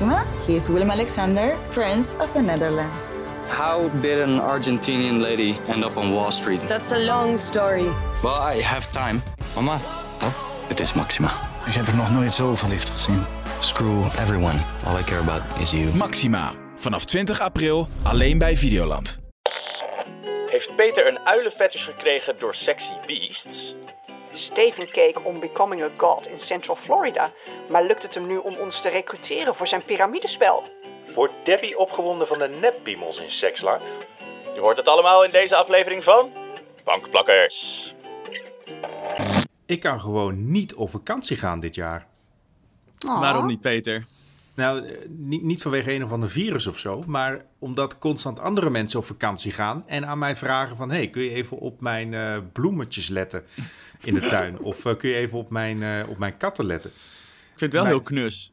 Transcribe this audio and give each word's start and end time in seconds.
Maxima. 0.00 0.24
He 0.46 0.54
is 0.54 0.68
Willem 0.68 0.90
Alexander, 0.90 1.56
Prince 1.70 2.16
of 2.20 2.32
the 2.32 2.40
Netherlands. 2.40 3.10
How 3.48 3.88
did 4.00 4.18
an 4.20 4.38
Argentinian 4.40 5.20
lady 5.20 5.56
end 5.68 5.84
up 5.84 5.96
on 5.96 6.12
Wall 6.12 6.30
Street? 6.30 6.60
That's 6.68 6.92
a 6.92 6.98
long 6.98 7.36
story. 7.38 7.88
Well, 8.22 8.54
I 8.56 8.62
have 8.62 8.86
time. 8.92 9.22
Mama, 9.54 9.80
Oh, 10.22 10.32
het 10.68 10.80
is 10.80 10.92
Maxima. 10.92 11.28
ik 11.66 11.72
heb 11.74 11.86
er 11.86 11.96
nog 11.96 12.10
nooit 12.10 12.32
zo 12.32 12.54
verliefd 12.54 12.90
gezien. 12.90 13.24
Screw 13.60 14.04
everyone. 14.18 14.58
All 14.86 14.98
I 14.98 15.02
care 15.02 15.20
about 15.20 15.42
is 15.60 15.70
you. 15.70 15.94
Maxima. 15.94 16.52
Vanaf 16.76 17.04
20 17.04 17.40
april 17.40 17.88
alleen 18.02 18.38
bij 18.38 18.56
Videoland. 18.56 19.18
Heeft 20.46 20.76
Peter 20.76 21.06
een 21.06 21.18
uilenfetish 21.24 21.84
gekregen 21.84 22.34
door 22.38 22.54
sexy 22.54 22.92
beasts? 23.06 23.74
Steven 24.38 24.90
keek 24.90 25.24
om 25.26 25.40
Becoming 25.40 25.82
a 25.82 25.90
God 25.96 26.26
in 26.26 26.38
Central 26.38 26.76
Florida, 26.76 27.32
maar 27.68 27.84
lukt 27.84 28.02
het 28.02 28.14
hem 28.14 28.26
nu 28.26 28.36
om 28.36 28.56
ons 28.56 28.80
te 28.80 28.88
recruteren 28.88 29.54
voor 29.54 29.66
zijn 29.66 29.84
piramidespel? 29.84 30.62
Wordt 31.14 31.34
Debbie 31.44 31.78
opgewonden 31.78 32.26
van 32.26 32.38
de 32.38 32.48
neppiemels 32.48 33.20
in 33.20 33.30
Sex 33.30 33.60
Life? 33.60 34.06
Je 34.54 34.60
hoort 34.60 34.76
het 34.76 34.88
allemaal 34.88 35.24
in 35.24 35.30
deze 35.30 35.56
aflevering 35.56 36.04
van 36.04 36.32
Bankplakkers. 36.84 37.94
Ik 39.66 39.80
kan 39.80 40.00
gewoon 40.00 40.50
niet 40.50 40.74
op 40.74 40.90
vakantie 40.90 41.36
gaan 41.36 41.60
dit 41.60 41.74
jaar. 41.74 42.06
Waarom 42.98 43.46
niet, 43.46 43.60
Peter? 43.60 44.04
Nou, 44.54 44.86
eh, 44.86 44.96
niet, 45.08 45.42
niet 45.42 45.62
vanwege 45.62 45.92
een 45.92 46.04
of 46.04 46.12
ander 46.12 46.30
virus 46.30 46.66
of 46.66 46.78
zo, 46.78 47.02
maar 47.06 47.44
omdat 47.58 47.98
constant 47.98 48.38
andere 48.38 48.70
mensen 48.70 48.98
op 48.98 49.06
vakantie 49.06 49.52
gaan 49.52 49.84
en 49.86 50.06
aan 50.06 50.18
mij 50.18 50.36
vragen 50.36 50.76
van, 50.76 50.90
hey, 50.90 51.08
kun 51.08 51.22
je 51.22 51.30
even 51.30 51.58
op 51.58 51.80
mijn 51.80 52.14
eh, 52.14 52.38
bloemetjes 52.52 53.08
letten 53.08 53.44
in 54.02 54.14
de 54.14 54.26
tuin? 54.26 54.58
Of 54.58 54.84
eh, 54.84 54.96
kun 54.96 55.08
je 55.08 55.14
even 55.14 55.38
op 55.38 55.50
mijn, 55.50 55.82
eh, 55.82 56.08
op 56.08 56.18
mijn 56.18 56.36
katten 56.36 56.66
letten? 56.66 56.90
Ik 56.90 57.58
vind 57.64 57.72
het 57.72 57.82
wel 57.82 57.84
heel 57.90 58.00
knus. 58.00 58.52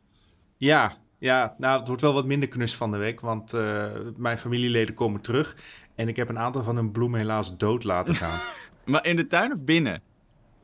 Ja, 0.58 0.94
ja, 1.20 1.56
nou, 1.58 1.80
het 1.80 1.88
wordt 1.88 2.02
wel 2.02 2.14
wat 2.14 2.26
minder 2.26 2.50
knus 2.50 2.76
van 2.76 2.92
de 2.92 2.98
week, 2.98 3.20
want 3.20 3.54
eh, 3.54 3.86
mijn 4.18 4.38
familieleden 4.38 4.94
komen 4.96 5.22
terug 5.22 5.56
en 5.96 6.08
ik 6.08 6.16
heb 6.16 6.30
een 6.30 6.40
aantal 6.40 6.64
van 6.64 6.76
hun 6.76 6.92
bloemen 6.92 7.20
helaas 7.20 7.58
dood 7.58 7.84
laten 7.84 8.16
gaan. 8.16 8.40
Maar 8.86 9.06
in 9.06 9.16
de 9.16 9.28
tuin 9.28 9.52
of 9.52 9.64
binnen? 9.64 10.02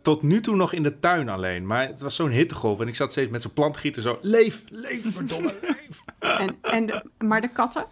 Tot 0.01 0.21
nu 0.21 0.41
toe 0.41 0.55
nog 0.55 0.73
in 0.73 0.83
de 0.83 0.99
tuin 0.99 1.29
alleen, 1.29 1.65
maar 1.65 1.87
het 1.87 2.01
was 2.01 2.15
zo'n 2.15 2.29
hittegolf 2.29 2.79
en 2.79 2.87
ik 2.87 2.95
zat 2.95 3.11
steeds 3.11 3.31
met 3.31 3.41
zo'n 3.41 3.53
plantgieter 3.53 4.01
zo, 4.01 4.17
leef, 4.21 4.63
leef, 4.69 5.13
verdomme, 5.13 5.53
leef. 5.61 6.03
En, 6.19 6.57
en 6.61 6.85
de- 6.85 7.03
maar 7.25 7.41
de 7.41 7.47
katten? 7.47 7.85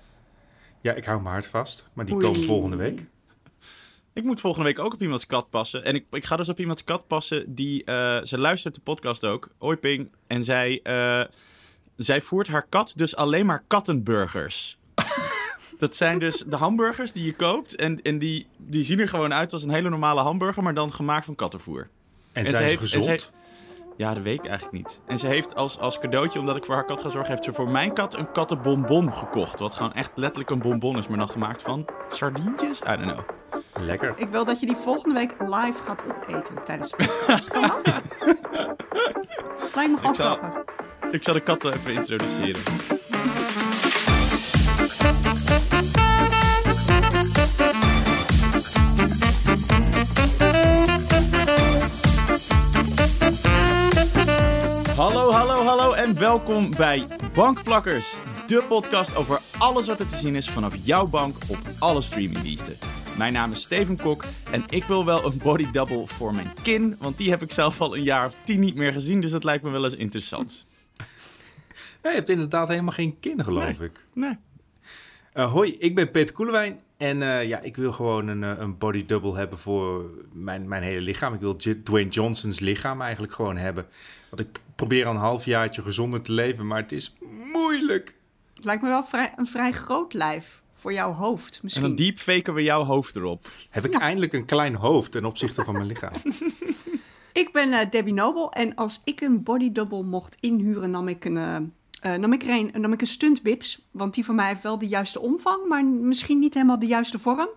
Ja, 0.82 0.94
ik 0.94 1.06
hou 1.06 1.22
mijn 1.22 1.34
hart 1.34 1.46
vast, 1.48 1.88
maar 1.94 2.06
die 2.06 2.14
Oei. 2.16 2.26
komen 2.26 2.44
volgende 2.44 2.76
week. 2.76 3.06
Ik 4.20 4.26
moet 4.26 4.40
volgende 4.40 4.68
week 4.68 4.80
ook 4.80 4.94
op 4.94 5.02
iemands 5.02 5.26
kat 5.26 5.50
passen. 5.50 5.86
En 5.86 5.96
ik, 5.96 6.06
ik 6.12 6.26
ga 6.26 6.36
dus 6.36 6.50
op 6.50 6.60
iemands 6.60 6.84
kat 6.84 7.08
passen 7.08 7.56
die... 7.56 7.84
eh, 7.84 8.24
ze 8.24 8.38
luistert 8.38 8.76
de 8.76 8.82
podcast 8.82 9.24
ook. 9.26 9.50
Hoi 9.58 9.78
Ping. 9.78 10.12
En 10.28 10.44
zij, 10.44 10.80
eh, 10.84 11.22
zij 11.96 12.22
voert 12.22 12.48
haar 12.48 12.66
kat 12.70 12.94
dus 12.96 13.16
alleen 13.16 13.46
maar 13.46 13.64
kattenburgers. 13.68 14.78
Dat 15.78 15.96
zijn 15.96 16.20
dus 16.20 16.44
de 16.48 16.56
hamburgers 16.56 17.12
die 17.12 17.26
je 17.26 17.34
koopt. 17.36 17.76
En, 17.76 18.02
en 18.02 18.20
die, 18.20 18.48
die 18.58 18.84
zien 18.84 19.00
er 19.00 19.08
gewoon 19.08 19.34
uit 19.34 19.54
als 19.54 19.64
een 19.64 19.70
hele 19.74 19.90
normale 19.90 20.22
hamburger, 20.22 20.64
maar 20.64 20.74
dan 20.74 20.94
gemaakt 20.94 21.26
van 21.26 21.36
kattenvoer. 21.36 21.88
En, 22.32 22.44
En 22.46 22.50
zijn 22.50 22.56
ze 22.56 22.70
heeft- 22.70 22.82
en 22.82 22.88
gezond? 22.88 23.04
ze 23.22 23.30
Ja, 24.00 24.14
dat 24.14 24.24
weet 24.24 24.40
ik 24.40 24.46
eigenlijk 24.46 24.78
niet. 24.78 25.02
En 25.06 25.20
ze 25.20 25.28
heeft 25.28 25.56
als, 25.56 25.80
als 25.80 26.00
cadeautje, 26.00 26.40
omdat 26.40 26.56
ik 26.56 26.66
voor 26.66 26.76
haar 26.76 26.86
kat 26.86 27.02
ga 27.02 27.10
zorgen, 27.10 27.32
heeft 27.32 27.44
ze 27.44 27.54
voor 27.54 27.70
mijn 27.70 27.94
kat 27.94 28.14
een 28.16 28.32
kattenbonbon 28.32 29.14
gekocht. 29.14 29.60
Wat 29.60 29.74
gewoon 29.74 29.94
echt 29.94 30.12
letterlijk 30.16 30.50
een 30.50 30.60
bonbon 30.60 30.98
is, 30.98 31.08
maar 31.08 31.18
dan 31.18 31.30
gemaakt 31.30 31.62
van 31.62 31.86
sardientjes? 32.08 32.82
I 32.82 32.84
don't 32.86 33.02
know. 33.02 33.20
Lekker. 33.82 34.14
Ik 34.18 34.30
wil 34.30 34.46
dat 34.46 34.60
je 34.60 34.66
die 34.66 34.76
volgende 34.76 35.14
week 35.16 35.36
live 35.40 35.84
gaat 35.88 36.04
opeten 36.10 36.56
tijdens 36.66 36.90
de 36.90 36.96
podcast. 36.96 37.48
Kan 37.48 37.62
dat? 37.62 37.82
Lijkt 39.76 39.92
me 39.92 39.98
gewoon 39.98 40.10
Ik 40.10 40.16
zal- 40.16 40.36
grappig. 40.36 40.64
Ik 41.12 41.24
zal 41.24 41.34
de 41.34 41.42
kat 41.42 41.64
wel 41.64 41.72
even 41.74 41.94
introduceren. 41.94 42.62
Hallo, 55.00 55.32
hallo, 55.32 55.64
hallo 55.64 55.94
en 55.94 56.20
welkom 56.20 56.72
bij 56.76 57.06
Bankplakkers. 57.36 58.20
De 58.48 58.66
podcast 58.68 59.16
over 59.16 59.42
alles 59.58 59.88
wat 59.88 60.00
er 60.00 60.08
te 60.08 60.16
zien 60.16 60.36
is 60.36 60.50
vanaf 60.50 60.76
jouw 60.86 61.08
bank 61.08 61.36
op 61.48 61.58
alle 61.80 62.02
streamingdiensten. 62.02 62.78
Mijn 63.18 63.34
naam 63.34 63.52
is 63.52 63.62
Steven 63.62 63.98
Kok 63.98 64.24
en 64.52 64.64
ik 64.70 64.84
wil 64.84 65.06
wel 65.06 65.26
een 65.26 65.38
body 65.38 65.72
double 65.72 66.08
voor 66.08 66.36
mijn 66.36 66.54
kin, 66.64 66.96
want 67.00 67.18
die 67.18 67.30
heb 67.30 67.42
ik 67.42 67.52
zelf 67.52 67.82
al 67.82 67.98
een 67.98 68.04
jaar 68.04 68.26
of 68.26 68.36
tien 68.44 68.60
niet 68.60 68.76
meer 68.76 68.94
gezien, 68.94 69.22
dus 69.22 69.32
dat 69.32 69.44
lijkt 69.44 69.64
me 69.64 69.70
wel 69.70 69.84
eens 69.84 69.96
interessant. 69.96 70.68
Nee, 72.02 72.12
je 72.12 72.18
hebt 72.18 72.30
inderdaad 72.30 72.68
helemaal 72.68 72.94
geen 72.94 73.20
kin, 73.20 73.44
geloof 73.44 73.80
ik. 73.80 74.06
Nee. 74.14 74.38
Eh, 75.34 75.52
hoi, 75.52 75.76
ik 75.78 75.96
ben 75.96 76.12
Peter 76.12 76.36
Koelewijn. 76.36 76.80
En 77.00 77.22
eh, 77.22 77.48
ja, 77.48 77.60
ik 77.60 77.76
wil 77.76 77.92
gewoon 77.92 78.28
een, 78.28 78.44
eh, 78.44 78.54
een 78.58 78.78
body 78.78 79.06
double 79.06 79.36
hebben 79.36 79.58
voor 79.58 80.06
mijn, 80.34 80.68
mijn 80.68 80.84
hele 80.84 81.02
lichaam. 81.02 81.34
Ik 81.34 81.40
wil 81.40 81.56
J- 81.58 81.82
Dwayne 81.84 82.10
Johnson's 82.10 82.60
lichaam 82.60 83.02
eigenlijk 83.02 83.34
gewoon 83.34 83.58
hebben. 83.58 83.86
Want 84.30 84.42
ik 84.42 84.60
probeer 84.76 85.06
al 85.06 85.14
een 85.14 85.20
halfjaartje 85.20 85.82
gezonder 85.82 86.22
te 86.22 86.32
leven, 86.32 86.68
maar 86.68 86.82
het 86.82 86.92
is 86.92 87.16
moeilijk. 87.54 88.16
Het 88.56 88.66
lijkt 88.66 88.82
me 88.82 88.88
wel 88.88 89.04
vrij, 89.06 89.34
een 89.36 89.46
vrij 89.48 89.72
groot 89.72 90.14
lijf 90.14 90.62
voor 90.76 90.94
jouw 90.94 91.14
hoofd 91.14 91.54
En 91.56 91.60
misschien. 91.64 91.84
dan 91.84 91.96
deepfaken 91.96 92.54
we 92.54 92.64
jouw 92.64 92.84
hoofd 92.84 93.16
erop. 93.16 93.50
Heb 93.70 93.86
ik 93.86 93.94
eindelijk 93.94 94.34
een 94.34 94.46
klein 94.46 94.76
hoofd 94.76 95.12
ten 95.12 95.26
opzichte 95.26 95.64
van 95.64 95.74
mijn 95.74 95.86
lichaam. 95.86 96.12
Ik 97.34 97.50
ben 97.52 97.74
eh, 97.74 97.90
Debbie 97.90 98.14
Nobel 98.14 98.52
en 98.52 98.76
als 98.76 99.02
ik 99.04 99.22
een 99.22 99.44
body 99.44 99.72
double 99.72 100.04
mocht 100.04 100.38
inhuren, 100.40 100.92
nam 100.92 101.08
ik 101.08 101.26
een, 101.26 101.74
uh, 102.06 102.14
nam, 102.14 102.34
ik 102.34 102.44
een, 102.44 102.72
nam 102.74 102.94
ik 102.94 103.02
een 103.02 103.08
stuntbips, 103.08 103.88
want 103.92 104.14
die 104.14 104.26
van 104.26 104.36
mij 104.36 104.48
heeft 104.48 104.64
wel 104.64 104.78
de 104.78 104.88
juiste 104.88 105.20
omvang, 105.20 105.68
maar 105.68 105.86
misschien 105.86 106.40
niet 106.40 106.54
helemaal 106.54 106.80
de 106.80 106.88
juiste 106.88 107.20
vorm. 107.20 107.50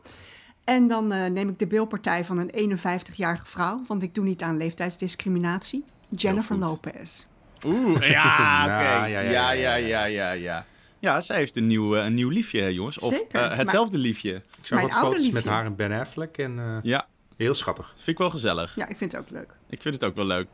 En 0.64 0.88
dan 0.88 1.12
eh, 1.12 1.30
neem 1.30 1.48
ik 1.48 1.58
de 1.58 1.66
beelpartij 1.66 2.24
van 2.24 2.38
een 2.38 2.78
51-jarige 2.78 3.46
vrouw, 3.46 3.82
want 3.86 4.02
ik 4.02 4.14
doe 4.14 4.24
niet 4.24 4.42
aan 4.42 4.56
leeftijdsdiscriminatie. 4.56 5.84
Jennifer 6.16 6.56
Lopez. 6.56 7.24
Oeh, 7.64 8.08
ja, 8.10 8.66
nou, 8.66 8.80
oké. 8.80 8.90
Ja, 8.90 9.20
ja, 9.20 9.52
ja, 9.52 9.74
ja, 9.74 10.04
ja, 10.04 10.30
ja. 10.30 10.66
Ja, 10.98 11.20
zij 11.20 11.36
heeft 11.36 11.56
een 11.56 11.66
nieuw, 11.66 11.96
eh, 11.96 12.04
een 12.04 12.14
nieuw 12.14 12.28
liefje, 12.28 12.74
jongens. 12.74 12.98
Of 12.98 13.22
hetzelfde 13.32 13.98
liefje. 13.98 14.34
Ik 14.34 14.66
zag 14.66 14.80
wat 14.80 14.92
foto's 14.92 15.16
liefje. 15.16 15.32
met 15.32 15.44
haar 15.44 15.64
en 15.64 15.76
Ben 15.76 15.92
Affleck. 15.92 16.38
En, 16.38 16.80
ja. 16.82 17.06
Heel 17.36 17.54
schattig. 17.54 17.92
Vind 17.96 18.08
ik 18.08 18.18
wel 18.18 18.30
gezellig. 18.30 18.74
Ja, 18.74 18.88
ik 18.88 18.96
vind 18.96 19.12
het 19.12 19.20
ook 19.20 19.30
leuk. 19.30 19.54
Ik 19.68 19.82
vind 19.82 19.94
het 19.94 20.04
ook 20.04 20.14
wel 20.14 20.24
leuk. 20.24 20.48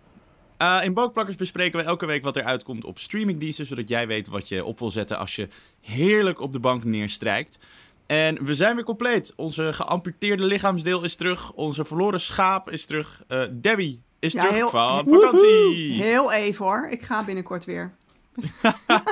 Eh, 0.59 0.79
in 0.83 0.95
Bookplakkers 0.95 1.37
bespreken 1.37 1.79
we 1.79 1.85
elke 1.85 2.07
week 2.07 2.23
wat 2.23 2.37
er 2.37 2.45
uitkomt 2.45 2.85
op 2.85 2.99
streamingdiensten, 2.99 3.67
zodat 3.67 3.89
jij 3.89 4.07
weet 4.07 4.29
wat 4.29 4.49
je 4.49 4.65
op 4.65 4.79
wil 4.79 4.91
zetten 4.91 5.19
als 5.19 5.37
je 5.37 5.49
heerlijk 5.81 6.41
op 6.41 6.53
de 6.53 6.59
bank 6.61 6.85
neerstrijkt. 6.85 7.59
En 8.07 8.45
we 8.45 8.55
zijn 8.55 8.75
weer 8.75 8.85
compleet. 8.85 9.33
Onze 9.37 9.73
geamputeerde 9.73 10.45
lichaamsdeel 10.45 11.05
is 11.05 11.17
terug. 11.17 11.53
Onze 11.53 11.85
verloren 11.85 12.21
schaap 12.21 12.71
is 12.71 12.87
terug. 12.87 13.23
Eh, 13.29 13.43
Debbie 13.53 14.01
is 14.19 14.33
Ja, 14.33 14.41
terug 14.41 14.55
heel- 14.57 14.69
van 14.71 15.07
vakantie. 15.09 16.03
Heel 16.03 16.33
even 16.33 16.65
hoor, 16.65 16.89
ik 16.91 17.03
ga 17.03 17.25
binnenkort 17.25 17.65
weer. 17.65 17.95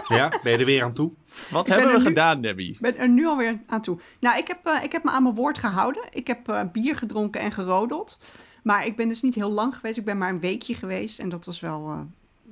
Ja, 0.08 0.32
ben 0.42 0.52
je 0.52 0.58
er 0.58 0.64
weer 0.64 0.82
aan 0.82 0.92
toe? 0.92 1.12
Wat 1.50 1.64
ben 1.64 1.72
hebben 1.74 1.92
we 1.92 1.98
nu- 1.98 2.04
gedaan, 2.06 2.40
Debbie? 2.40 2.70
Ik 2.72 2.80
ben 2.80 2.96
er 2.96 3.08
nu 3.08 3.26
alweer 3.26 3.60
aan 3.66 3.80
toe. 3.80 3.98
Nou, 4.20 4.38
ik 4.38 4.48
heb, 4.48 4.66
eh, 4.66 4.82
ik 4.82 4.92
heb 4.92 5.04
me 5.04 5.10
aan 5.10 5.22
mijn 5.22 5.34
woord 5.34 5.58
gehouden. 5.58 6.02
Ik 6.10 6.26
heb 6.26 6.66
bier 6.72 6.96
gedronken 6.96 7.40
en 7.40 7.52
gerodeld. 7.52 8.18
Maar 8.66 8.86
ik 8.86 8.96
ben 8.96 9.08
dus 9.08 9.22
niet 9.22 9.34
heel 9.34 9.50
lang 9.50 9.74
geweest. 9.74 9.96
Ik 9.96 10.04
ben 10.04 10.18
maar 10.18 10.28
een 10.28 10.40
weekje 10.40 10.74
geweest. 10.74 11.18
En 11.18 11.28
dat 11.28 11.44
was 11.44 11.60
wel... 11.60 11.88
eh, 11.90 12.00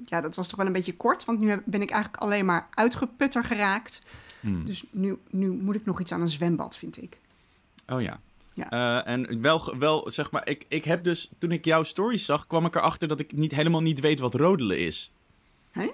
ja, 0.04 0.20
dat 0.20 0.34
was 0.34 0.48
toch 0.48 0.56
wel 0.56 0.66
een 0.66 0.72
beetje 0.72 0.96
kort. 0.96 1.24
Want 1.24 1.38
nu 1.40 1.48
heb- 1.48 1.62
ben 1.64 1.82
ik 1.82 1.90
eigenlijk 1.90 2.22
alleen 2.22 2.44
maar 2.44 2.68
uitgeputter 2.74 3.44
geraakt. 3.44 4.02
Hmm. 4.40 4.64
Dus 4.64 4.84
nu, 4.90 5.18
nu 5.30 5.50
moet 5.50 5.74
ik 5.74 5.84
nog 5.84 6.00
iets 6.00 6.12
aan 6.12 6.20
een 6.20 6.28
zwembad, 6.28 6.76
vind 6.76 7.02
ik. 7.02 7.18
Oh 7.88 8.02
ja. 8.02 8.20
Ja. 8.52 8.70
Eh, 8.70 9.12
en 9.12 9.40
wel, 9.42 9.74
wel, 9.78 10.10
zeg 10.10 10.30
maar, 10.30 10.48
ik, 10.48 10.64
ik 10.68 10.84
heb 10.84 11.04
dus, 11.04 11.30
toen 11.38 11.52
ik 11.52 11.64
jouw 11.64 11.82
stories 11.82 12.24
zag, 12.24 12.46
kwam 12.46 12.66
ik 12.66 12.74
erachter 12.74 13.08
dat 13.08 13.20
ik 13.20 13.32
niet, 13.32 13.52
helemaal 13.54 13.82
niet 13.82 14.00
weet 14.00 14.20
wat 14.20 14.34
rodelen 14.34 14.78
is. 14.78 15.12
Hè? 15.70 15.90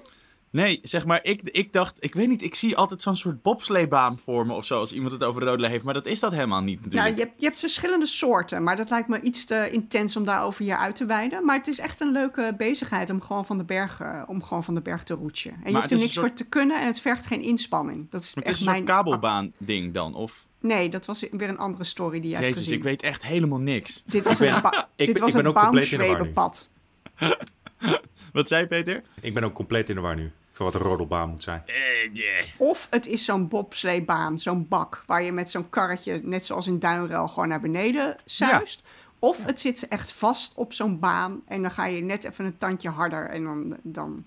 Nee, 0.53 0.79
zeg 0.83 1.07
maar, 1.07 1.21
ik, 1.23 1.43
ik 1.43 1.73
dacht, 1.73 1.97
ik 2.01 2.15
weet 2.15 2.29
niet, 2.29 2.43
ik 2.43 2.55
zie 2.55 2.77
altijd 2.77 3.03
zo'n 3.03 3.17
soort 3.17 3.43
bobsleebaan 3.43 4.19
voor 4.19 4.47
me 4.47 4.53
of 4.55 4.65
zo, 4.67 4.79
als 4.79 4.93
iemand 4.93 5.13
het 5.13 5.25
over 5.25 5.43
rodelen 5.43 5.71
heeft, 5.71 5.85
maar 5.85 5.95
dat 5.95 6.07
is 6.07 6.21
dat 6.21 6.33
helemaal 6.33 6.63
niet 6.63 6.79
Ja, 6.79 6.85
natuurlijk. 6.85 7.17
je 7.17 7.23
hebt, 7.23 7.35
je 7.41 7.47
hebt 7.47 7.59
verschillende 7.59 8.07
soorten. 8.07 8.63
Maar 8.63 8.77
dat 8.77 8.91
lijkt 8.91 9.09
me 9.09 9.21
iets 9.21 9.45
te 9.45 9.69
intens 9.73 10.17
om 10.17 10.25
daarover 10.25 10.65
hier 10.65 10.77
uit 10.77 10.97
te 10.97 11.05
wijden. 11.05 11.45
Maar 11.45 11.57
het 11.57 11.67
is 11.67 11.79
echt 11.79 12.01
een 12.01 12.13
leuke 12.13 12.55
bezigheid 12.59 13.11
om 13.11 13.21
gewoon 13.23 13.47
van 13.47 13.59
de 13.59 13.65
berg, 13.65 14.01
eh, 14.01 14.23
om 14.27 14.43
gewoon 14.43 14.65
van 14.65 14.75
de 14.75 14.81
berg 14.83 15.03
te 15.03 15.15
roetsen. 15.15 15.51
En 15.53 15.59
je 15.65 15.71
Maar 15.73 15.81
hoeft 15.81 15.91
er 15.93 15.99
niks 15.99 16.13
soort- 16.13 16.27
voor 16.27 16.37
te 16.37 16.45
kunnen 16.45 16.81
en 16.81 16.87
het 16.87 17.01
vergt 17.01 17.27
geen 17.27 17.43
inspanning. 17.43 18.07
Dat 18.11 18.23
is 18.23 18.35
maar 18.35 18.45
het 18.45 18.53
echt 18.53 18.61
is 18.61 18.67
een 18.67 18.73
mijn... 18.73 18.85
kabelbaan 18.85 19.53
ding 19.59 19.95
dan, 19.95 20.15
of... 20.15 20.49
Nee, 20.61 20.89
dat 20.89 21.07
was 21.07 21.21
weer 21.31 21.49
een 21.49 21.59
andere 21.59 21.85
story 21.85 22.21
die 22.21 22.29
je 22.31 22.35
hebt 22.37 22.49
Jezus, 22.49 22.63
gezien. 22.63 22.79
ik 22.79 22.83
weet 22.85 23.03
echt 23.03 23.25
helemaal 23.27 23.59
niks. 23.59 24.03
Dit 24.07 24.25
was 24.25 24.41
Ik 24.41 24.47
ben- 24.47 24.57
een, 24.57 24.63
ba- 24.63 24.89
ik 24.97 25.07
dit 25.07 25.13
ben- 25.15 25.23
was 25.23 25.29
ik 25.35 25.37
ben 25.37 25.45
een 25.45 25.51
ook 25.57 25.63
compleet 25.63 25.93
in 25.93 25.99
de 25.99 26.07
war 26.07 26.23
nu. 26.23 26.31
Baumschwebenpad. 26.33 26.69
Wat 28.33 28.49
zei 28.49 28.61
je, 28.61 28.67
Peter? 28.67 29.03
Ik 29.21 29.35
ben 29.35 29.45
ook 29.45 29.55
compleet 29.55 29.89
in 29.89 29.95
de 29.95 30.01
war 30.01 30.17
nu. 30.17 30.31
Voor 30.61 30.73
wat 30.73 30.81
een 30.81 30.87
rodelbaan 30.87 31.31
moet 31.31 31.43
zijn. 31.43 31.63
Of 32.57 32.87
het 32.91 33.07
is 33.07 33.25
zo'n 33.25 33.49
bobsleebaan, 33.49 34.39
zo'n 34.39 34.69
bak, 34.69 35.03
waar 35.07 35.23
je 35.23 35.33
met 35.33 35.51
zo'n 35.51 35.71
karretje, 35.71 36.21
net 36.23 36.45
zoals 36.45 36.67
in 36.67 36.79
Duinruil, 36.79 37.29
gewoon 37.29 37.49
naar 37.49 37.61
beneden 37.61 38.17
zuist. 38.25 38.83
Of 39.19 39.45
het 39.45 39.61
zit 39.61 39.89
echt 39.89 40.13
vast 40.13 40.53
op 40.55 40.73
zo'n 40.73 40.99
baan 40.99 41.43
en 41.47 41.63
dan 41.63 41.71
ga 41.71 41.87
je 41.87 42.03
net 42.03 42.25
even 42.25 42.45
een 42.45 42.57
tandje 42.57 42.89
harder 42.89 43.29
en 43.29 43.45
dan... 43.45 43.77
dan 43.83 44.25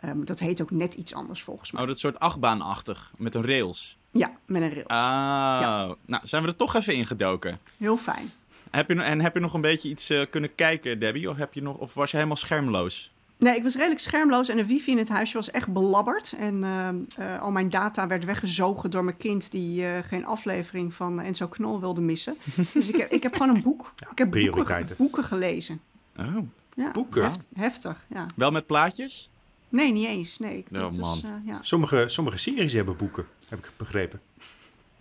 Ehm, 0.00 0.24
dat 0.24 0.38
heet 0.38 0.62
ook 0.62 0.70
net 0.70 0.94
iets 0.94 1.14
anders 1.14 1.42
volgens 1.42 1.70
mij. 1.70 1.82
Oh, 1.82 1.88
dat 1.88 1.98
soort 1.98 2.18
achtbaanachtig, 2.18 3.12
met 3.16 3.34
een 3.34 3.46
rails. 3.46 3.96
Ja, 4.10 4.36
met 4.46 4.62
een 4.62 4.70
rails. 4.70 4.86
Ah, 4.86 5.90
nou 6.06 6.26
zijn 6.26 6.42
we 6.42 6.48
er 6.48 6.56
toch 6.56 6.74
even 6.74 6.94
ingedoken. 6.94 7.58
Heel 7.76 7.96
fijn. 7.96 8.30
Heb 8.70 8.88
je, 8.88 9.02
en 9.02 9.20
heb 9.20 9.34
je 9.34 9.40
nog 9.40 9.54
een 9.54 9.60
beetje 9.60 9.88
iets 9.88 10.10
eh, 10.10 10.22
kunnen 10.30 10.54
kijken, 10.54 10.98
Debbie? 10.98 11.30
Of, 11.30 11.36
heb 11.36 11.54
je 11.54 11.62
nog, 11.62 11.76
of 11.76 11.94
was 11.94 12.10
je 12.10 12.16
helemaal 12.16 12.36
schermloos? 12.36 13.12
Nee, 13.40 13.56
ik 13.56 13.62
was 13.62 13.74
redelijk 13.74 14.00
schermloos 14.00 14.48
en 14.48 14.56
de 14.56 14.66
wifi 14.66 14.90
in 14.90 14.98
het 14.98 15.08
huisje 15.08 15.34
was 15.36 15.50
echt 15.50 15.68
belabberd. 15.72 16.32
En 16.38 16.64
ehm, 16.64 16.96
eh, 17.16 17.40
al 17.42 17.50
mijn 17.50 17.70
data 17.70 18.06
werd 18.06 18.24
weggezogen 18.24 18.90
door 18.90 19.04
mijn 19.04 19.16
kind 19.16 19.50
die 19.50 19.86
eh, 19.86 19.98
geen 20.08 20.26
aflevering 20.26 20.94
van 20.94 21.20
Enzo 21.20 21.46
Knol 21.48 21.80
wilde 21.80 22.00
missen. 22.00 22.36
dus 22.74 22.88
ik 22.88 22.96
heb, 22.96 23.10
ik 23.10 23.22
heb 23.22 23.32
gewoon 23.36 23.56
een 23.56 23.62
boek. 23.62 23.92
ik 24.10 24.18
heb 24.18 24.30
boeken, 24.30 24.86
boeken 24.96 25.24
gelezen. 25.24 25.80
Oh. 26.18 26.36
Ja, 26.74 26.90
Boeken? 26.90 27.22
heft- 27.22 27.46
heftig, 27.54 28.04
ja. 28.14 28.26
Wel 28.36 28.50
met 28.50 28.66
plaatjes? 28.66 29.30
Nee, 29.68 29.92
niet 29.92 30.06
eens. 30.06 30.38
Nee, 30.38 30.56
ik- 30.58 30.66
Oh, 30.72 30.78
dat 30.80 30.92
is, 30.92 30.98
man. 31.00 31.20
eh, 31.24 31.30
ja. 31.46 31.58
Sommige, 31.62 32.04
sommige 32.08 32.36
series 32.36 32.72
hebben 32.72 32.96
boeken, 32.96 33.26
heb 33.48 33.58
ik 33.58 33.70
begrepen. 33.76 34.20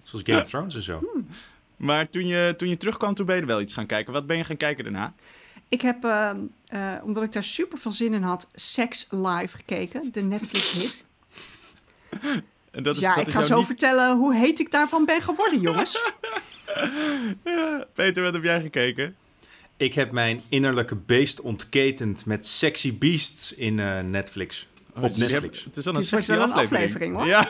Zoals 0.03 0.25
Game 0.25 0.41
of 0.41 0.47
Thrones 0.49 0.75
en 0.75 0.81
zo. 0.81 1.03
Maar 1.77 2.09
toen 2.09 2.27
je, 2.27 2.53
toen 2.57 2.69
je 2.69 2.77
terugkwam, 2.77 3.13
toen 3.13 3.25
ben 3.25 3.35
je 3.35 3.41
er 3.41 3.47
wel 3.47 3.61
iets 3.61 3.73
gaan 3.73 3.85
kijken. 3.85 4.13
Wat 4.13 4.27
ben 4.27 4.37
je 4.37 4.43
gaan 4.43 4.57
kijken 4.57 4.83
daarna? 4.83 5.13
Ik 5.69 5.81
heb, 5.81 6.03
ehm, 6.03 6.37
eh, 6.67 6.93
omdat 7.03 7.23
ik 7.23 7.31
daar 7.31 7.43
super 7.43 7.77
veel 7.77 7.91
zin 7.91 8.13
in 8.13 8.21
had, 8.21 8.47
Sex 8.53 9.07
Live 9.09 9.57
gekeken. 9.57 10.09
De 10.11 10.21
Netflix-hit. 10.21 11.03
En 12.71 12.83
dat 12.83 12.95
is, 12.95 13.01
Ja, 13.01 13.09
dat 13.15 13.21
ik 13.21 13.27
is 13.27 13.33
ga 13.33 13.41
zo 13.43 13.57
niet- 13.57 13.65
vertellen 13.65 14.17
hoe 14.17 14.35
heet 14.35 14.59
ik 14.59 14.71
daarvan 14.71 15.05
ben 15.05 15.21
geworden, 15.21 15.59
jongens. 15.59 15.99
Peter, 17.93 18.23
wat 18.23 18.33
heb 18.33 18.43
jij 18.43 18.61
gekeken? 18.61 19.15
Ik 19.77 19.93
heb 19.93 20.11
mijn 20.11 20.41
innerlijke 20.49 20.95
beest 20.95 21.41
ontketend 21.41 22.25
met 22.25 22.45
Sexy 22.47 22.97
Beasts 22.97 23.53
in 23.53 23.79
eh, 23.79 23.99
Netflix. 23.99 24.67
Op 24.89 24.95
Je 24.95 25.01
hebt- 25.01 25.17
Netflix. 25.17 25.63
Het 25.63 25.77
is 25.77 25.85
wel 25.85 25.93
Het 25.93 26.11
een 26.11 26.17
is 26.19 26.27
wel 26.27 26.41
een 26.41 26.51
aflevering. 26.51 26.85
aflevering, 26.85 27.15
hoor. 27.15 27.25
Ja, 27.27 27.41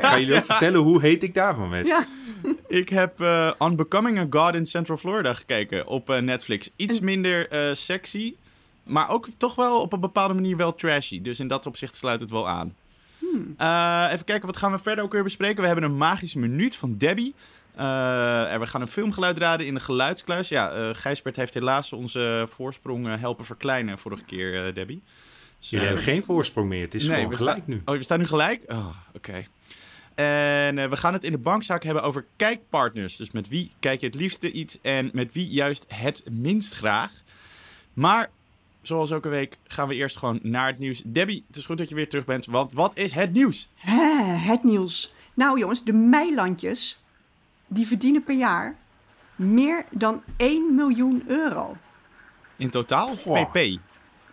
ga 0.00 0.18
jullie 0.18 0.36
ook 0.36 0.44
vertellen 0.44 0.80
hoe 0.80 1.00
heet 1.00 1.22
ik 1.22 1.34
daarvan 1.34 1.70
werd. 1.70 1.86
ja, 1.86 2.04
ik 2.68 2.88
heb 2.88 3.20
eh 3.20 3.50
Unbecoming 3.62 4.18
a 4.18 4.26
God 4.30 4.54
in 4.54 4.66
Central 4.66 4.96
Florida 4.96 5.34
gekeken 5.34 5.86
op 5.86 6.10
eh, 6.10 6.18
Netflix. 6.20 6.70
Iets 6.76 6.98
En- 6.98 7.04
minder 7.04 7.48
eh, 7.48 7.74
sexy, 7.74 8.34
maar 8.82 9.10
ook 9.10 9.26
toch 9.36 9.54
wel 9.54 9.80
op 9.80 9.92
een 9.92 10.00
bepaalde 10.00 10.34
manier 10.34 10.56
wel 10.56 10.74
trashy. 10.74 11.22
Dus 11.22 11.40
in 11.40 11.48
dat 11.48 11.66
opzicht 11.66 11.96
sluit 11.96 12.20
het 12.20 12.30
wel 12.30 12.48
aan. 12.48 12.74
Hmm. 13.18 13.54
Eh, 13.56 14.08
even 14.12 14.24
kijken, 14.24 14.46
wat 14.46 14.56
gaan 14.56 14.72
we 14.72 14.78
verder 14.78 15.04
ook 15.04 15.12
weer 15.12 15.22
bespreken? 15.22 15.60
We 15.60 15.66
hebben 15.66 15.84
een 15.84 15.96
magische 15.96 16.38
minuut 16.38 16.76
van 16.76 16.96
Debbie. 16.98 17.34
Eh, 17.74 18.52
en 18.52 18.60
we 18.60 18.66
gaan 18.66 18.80
een 18.80 18.86
filmgeluid 18.88 19.38
raden 19.38 19.66
in 19.66 19.74
de 19.74 19.80
geluidskluis. 19.80 20.48
Ja, 20.48 20.70
eh 20.72 20.88
Gijsbert 20.92 21.36
heeft 21.36 21.54
helaas 21.54 21.92
onze 21.92 22.46
voorsprong 22.50 23.08
eh, 23.08 23.14
helpen 23.18 23.44
verkleinen 23.44 23.98
vorige 23.98 24.24
keer, 24.24 24.66
eh, 24.66 24.74
Debbie. 24.74 25.02
Dus, 25.70 25.74
Jullie 25.80 25.94
hebben 25.94 26.12
geen 26.12 26.24
voorsprong 26.24 26.68
meer. 26.68 26.82
Het 26.82 26.94
is 26.94 27.06
Nee, 27.06 27.16
gewoon 27.22 27.36
gelijk 27.36 27.66
nu. 27.66 27.82
Oh, 27.84 27.94
we 27.94 28.02
staan 28.02 28.18
nu 28.18 28.26
gelijk? 28.26 28.62
Oh, 28.66 28.86
oké. 29.14 29.44
En 30.14 30.78
eh, 30.78 30.88
we 30.88 30.96
gaan 30.96 31.12
het 31.12 31.24
in 31.24 31.30
de 31.30 31.38
bankzaak 31.38 31.84
hebben 31.84 32.02
over 32.02 32.24
kijkpartners. 32.36 33.16
Dus 33.16 33.30
met 33.30 33.48
wie 33.48 33.72
kijk 33.80 34.00
je 34.00 34.06
het 34.06 34.14
liefste 34.14 34.52
iets 34.52 34.80
en 34.80 35.10
met 35.12 35.32
wie 35.32 35.48
juist 35.48 35.84
het 35.88 36.22
minst 36.30 36.74
graag. 36.74 37.12
Maar, 37.92 38.30
zoals 38.82 39.10
elke 39.10 39.28
week, 39.28 39.56
gaan 39.66 39.88
we 39.88 39.94
eerst 39.94 40.16
gewoon 40.16 40.38
naar 40.42 40.66
het 40.66 40.78
nieuws. 40.78 41.02
Debbie, 41.04 41.44
het 41.46 41.56
is 41.56 41.66
goed 41.66 41.78
dat 41.78 41.88
je 41.88 41.94
weer 41.94 42.08
terug 42.08 42.24
bent, 42.24 42.46
want 42.46 42.72
wat 42.72 42.96
is 42.98 43.12
het 43.12 43.32
nieuws? 43.32 43.68
Hè, 43.74 44.22
het 44.22 44.64
nieuws. 44.64 45.14
Nou 45.34 45.58
jongens, 45.58 45.84
de 45.84 45.92
meilandjes, 45.92 46.98
die 47.66 47.86
verdienen 47.86 48.24
per 48.24 48.36
jaar 48.36 48.76
meer 49.36 49.84
dan 49.90 50.22
1 50.36 50.74
miljoen 50.74 51.22
euro. 51.26 51.76
In 52.56 52.70
totaal 52.70 53.08
of 53.08 53.22
Goh. 53.22 53.50
pp? 53.50 53.78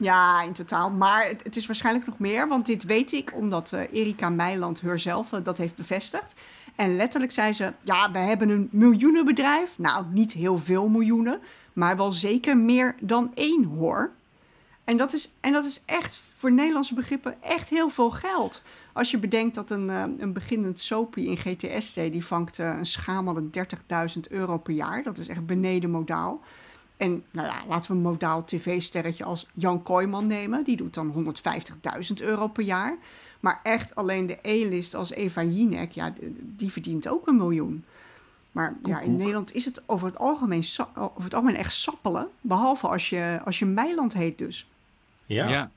Ja, 0.03 0.41
in 0.41 0.53
totaal. 0.53 0.91
Maar 0.91 1.27
het, 1.27 1.43
het 1.43 1.55
is 1.55 1.65
waarschijnlijk 1.65 2.05
nog 2.05 2.19
meer, 2.19 2.47
want 2.47 2.65
dit 2.65 2.83
weet 2.83 3.11
ik 3.11 3.33
omdat 3.35 3.71
eh, 3.71 3.81
Erika 3.91 4.29
Meiland 4.29 4.81
herzelf 4.81 5.33
eh, 5.33 5.39
dat 5.43 5.57
heeft 5.57 5.75
bevestigd. 5.75 6.33
En 6.75 6.95
letterlijk 6.95 7.31
zei 7.31 7.53
ze, 7.53 7.73
ja, 7.81 8.11
we 8.11 8.17
hebben 8.17 8.49
een 8.49 8.67
miljoenenbedrijf. 8.71 9.77
Nou, 9.77 10.05
niet 10.11 10.31
heel 10.31 10.57
veel 10.57 10.87
miljoenen, 10.87 11.39
maar 11.73 11.97
wel 11.97 12.11
zeker 12.11 12.57
meer 12.57 12.95
dan 12.99 13.31
één 13.35 13.63
hoor. 13.63 14.11
En 14.83 14.97
dat 14.97 15.13
is, 15.13 15.31
en 15.39 15.53
dat 15.53 15.65
is 15.65 15.83
echt 15.85 16.21
voor 16.37 16.51
Nederlandse 16.51 16.93
begrippen 16.93 17.41
echt 17.41 17.69
heel 17.69 17.89
veel 17.89 18.11
geld. 18.11 18.61
Als 18.93 19.11
je 19.11 19.17
bedenkt 19.17 19.55
dat 19.55 19.71
een, 19.71 19.89
eh, 19.89 20.03
een 20.17 20.33
beginnend 20.33 20.79
soapie 20.79 21.27
in 21.27 21.37
GTSD... 21.37 21.95
die 21.95 22.25
vangt 22.25 22.57
een 22.57 22.85
schamele 22.85 23.49
30.000 23.49 24.19
euro 24.29 24.57
per 24.57 24.73
jaar. 24.73 25.03
Dat 25.03 25.17
is 25.17 25.27
echt 25.27 25.45
beneden 25.45 25.89
modaal. 25.89 26.41
En 27.03 27.23
nou 27.31 27.47
ja, 27.47 27.63
laten 27.67 27.91
we 27.91 27.97
een 27.97 28.03
modaal 28.03 28.45
tv-sterretje 28.45 29.23
als 29.23 29.47
Jan 29.53 29.83
Kooijman 29.83 30.27
nemen. 30.27 30.63
Die 30.63 30.77
doet 30.77 30.93
dan 30.93 31.35
150.000 32.07 32.13
euro 32.21 32.47
per 32.47 32.63
jaar. 32.63 32.97
Maar 33.39 33.59
echt 33.63 33.95
alleen 33.95 34.27
de 34.27 34.37
E-list 34.41 34.95
als 34.95 35.11
Eva 35.11 35.43
Jinek, 35.43 35.91
ja, 35.91 36.13
die 36.41 36.71
verdient 36.71 37.07
ook 37.07 37.27
een 37.27 37.37
miljoen. 37.37 37.83
Maar 38.51 38.75
ja, 38.83 38.99
in 38.99 39.17
Nederland 39.17 39.53
is 39.53 39.65
het 39.65 39.81
over 39.85 40.07
het 40.07 40.17
algemeen, 40.17 40.63
over 40.95 41.23
het 41.23 41.33
algemeen 41.33 41.55
echt 41.55 41.73
sappelen. 41.73 42.27
Behalve 42.41 42.87
als 42.87 43.09
je, 43.09 43.39
als 43.45 43.59
je 43.59 43.65
Meiland 43.65 44.13
heet 44.13 44.37
dus. 44.37 44.67
Ja, 45.25 45.47
ja. 45.47 45.71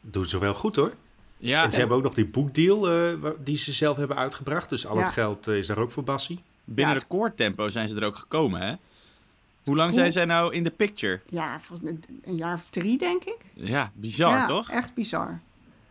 doen 0.00 0.24
ze 0.24 0.38
wel 0.38 0.54
goed 0.54 0.76
hoor. 0.76 0.94
Ja, 1.36 1.64
En 1.64 1.72
ze 1.72 1.78
hebben 1.78 1.96
ook 1.96 2.02
nog 2.02 2.14
die 2.14 2.26
boekdeal 2.26 2.90
eh, 2.90 3.30
die 3.44 3.56
ze 3.56 3.72
zelf 3.72 3.96
hebben 3.96 4.16
uitgebracht. 4.16 4.68
Dus 4.68 4.86
al 4.86 4.96
Ja. 4.96 5.02
het 5.02 5.12
geld 5.12 5.46
eh, 5.48 5.56
is 5.56 5.66
daar 5.66 5.78
ook 5.78 5.90
voor 5.90 6.04
Bassie. 6.04 6.42
binnen 6.64 6.94
Ja, 6.94 7.00
recordtempo 7.00 7.68
zijn 7.68 7.88
ze 7.88 7.96
er 7.96 8.04
ook 8.06 8.16
gekomen, 8.16 8.60
hè? 8.60 8.74
Hoe 9.70 9.78
lang 9.78 9.94
zijn 9.94 10.12
zij 10.12 10.24
nou 10.24 10.54
in 10.54 10.64
de 10.64 10.70
picture? 10.70 11.20
Ja, 11.28 11.60
een 12.22 12.36
jaar 12.36 12.54
of 12.54 12.70
drie, 12.70 12.98
denk 12.98 13.24
ik. 13.24 13.36
Ja, 13.54 13.92
bizar, 13.94 14.36
ja, 14.36 14.46
toch? 14.46 14.70
echt 14.70 14.94
bizar. 14.94 15.40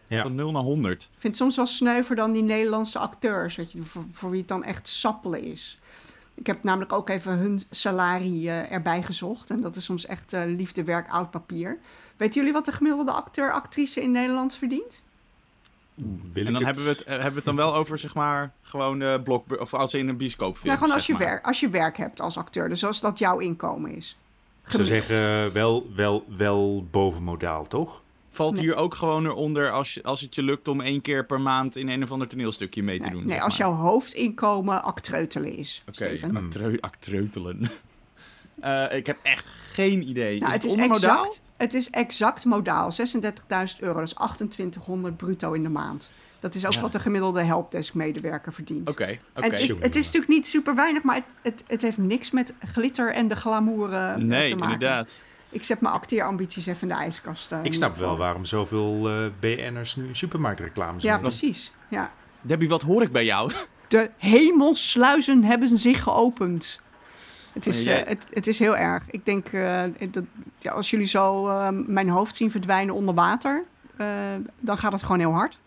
Ja. 0.08 0.22
Van 0.22 0.36
0 0.36 0.52
naar 0.52 0.62
100. 0.62 1.04
Ik 1.04 1.10
vind 1.12 1.24
het 1.24 1.36
soms 1.36 1.56
wel 1.56 1.66
sneuver 1.66 2.16
dan 2.16 2.32
die 2.32 2.44
Nederlandse 2.44 3.00
acteurs, 3.00 3.56
weet 3.56 3.72
je, 3.72 3.84
voor, 3.84 4.04
voor 4.12 4.30
wie 4.30 4.40
het 4.40 4.48
dan 4.48 4.64
echt 4.64 4.88
sappelen 4.88 5.44
is. 5.44 5.80
Ik 6.34 6.48
heb 6.48 6.64
namelijk 6.64 6.94
ook 6.94 7.10
even 7.10 7.38
hun 7.38 7.62
salarie 7.70 8.50
eh, 8.50 8.72
erbij 8.72 9.04
gezocht. 9.04 9.50
En 9.50 9.62
dat 9.62 9.76
is 9.76 9.86
soms 9.86 10.06
echt 10.06 10.34
eh, 10.34 10.42
liefde, 10.46 10.84
werk, 10.84 11.10
oud 11.10 11.32
papier. 11.32 11.78
Weten 12.18 12.36
jullie 12.36 12.54
wat 12.54 12.66
de 12.66 12.72
gemiddelde 12.72 13.12
acteur, 13.12 13.52
actrice 13.52 14.02
in 14.02 14.12
Nederland 14.12 14.56
verdient? 14.56 15.02
Wil 16.32 16.46
En 16.46 16.54
dan 16.54 16.64
hebben 16.66 16.84
we, 16.84 16.90
het, 16.90 17.04
eh, 17.04 17.08
hebben 17.14 17.30
we 17.30 17.36
het 17.36 17.46
dan 17.46 17.56
wel 17.56 17.76
over, 17.76 17.98
zeg 17.98 18.16
maar, 18.16 18.54
gewoon 18.62 19.00
de 19.00 19.22
blok... 19.24 19.60
Of 19.62 19.74
als 19.74 19.94
in 19.94 20.08
een 20.08 20.18
bioscoopfilm, 20.18 20.66
nou, 20.68 20.78
gewoon 20.78 20.94
als 20.96 21.06
zeg 21.06 21.18
je, 21.18 21.24
maar. 21.24 21.32
werk, 21.32 21.46
als 21.46 21.60
je 21.60 21.70
werk 21.70 21.98
hebt 21.98 22.22
als 22.22 22.38
acteur. 22.38 22.70
Dus 22.70 22.86
als 22.86 23.02
dat 23.02 23.20
jouw 23.20 23.40
inkomen 23.40 23.96
is. 23.96 24.18
Ik 24.66 24.72
zou 24.72 24.86
zeggen, 24.86 25.54
wel, 25.54 25.88
wel, 25.96 26.26
wel 26.38 26.88
boven 26.92 27.24
modaal, 27.24 27.68
toch? 27.68 28.02
Valt 28.30 28.54
Nee. 28.56 28.64
hier 28.64 28.76
ook 28.76 28.96
gewoon 28.96 29.26
eronder 29.26 29.72
als, 29.72 30.04
als 30.04 30.22
het 30.22 30.36
je 30.36 30.44
lukt 30.44 30.68
om 30.68 30.82
één 30.82 31.02
keer 31.02 31.26
per 31.26 31.42
maand 31.42 31.76
in 31.76 31.88
een 31.90 32.04
of 32.04 32.12
ander 32.12 32.28
toneelstukje 32.28 32.84
mee 32.84 32.98
te 33.00 33.04
Nee, 33.04 33.12
doen? 33.14 33.22
nee 33.26 33.32
zeg 33.36 33.44
als 33.44 33.58
maar. 33.58 33.68
jouw 33.68 33.76
hoofdinkomen 33.78 34.84
actreutelen 34.84 35.58
is, 35.58 35.84
Oké, 35.88 36.18
actreutelen. 36.80 37.62
Eh, 38.60 38.86
ik 38.98 39.06
heb 39.06 39.18
echt 39.24 39.48
geen 39.72 40.10
idee. 40.10 40.40
Nou, 40.40 40.46
is 40.48 40.54
het, 40.54 40.54
het, 40.54 40.64
is 40.64 40.72
ondermodaal? 40.72 41.26
exact, 41.26 41.42
het 41.60 41.74
is 41.74 41.90
exact 41.90 42.46
modaal. 42.46 42.92
36.000 42.92 43.80
euro, 43.80 44.00
dat 44.00 44.04
is 44.08 44.14
2800 44.14 45.18
bruto 45.18 45.52
in 45.54 45.64
de 45.64 45.70
maand. 45.70 46.10
Dat 46.40 46.56
is 46.56 46.66
ook 46.66 46.74
wat 46.74 46.92
de 46.92 47.00
gemiddelde 47.00 47.42
helpdesk-medewerker 47.42 48.54
verdient. 48.54 48.90
Oké, 48.90 49.04
En 49.04 49.20
oké. 49.36 49.46
het, 49.50 49.60
is, 49.60 49.70
het 49.70 49.96
is 49.96 50.06
natuurlijk 50.06 50.32
niet 50.32 50.48
super 50.48 50.76
weinig, 50.76 51.04
maar 51.04 51.16
het, 51.16 51.26
het, 51.42 51.64
het 51.68 51.82
heeft 51.82 51.98
niks 51.98 52.32
met 52.32 52.54
glitter 52.74 53.14
en 53.14 53.28
de 53.28 53.36
glamour 53.36 53.94
eh, 53.94 54.16
Nee, 54.16 54.50
te 54.50 54.56
maken. 54.56 54.74
inderdaad. 54.74 55.24
Ik 55.50 55.64
zet 55.64 55.82
mijn 55.82 55.94
acteerambities 55.94 56.66
even 56.66 56.82
in 56.82 56.88
de 56.96 57.02
ijskast. 57.02 57.52
eh, 57.52 57.60
Ik 57.64 57.74
snap 57.74 57.98
wel 57.98 58.18
waarom 58.18 58.46
zoveel 58.46 59.10
eh 59.10 59.26
BN'ers 59.40 59.96
nu 59.96 60.10
supermarktreclames 60.12 61.04
Ja, 61.04 61.14
doen. 61.14 61.22
precies. 61.22 61.72
Ja. 61.90 62.12
Debbie, 62.42 62.70
wat 62.70 62.82
hoor 62.82 63.02
ik 63.02 63.12
bij 63.12 63.26
jou? 63.26 63.52
De 63.88 64.10
hemelsluizen 64.18 65.44
hebben 65.44 65.78
zich 65.78 66.04
geopend. 66.04 66.82
Het 67.54 67.68
is, 67.68 67.84
jij- 67.84 68.04
eh, 68.04 68.10
het, 68.10 68.28
het 68.34 68.48
is 68.48 68.60
heel 68.60 68.78
erg. 68.78 69.04
Ik 69.10 69.26
denk 69.26 69.48
eh, 69.48 69.82
dat 70.12 70.24
ja, 70.60 70.72
als 70.72 70.90
jullie 70.90 71.08
zo 71.08 71.48
eh, 71.48 71.68
mijn 71.72 72.10
hoofd 72.10 72.36
zien 72.36 72.52
verdwijnen 72.52 72.96
onder 72.96 73.16
water, 73.16 73.64
eh, 73.98 74.08
dan 74.60 74.78
gaat 74.78 74.92
het 74.92 75.02
gewoon 75.04 75.20
heel 75.20 75.32
hard. 75.34 75.58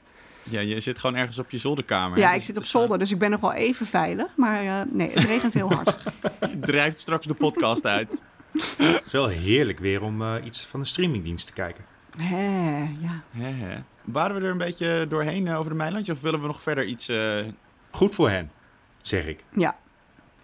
Ja, 0.43 0.61
je 0.61 0.81
zit 0.81 0.99
gewoon 0.99 1.17
ergens 1.17 1.39
op 1.39 1.51
je 1.51 1.59
zolderkamer. 1.59 2.19
ja, 2.19 2.33
ik 2.33 2.43
zit 2.43 2.57
op 2.57 2.65
zolder, 2.65 2.99
dus 2.99 3.11
ik 3.11 3.19
ben 3.19 3.31
nog 3.31 3.41
wel 3.41 3.53
even 3.53 3.87
veilig. 3.87 4.27
Maar 4.37 4.61
eh, 4.63 4.81
nee, 4.91 5.11
het 5.13 5.25
regent 5.25 5.55
heel 5.55 5.73
hard. 5.73 5.97
drijft 6.61 7.01
straks 7.01 7.27
de 7.27 7.35
podcast 7.35 7.87
uit. 7.87 8.23
Het 8.77 9.03
is 9.05 9.13
wel 9.13 9.27
heerlijk 9.27 9.79
weer 9.79 10.03
om 10.03 10.23
eh, 10.23 10.35
iets 10.45 10.67
van 10.67 10.81
een 10.81 10.87
streamingdienst 10.87 11.47
te 11.47 11.53
kijken. 11.53 11.85
Hè, 12.19 12.79
ja. 13.01 13.23
Hè, 13.31 13.51
hè. 13.51 13.79
Waren 14.05 14.37
we 14.37 14.43
er 14.47 14.51
een 14.51 14.59
beetje 14.59 15.07
doorheen 15.09 15.51
over 15.51 15.71
de 15.71 15.77
Mijnlandje? 15.77 16.13
Of 16.13 16.21
willen 16.21 16.41
we 16.41 16.47
nog 16.47 16.63
verder 16.63 16.85
iets... 16.85 17.09
eh, 17.09 17.39
Goed 17.91 18.15
voor 18.15 18.31
hen, 18.31 18.51
zeg 19.03 19.27
ik. 19.27 19.45
ja. 19.57 19.77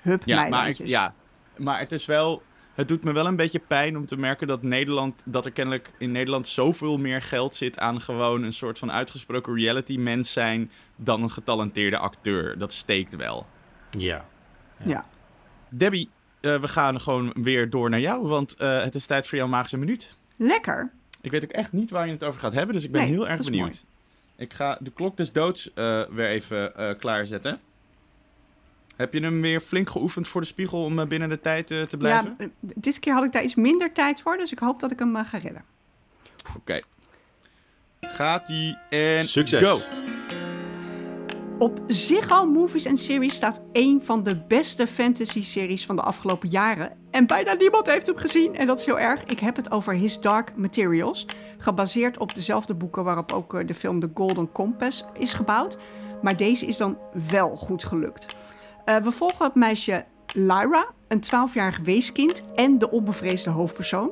Hup, 0.03 0.23
Ja, 0.25 0.35
maar, 0.37 0.45
ik- 0.45 0.51
meilandjes. 0.51 0.91
ja, 0.91 1.15
maar 1.59 1.79
het 1.79 1.93
is 1.93 2.07
wel... 2.07 2.43
Het 2.75 2.89
doet 2.89 3.05
me 3.05 3.13
wel 3.13 3.27
een 3.27 3.37
beetje 3.37 3.59
pijn 3.59 3.97
om 3.97 4.07
te 4.07 4.17
merken 4.17 4.47
dat 4.47 4.63
Nederland... 4.63 5.23
Dat 5.25 5.45
er 5.45 5.53
kennelijk 5.53 5.93
in 5.99 6.13
Nederland 6.13 6.47
zoveel 6.47 6.99
meer 6.99 7.23
geld 7.23 7.55
zit 7.55 7.79
aan 7.79 8.01
gewoon 8.01 8.43
een 8.43 8.53
soort 8.53 8.79
van 8.79 8.93
uitgesproken 8.93 9.55
reality 9.55 9.97
mens 9.97 10.33
zijn... 10.33 10.71
dan 10.97 11.23
een 11.23 11.31
getalenteerde 11.31 11.99
acteur. 11.99 12.59
Dat 12.59 12.73
steekt 12.73 13.17
wel. 13.17 13.47
Ja. 13.91 14.25
ja. 14.85 15.07
Debbie, 15.69 16.11
eh, 16.41 16.61
we 16.61 16.69
gaan 16.69 17.01
gewoon 17.01 17.33
weer 17.35 17.71
door 17.71 17.91
naar 17.91 18.01
jou, 18.01 18.27
want 18.27 18.57
eh, 18.57 18.81
het 18.81 18.95
is 18.95 19.07
tijd 19.07 19.27
voor 19.27 19.39
jouw 19.39 19.49
magische 19.49 19.79
minuut. 19.79 20.17
Lekker. 20.37 20.93
Ik 21.21 21.31
weet 21.31 21.45
ook 21.45 21.51
echt 21.51 21.73
niet 21.73 21.91
waar 21.91 22.07
je 22.07 22.13
het 22.13 22.25
over 22.25 22.41
gaat 22.41 22.53
hebben, 22.53 22.75
dus 22.75 22.85
ik 22.85 22.93
ben 22.93 23.03
Nee, 23.03 23.11
heel 23.11 23.29
erg 23.29 23.45
benieuwd. 23.45 23.85
Ik 24.37 24.53
ga 24.53 24.79
de 24.81 24.91
klok 24.91 25.17
des 25.17 25.33
doods 25.33 25.73
eh, 25.75 26.03
weer 26.11 26.27
even 26.27 26.77
eh, 26.77 26.99
klaarzetten. 26.99 27.61
Heb 28.99 29.15
je 29.15 29.21
hem 29.21 29.41
weer 29.41 29.61
flink 29.61 29.91
geoefend 29.91 30.29
voor 30.29 30.41
de 30.41 30.47
spiegel 30.47 30.85
om 30.85 30.99
eh, 30.99 31.07
binnen 31.07 31.29
de 31.29 31.41
tijd 31.41 31.71
eh, 31.71 31.83
te 31.83 31.97
blijven? 31.97 32.35
Ja, 32.39 32.45
eh, 32.45 32.51
dit 32.61 32.99
keer 32.99 33.13
had 33.13 33.25
ik 33.25 33.33
daar 33.33 33.43
iets 33.43 33.55
minder 33.55 33.93
tijd 33.93 34.21
voor, 34.21 34.37
dus 34.37 34.53
ik 34.53 34.59
hoop 34.59 34.81
dat 34.81 34.91
ik 34.91 34.99
hem 34.99 35.17
ga 35.17 35.39
redden. 35.39 35.65
Oké. 36.57 36.81
Gaat-ie 38.01 38.77
en 38.91 39.25
Succes. 39.25 39.63
go. 39.63 39.79
Op 41.59 41.81
Ziggo 41.87 42.47
Movies 42.47 42.85
en 42.85 42.97
Series 42.97 43.35
staat 43.35 43.61
één 43.73 44.05
van 44.05 44.23
de 44.23 44.37
beste 44.37 44.87
fantasy-series 44.87 45.87
van 45.87 45.97
de 45.97 46.03
afgelopen 46.03 46.49
jaren. 46.49 46.97
En 47.11 47.27
bijna 47.27 47.53
niemand 47.53 47.87
heeft 47.87 48.07
hem 48.07 48.17
gezien 48.17 48.57
en 48.57 48.67
dat 48.67 48.79
is 48.79 48.87
heel 48.87 48.99
erg. 48.99 49.25
Ik 49.25 49.39
heb 49.39 49.57
het 49.57 49.71
over 49.71 49.95
His 49.95 50.21
Dark 50.21 50.57
Materials. 50.57 51.27
Gebaseerd 51.59 52.19
op 52.19 52.35
dezelfde 52.35 52.75
boeken 52.75 53.05
waarop 53.05 53.33
ook 53.33 53.67
de 53.67 53.75
film 53.75 54.01
The 54.01 54.11
Golden 54.15 54.53
Compass 54.53 55.05
is 55.19 55.35
gebouwd. 55.35 55.79
Maar 56.23 56.37
deze 56.37 56.67
is 56.67 56.77
dan 56.77 56.99
wel 57.29 57.57
goed 57.57 57.85
gelukt. 57.85 58.27
Eh, 58.89 58.97
we 58.97 59.13
volgen 59.13 59.45
het 59.45 59.55
meisje 59.55 60.05
Lyra, 60.33 60.87
een 61.09 61.21
12-jarig 61.21 61.79
weeskind 61.79 62.45
en 62.55 62.79
de 62.79 62.91
onbevreesde 62.91 63.51
hoofdpersoon. 63.51 64.11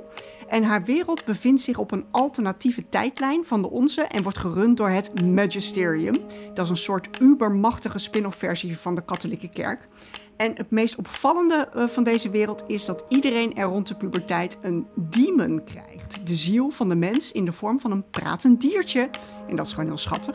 En 0.49 0.63
haar 0.63 0.85
wereld 0.85 1.25
bevindt 1.25 1.61
zich 1.61 1.79
op 1.79 1.93
een 1.93 2.05
alternatieve 2.11 2.89
tijdlijn 2.89 3.45
van 3.45 3.63
de 3.63 3.71
onze 3.71 4.03
en 4.03 4.23
wordt 4.23 4.39
gerund 4.39 4.77
door 4.77 4.89
het 4.89 5.21
Magisterium. 5.23 6.17
Dat 6.55 6.65
is 6.65 6.71
een 6.71 6.77
soort 6.77 7.21
ubermachtige 7.21 7.99
spin-off 7.99 8.39
versie 8.39 8.79
van 8.79 8.95
de 8.95 9.05
katholieke 9.05 9.49
kerk. 9.49 9.89
En 10.37 10.53
het 10.55 10.71
meest 10.71 10.97
opvallende 10.97 11.69
eh, 11.75 11.85
van 11.87 12.05
deze 12.05 12.31
wereld 12.31 12.65
is 12.67 12.85
dat 12.85 13.05
iedereen 13.09 13.57
er 13.57 13.65
rond 13.65 13.89
de 13.89 13.95
puberteit 13.95 14.59
een 14.63 14.87
demon 14.95 15.65
krijgt. 15.65 16.27
De 16.27 16.35
ziel 16.35 16.71
van 16.71 16.89
de 16.89 16.95
mens 16.95 17.33
in 17.33 17.45
de 17.45 17.53
vorm 17.53 17.81
van 17.81 17.91
een 17.91 18.11
pratend 18.11 18.61
diertje. 18.61 19.11
En 19.49 19.57
dat 19.57 19.67
is 19.67 19.73
gewoon 19.73 19.89
heel 19.89 19.99
schattig. 19.99 20.35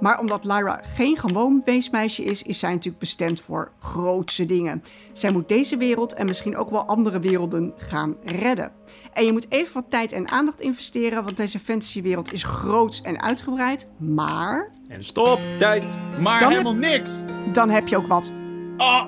Maar 0.00 0.20
omdat 0.20 0.44
Lyra 0.44 0.80
geen 0.94 1.18
gewoon 1.18 1.62
weesmeisje 1.64 2.24
is, 2.24 2.42
is 2.42 2.58
zij 2.58 2.70
natuurlijk 2.70 2.98
bestemd 2.98 3.40
voor 3.40 3.72
grootse 3.78 4.46
dingen. 4.46 4.82
Zij 5.12 5.30
moet 5.30 5.48
deze 5.48 5.76
wereld 5.76 6.14
en 6.14 6.26
misschien 6.26 6.56
ook 6.56 6.70
wel 6.70 6.84
andere 6.84 7.20
werelden 7.20 7.72
gaan 7.76 8.16
redden. 8.22 8.72
En 9.12 9.24
je 9.24 9.32
moet 9.32 9.46
even 9.48 9.74
wat 9.74 9.84
tijd 9.88 10.12
en 10.12 10.28
aandacht 10.28 10.60
investeren, 10.60 11.24
want 11.24 11.36
deze 11.36 11.58
fantasywereld 11.58 12.32
is 12.32 12.42
groots 12.42 13.00
en 13.00 13.22
uitgebreid. 13.22 13.86
Maar 13.96 14.70
En 14.88 15.04
stop, 15.04 15.40
tijd. 15.58 15.98
Maar 16.20 16.40
Dan 16.40 16.50
helemaal 16.50 16.74
niks. 16.74 17.22
dan 17.52 17.70
heb 17.70 17.88
je 17.88 17.96
ook 17.96 18.06
wat. 18.06 18.32
Oh, 18.76 19.04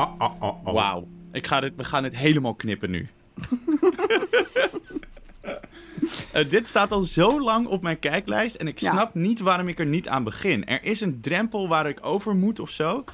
oh, 0.00 0.42
oh, 0.42 0.66
oh. 0.66 0.74
Wauw. 0.74 1.08
Ik 1.32 1.46
ga 1.46 1.60
dit, 1.60 1.72
we 1.76 1.84
gaan 1.84 2.02
dit 2.02 2.16
helemaal 2.16 2.54
knippen 2.54 2.90
nu. 2.90 3.08
Eh, 6.32 6.50
dit 6.50 6.68
staat 6.68 6.92
al 6.92 7.00
zo 7.00 7.40
lang 7.40 7.66
op 7.66 7.82
mijn 7.82 7.98
kijklijst 7.98 8.54
en 8.54 8.66
ik 8.66 8.78
Ja. 8.78 8.90
snap 8.90 9.14
niet 9.14 9.40
waarom 9.40 9.68
ik 9.68 9.78
er 9.78 9.86
niet 9.86 10.08
aan 10.08 10.24
begin. 10.24 10.66
Er 10.66 10.84
is 10.84 11.00
een 11.00 11.20
drempel 11.20 11.68
waar 11.68 11.88
ik 11.88 12.06
over 12.06 12.34
moet 12.34 12.60
of 12.60 12.70
zo. 12.70 13.04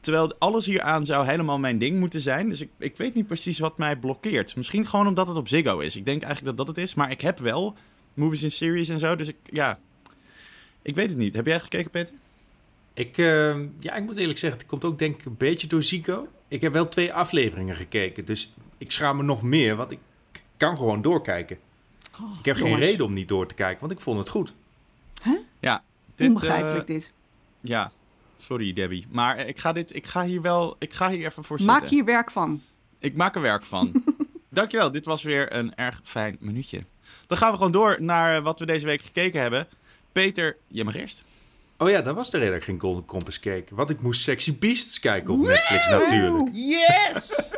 Terwijl 0.00 0.34
alles 0.38 0.66
hieraan 0.66 1.06
zou 1.06 1.26
helemaal 1.26 1.58
mijn 1.58 1.78
ding 1.78 1.98
moeten 1.98 2.20
zijn. 2.20 2.48
Dus 2.48 2.60
ik, 2.60 2.70
ik 2.78 2.96
weet 2.96 3.14
niet 3.14 3.26
precies 3.26 3.58
wat 3.58 3.78
mij 3.78 3.96
blokkeert. 3.96 4.56
Misschien 4.56 4.86
gewoon 4.86 5.06
omdat 5.06 5.28
het 5.28 5.36
op 5.36 5.48
Ziggo 5.48 5.78
is. 5.78 5.96
Ik 5.96 6.04
denk 6.04 6.22
eigenlijk 6.22 6.56
dat 6.56 6.66
dat 6.66 6.76
het 6.76 6.84
is. 6.84 6.94
Maar 6.94 7.10
ik 7.10 7.20
heb 7.20 7.38
wel 7.38 7.74
movies 8.14 8.42
in 8.42 8.50
series 8.50 8.88
en 8.88 8.98
zo. 8.98 9.16
Dus 9.16 9.28
ik, 9.28 9.36
ja... 9.44 9.78
Ik 10.82 10.94
weet 10.94 11.08
het 11.08 11.18
niet. 11.18 11.34
Heb 11.34 11.46
jij 11.46 11.60
gekeken, 11.60 11.90
Peter? 11.90 12.14
Ik, 12.94 13.18
eh, 13.18 13.58
ja, 13.80 13.94
ik 13.94 14.04
moet 14.04 14.16
eerlijk 14.16 14.38
zeggen, 14.38 14.58
het 14.58 14.68
komt 14.68 14.84
ook 14.84 14.98
denk 14.98 15.18
ik 15.18 15.24
een 15.24 15.36
beetje 15.36 15.66
door 15.66 15.82
Zico. 15.82 16.28
Ik 16.48 16.60
heb 16.60 16.72
wel 16.72 16.88
twee 16.88 17.12
afleveringen 17.12 17.76
gekeken, 17.76 18.24
dus 18.24 18.52
ik 18.78 18.92
schaam 18.92 19.16
me 19.16 19.22
nog 19.22 19.42
meer, 19.42 19.76
want 19.76 19.90
ik 19.90 19.98
kan 20.56 20.76
gewoon 20.76 21.02
doorkijken. 21.02 21.58
ik 22.38 22.44
heb 22.44 22.56
geen 22.56 22.78
reden 22.78 23.06
om 23.06 23.12
niet 23.12 23.28
door 23.28 23.46
te 23.46 23.54
kijken, 23.54 23.80
want 23.80 23.92
ik 23.92 24.00
vond 24.00 24.18
het 24.18 24.28
goed. 24.28 24.54
Ja. 25.60 25.82
Dit, 26.14 26.28
Onbegrijpelijk 26.28 26.88
eh, 26.88 26.94
dit. 26.94 27.12
Ja. 27.60 27.92
Sorry, 28.38 28.72
Debbie. 28.72 29.06
Maar 29.10 29.36
eh, 29.36 29.48
ik 29.48 29.58
ga, 29.58 29.72
dit, 29.72 29.94
ik 29.94 30.06
ga 30.06 30.24
hier 30.24 30.42
wel... 30.42 30.76
Ik 30.78 30.92
ga 30.92 31.10
hier 31.10 31.26
even 31.26 31.44
voor 31.44 31.58
zitten. 31.58 31.76
Maak 31.76 31.88
hier 31.88 32.04
werk 32.04 32.30
van. 32.30 32.62
Ik 32.98 33.14
maak 33.14 33.34
er 33.34 33.40
werk 33.40 33.62
van. 33.62 33.92
Dankjewel, 34.48 34.90
dit 34.90 35.04
was 35.04 35.22
weer 35.22 35.52
een 35.52 35.74
erg 35.74 36.00
fijn 36.02 36.36
minuutje. 36.40 36.84
Dan 37.26 37.38
gaan 37.38 37.50
we 37.50 37.56
gewoon 37.56 37.72
door 37.72 37.96
naar 38.02 38.42
wat 38.42 38.58
we 38.58 38.66
deze 38.66 38.86
week 38.86 39.02
gekeken 39.02 39.40
hebben. 39.40 39.68
Peter, 40.12 40.56
je 40.68 40.84
mag 40.84 40.96
eerst. 40.96 41.24
Oh 41.84 41.90
ja, 41.90 42.00
dat 42.00 42.14
was 42.14 42.30
de 42.30 42.38
reden 42.38 42.52
dat 42.52 42.62
ik 42.62 42.68
geen 42.68 42.80
Golden 42.80 43.04
Compass 43.04 43.40
keek. 43.40 43.70
Want 43.70 43.90
ik 43.90 44.00
moest 44.00 44.22
Sexy 44.22 44.58
Beasts 44.58 45.00
kijken 45.00 45.34
op 45.34 45.40
Netflix 45.40 45.88
natuurlijk. 45.88 46.48
Yes! 46.52 47.50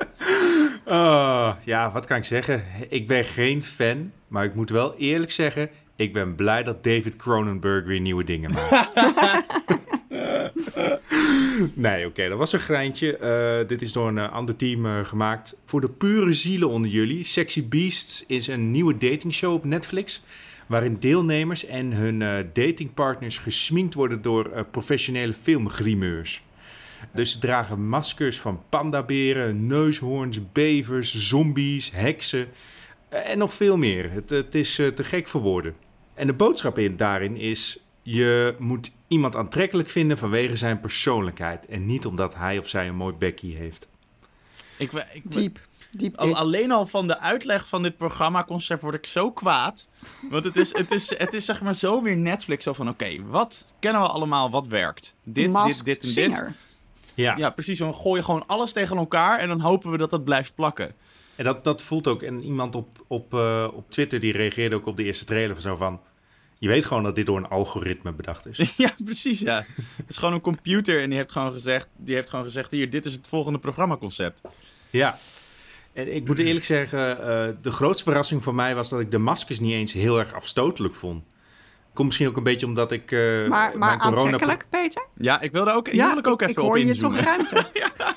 Ah, 0.85 1.53
ja, 1.65 1.91
wat 1.91 2.07
kan 2.07 2.17
ik 2.17 2.25
zeggen? 2.25 2.65
Ik 2.89 3.07
ben 3.07 3.25
geen 3.25 3.63
fan, 3.63 4.13
maar 4.29 4.45
ik 4.45 4.55
moet 4.55 4.71
wel 4.71 4.97
eerlijk 4.97 5.31
zeggen... 5.31 5.71
ik 5.97 6.13
ben 6.13 6.35
blij 6.35 6.63
dat 6.63 6.85
David 6.85 7.17
Cronenberg 7.17 7.85
weer 7.85 8.01
nieuwe 8.01 8.25
dingen 8.25 8.51
maakt. 8.51 8.95
nee, 11.75 12.07
oké, 12.07 12.29
dat 12.29 12.39
was 12.39 12.53
een 12.53 12.61
greintje. 12.61 13.17
Eh, 13.17 13.69
dit 13.69 13.83
is 13.83 13.93
door 13.93 14.09
een 14.09 14.19
eh, 14.19 14.33
ander 14.33 14.57
team 14.57 14.87
eh, 14.87 15.05
gemaakt. 15.05 15.57
Voor 15.65 15.81
de 15.81 15.89
pure 15.89 16.33
zielen 16.33 16.69
onder 16.69 16.91
jullie. 16.91 17.25
Sexy 17.25 17.69
Beasts 17.69 18.25
is 18.27 18.47
een 18.47 18.71
nieuwe 18.71 18.97
datingshow 18.97 19.53
op 19.53 19.65
Netflix... 19.65 20.23
waarin 20.67 20.97
deelnemers 21.01 21.65
en 21.65 21.93
hun 21.93 22.23
eh, 22.23 22.45
datingpartners 22.53 23.39
gesminkt 23.39 23.95
worden 23.95 24.23
door 24.23 24.51
eh, 24.51 24.63
professionele 24.71 25.35
filmgrimeurs. 25.35 26.45
Dus 27.13 27.33
ze 27.33 27.39
dragen 27.39 27.89
maskers 27.89 28.41
van 28.41 28.63
pandaberen, 28.69 29.67
neushoorns, 29.67 30.53
bevers, 30.53 31.29
zombies, 31.29 31.91
heksen 31.91 32.49
eh, 33.09 33.31
en 33.31 33.39
nog 33.39 33.55
veel 33.55 33.77
meer. 33.77 34.11
Het, 34.11 34.31
het 34.31 34.55
is 34.55 34.79
eh, 34.79 34.89
te 34.89 35.05
gek 35.05 35.29
voor 35.29 35.41
woorden. 35.41 35.75
En 36.15 36.27
de 36.27 36.33
boodschap 36.33 36.79
in, 36.79 36.97
daarin 36.97 37.37
is: 37.37 37.79
je 38.03 38.55
moet 38.59 38.93
iemand 39.09 39.37
aantrekkelijk 39.37 39.89
vinden 39.89 40.19
vanwege 40.19 40.57
zijn 40.57 40.81
persoonlijkheid 40.81 41.67
en 41.67 41.87
niet 41.87 42.07
omdat 42.07 42.35
hij 42.35 42.59
of 42.59 42.69
zij 42.69 42.89
een 42.89 42.97
mooi 42.97 43.15
bekkie 43.15 43.57
heeft. 43.57 43.89
Ik, 44.79 44.93
ik, 44.93 45.33
Diep. 45.33 45.66
Diep 45.99 46.17
al, 46.17 46.27
dit. 46.27 46.37
alleen 46.37 46.71
al 46.71 46.87
van 46.87 47.07
de 47.07 47.19
uitleg 47.19 47.69
van 47.69 47.83
dit 47.83 47.97
programmaconcept 47.97 48.83
word 48.83 48.95
ik 48.95 49.07
zo 49.07 49.33
kwaad. 49.33 49.89
Want 50.31 50.45
het 50.45 50.57
is, 50.57 50.77
het 50.77 50.91
is, 50.91 51.19
het 51.19 51.35
is 51.35 51.45
zeg 51.45 51.61
maar 51.61 51.75
zo 51.75 52.03
weer 52.03 52.17
Netflix. 52.17 52.65
Zo 52.65 52.73
van, 52.73 52.89
oké, 52.89 53.23
wat 53.29 53.73
kennen 53.79 54.03
we 54.03 54.09
allemaal 54.09 54.51
wat 54.51 54.67
werkt? 54.67 55.15
Dit, 55.23 55.51
Masked 55.51 55.85
dit, 55.85 56.03
dit 56.03 56.17
en 56.17 56.29
dit. 56.29 56.37
Singer. 56.37 56.55
Ja, 57.15 57.37
Ja, 57.37 57.51
precies. 57.51 57.79
Dan 57.79 57.95
gooi 57.95 58.19
je 58.19 58.25
gewoon 58.25 58.47
alles 58.47 58.73
tegen 58.73 58.97
elkaar 58.97 59.39
en 59.39 59.49
dan 59.49 59.61
hopen 59.61 59.91
we 59.91 59.97
dat 59.97 60.11
dat 60.11 60.25
blijft 60.25 60.55
plakken. 60.55 60.95
en 61.37 61.45
dat, 61.45 61.65
dat 61.65 61.83
voelt 61.83 62.07
ook. 62.07 62.23
En 62.23 62.43
iemand 62.43 62.75
op, 62.75 63.05
op, 63.07 63.35
eh, 63.35 63.69
op 63.73 63.91
Twitter 63.91 64.21
die 64.21 64.33
reageerde 64.33 64.75
ook 64.77 64.87
op 64.87 64.97
de 64.97 65.05
eerste 65.05 65.25
trailer 65.25 65.61
zo 65.61 65.77
van. 65.77 66.01
Je 66.59 66.69
weet 66.69 66.85
gewoon 66.85 67.03
dat 67.03 67.15
dit 67.15 67.27
door 67.27 67.37
een 67.37 67.49
algoritme 67.49 68.13
bedacht 68.13 68.47
is. 68.47 68.75
Ja, 68.77 68.93
precies, 69.05 69.41
ja. 69.41 69.65
Het 69.97 70.09
is 70.09 70.17
gewoon 70.17 70.35
een 70.35 70.41
computer 70.41 71.03
en 71.03 71.09
die 71.09 71.19
heeft 71.19 71.33
gewoon 71.33 71.53
gezegd, 71.53 71.89
die 71.97 72.15
heeft 72.15 72.31
gewoon 72.31 72.45
gezegd 72.45 72.71
hier, 72.71 72.91
dit 72.91 73.07
is 73.07 73.13
het 73.13 73.29
volgende 73.29 73.59
programmaconcept. 73.59 74.41
Ja. 74.91 75.19
En 75.97 76.15
ik 76.15 76.27
moet 76.27 76.39
eerlijk 76.39 76.65
zeggen, 76.65 77.21
eh, 77.21 77.49
de 77.63 77.71
grootste 77.71 78.05
verrassing 78.05 78.43
voor 78.43 78.55
mij 78.55 78.75
was 78.75 78.89
dat 78.89 79.01
ik 79.01 79.11
de 79.11 79.19
maskers 79.19 79.61
niet 79.61 79.73
eens 79.73 79.93
heel 79.93 80.19
erg 80.19 80.35
afstotelijk 80.35 80.95
vond. 80.95 81.25
Komt 81.93 82.07
misschien 82.07 82.29
ook 82.29 82.37
een 82.37 82.43
beetje 82.43 82.67
omdat 82.67 82.93
ik. 82.93 83.13
eh, 83.13 83.19
Maar, 83.21 83.49
maar 83.49 83.79
mijn 83.79 83.99
corona- 83.99 84.21
aantrekkelijk, 84.33 84.65
Peter? 84.71 85.07
Ja, 85.19 85.41
ik 85.41 85.53
wilde 85.53 85.73
ook, 85.73 85.89
hier 85.89 86.07
wil 86.09 86.19
ik 86.19 86.27
ook 86.27 86.43
ik 86.43 86.49
even 86.49 86.63
hoor 86.63 86.71
op 86.71 86.77
je 86.77 86.85
toch 86.85 86.93
inzoomen. 86.95 87.23
ruimte. 87.25 87.67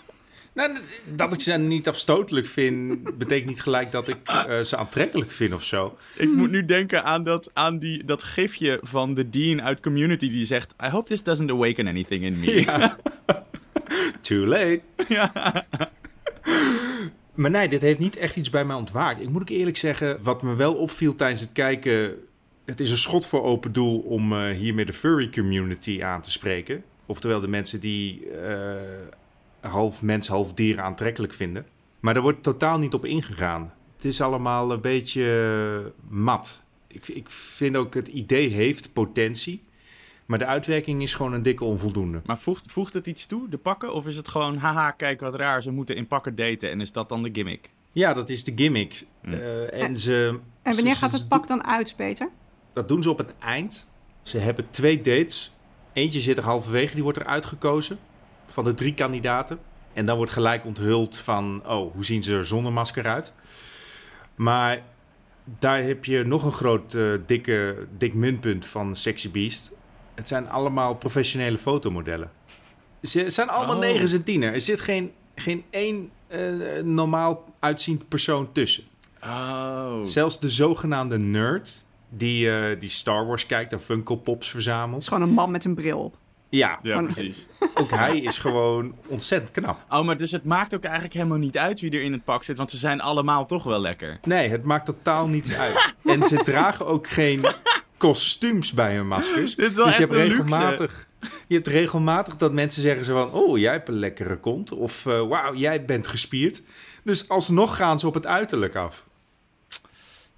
Nou, 0.53 0.77
dat 1.15 1.33
ik 1.33 1.41
ze 1.41 1.53
niet 1.53 1.87
afstotelijk 1.87 2.47
vind, 2.47 3.03
betekent 3.17 3.47
niet 3.49 3.61
gelijk 3.61 3.91
dat 3.91 4.07
ik 4.07 4.17
eh, 4.25 4.59
ze 4.59 4.77
aantrekkelijk 4.77 5.31
vind 5.31 5.53
of 5.53 5.63
zo. 5.63 5.97
Ik 6.15 6.29
moet 6.33 6.49
nu 6.49 6.65
denken 6.65 7.03
aan, 7.03 7.23
dat, 7.23 7.49
aan 7.53 7.77
die, 7.79 8.03
dat 8.03 8.23
gifje 8.23 8.79
van 8.81 9.13
de 9.13 9.29
Dean 9.29 9.61
uit 9.61 9.79
Community 9.79 10.29
die 10.29 10.45
zegt... 10.45 10.73
I 10.85 10.89
hope 10.89 11.07
this 11.07 11.23
doesn't 11.23 11.51
awaken 11.51 11.87
anything 11.87 12.23
in 12.23 12.39
me. 12.39 12.61
Ja. 12.61 12.97
Too 14.21 14.45
late. 14.45 14.81
Maar 17.39 17.51
nee, 17.51 17.69
dit 17.69 17.81
heeft 17.81 17.99
niet 17.99 18.15
echt 18.15 18.35
iets 18.35 18.49
bij 18.49 18.65
mij 18.65 18.75
ontwaakt. 18.75 19.21
Ik 19.21 19.29
moet 19.29 19.41
ook 19.41 19.49
eerlijk 19.49 19.77
zeggen, 19.77 20.23
wat 20.23 20.41
me 20.41 20.55
wel 20.55 20.75
opviel 20.75 21.15
tijdens 21.15 21.41
het 21.41 21.51
kijken... 21.51 22.15
Het 22.65 22.79
is 22.79 22.91
een 22.91 22.97
schot 22.97 23.25
voor 23.25 23.43
open 23.43 23.71
doel 23.71 23.99
om 23.99 24.33
eh, 24.33 24.49
hiermee 24.49 24.85
de 24.85 24.93
furry 24.93 25.29
community 25.29 26.03
aan 26.03 26.21
te 26.21 26.31
spreken. 26.31 26.83
Oftewel 27.05 27.39
de 27.39 27.47
mensen 27.47 27.79
die 27.79 28.29
eh, 28.29 28.75
half 29.59 30.01
mens, 30.01 30.27
half 30.27 30.53
dier 30.53 30.81
aantrekkelijk 30.81 31.33
vinden. 31.33 31.65
Maar 31.99 32.13
daar 32.13 32.23
wordt 32.23 32.43
totaal 32.43 32.79
niet 32.79 32.93
op 32.93 33.05
ingegaan. 33.05 33.73
Het 33.95 34.05
is 34.05 34.21
allemaal 34.21 34.71
een 34.71 34.81
beetje 34.81 35.23
eh, 35.83 35.91
mat. 36.09 36.61
Ik, 36.87 37.07
ik 37.07 37.29
vind 37.29 37.75
ook 37.75 37.93
het 37.93 38.07
idee 38.07 38.49
heeft 38.49 38.93
potentie. 38.93 39.61
Maar 40.29 40.39
de 40.39 40.45
uitwerking 40.45 41.01
is 41.01 41.13
gewoon 41.13 41.33
een 41.33 41.41
dikke 41.41 41.63
onvoldoende. 41.63 42.21
Maar 42.25 42.37
voegt, 42.37 42.71
voegt 42.71 42.93
het 42.93 43.07
iets 43.07 43.25
toe, 43.25 43.49
de 43.49 43.57
pakken? 43.57 43.93
Of 43.93 44.05
is 44.07 44.15
het 44.15 44.27
gewoon, 44.29 44.57
haha, 44.57 44.91
kijk 44.91 45.19
wat 45.19 45.35
raar, 45.35 45.61
ze 45.63 45.71
moeten 45.71 45.95
in 45.95 46.07
pakken 46.07 46.35
daten 46.35 46.69
en 46.69 46.81
is 46.81 46.91
dat 46.91 47.09
dan 47.09 47.23
de 47.23 47.29
gimmick? 47.33 47.69
Ja, 47.91 48.13
dat 48.13 48.29
is 48.29 48.43
de 48.43 48.51
gimmick. 48.55 49.05
Hm. 49.21 49.33
Eh, 49.33 49.83
en 49.83 49.97
ze, 49.97 50.39
En 50.61 50.73
wanneer 50.75 50.93
ze- 50.93 50.99
gaat 50.99 51.11
het 51.11 51.27
pak 51.27 51.47
dan 51.47 51.63
uit, 51.65 51.93
Peter? 51.95 52.29
Dat 52.73 52.87
doen 52.87 53.03
ze 53.03 53.09
op 53.09 53.17
het 53.17 53.33
eind. 53.39 53.85
Ze 54.21 54.37
hebben 54.37 54.67
twee 54.69 54.97
dates. 55.01 55.51
Eentje 55.93 56.19
zit 56.19 56.37
er 56.37 56.43
halverwege, 56.43 56.93
die 56.93 57.03
wordt 57.03 57.19
er 57.19 57.25
uitgekozen. 57.25 57.99
Van 58.45 58.63
de 58.63 58.73
drie 58.73 58.93
kandidaten. 58.93 59.59
En 59.93 60.05
dan 60.05 60.17
wordt 60.17 60.31
gelijk 60.31 60.65
onthuld 60.65 61.17
van... 61.17 61.61
Oh, 61.67 61.93
hoe 61.93 62.05
zien 62.05 62.23
ze 62.23 62.33
er 62.35 62.47
zonder 62.47 62.71
masker 62.73 63.05
uit? 63.07 63.33
Maar 64.35 64.81
daar 65.59 65.83
heb 65.83 66.05
je 66.05 66.23
nog 66.23 66.43
een 66.43 66.51
groot 66.51 66.93
eh, 66.93 67.11
dikke, 67.25 67.87
dik 67.97 68.13
muntpunt 68.13 68.65
van 68.65 68.95
Sexy 68.95 69.31
Beast. 69.31 69.71
Het 70.19 70.27
zijn 70.27 70.49
allemaal 70.49 70.95
professionele 70.95 71.57
fotomodellen. 71.57 72.31
Ze 73.01 73.19
het 73.19 73.33
zijn 73.33 73.49
allemaal 73.49 73.75
Oh. 73.75 73.81
negen 73.81 74.17
en 74.17 74.23
tiener. 74.23 74.53
Er 74.53 74.61
zit 74.61 74.81
geen, 74.81 75.11
geen 75.35 75.63
één 75.69 76.09
eh, 76.27 76.39
normaal 76.83 77.53
uitziend 77.59 78.07
persoon 78.07 78.51
tussen. 78.51 78.83
Oh. 79.23 79.93
Zelfs 80.03 80.39
de 80.39 80.49
zogenaamde 80.49 81.17
nerd, 81.17 81.85
die, 82.09 82.51
eh, 82.51 82.79
die 82.79 82.89
Star 82.89 83.25
Wars 83.27 83.45
kijkt 83.45 83.73
en 83.73 83.81
Funko 83.81 84.15
Pops 84.15 84.39
Het 84.45 84.55
verzamelt. 84.55 85.01
is 85.01 85.07
gewoon 85.07 85.23
een 85.23 85.33
man 85.33 85.51
met 85.51 85.65
een 85.65 85.75
bril 85.75 85.99
op. 85.99 86.15
Ja, 86.49 86.79
Ja, 86.81 87.01
precies. 87.01 87.47
ook 87.81 87.89
hij 87.89 88.17
is 88.19 88.37
gewoon 88.37 88.95
ontzettend 89.07 89.51
knap. 89.51 89.79
Oh, 89.89 90.05
maar 90.05 90.17
dus 90.17 90.31
het 90.31 90.45
maakt 90.45 90.73
ook 90.75 90.83
eigenlijk 90.83 91.13
helemaal 91.13 91.37
niet 91.37 91.57
uit 91.57 91.79
wie 91.79 91.91
er 91.91 92.01
in 92.01 92.11
het 92.11 92.23
pak 92.23 92.43
zit, 92.43 92.57
want 92.57 92.71
ze 92.71 92.77
zijn 92.77 93.01
allemaal 93.01 93.45
toch 93.45 93.63
wel 93.63 93.79
lekker. 93.81 94.19
Nee, 94.23 94.49
het 94.49 94.63
maakt 94.63 94.85
totaal 94.85 95.27
niets 95.27 95.53
uit. 95.53 95.93
En 96.05 96.23
ze 96.23 96.35
dragen 96.43 96.85
ook 96.85 97.07
geen 97.07 97.41
kostuums 97.99 98.71
bij 98.71 98.95
hun 98.95 99.07
maskers. 99.07 99.55
Dit 99.55 99.69
is 99.71 99.75
wel 99.77 99.85
dus 99.85 99.95
je 99.95 100.01
hebt 100.01 100.13
een 100.13 100.19
luxe. 100.19 100.37
regelmatig, 100.41 101.07
je 101.47 101.55
hebt 101.55 101.67
regelmatig 101.67 102.35
dat 102.37 102.53
mensen 102.53 102.81
zeggen 102.81 103.05
zo 103.05 103.13
van... 103.13 103.31
Oh, 103.41 103.57
jij 103.57 103.71
hebt 103.71 103.87
een 103.87 103.99
lekkere 103.99 104.37
kont. 104.37 104.71
Of 104.71 105.05
eh, 105.05 105.27
wauw, 105.27 105.55
jij 105.55 105.85
bent 105.85 106.07
gespierd. 106.07 106.61
Dus 107.03 107.29
alsnog 107.29 107.75
gaan 107.75 107.99
ze 107.99 108.07
op 108.07 108.13
het 108.13 108.25
uiterlijk 108.25 108.75
af. 108.75 109.05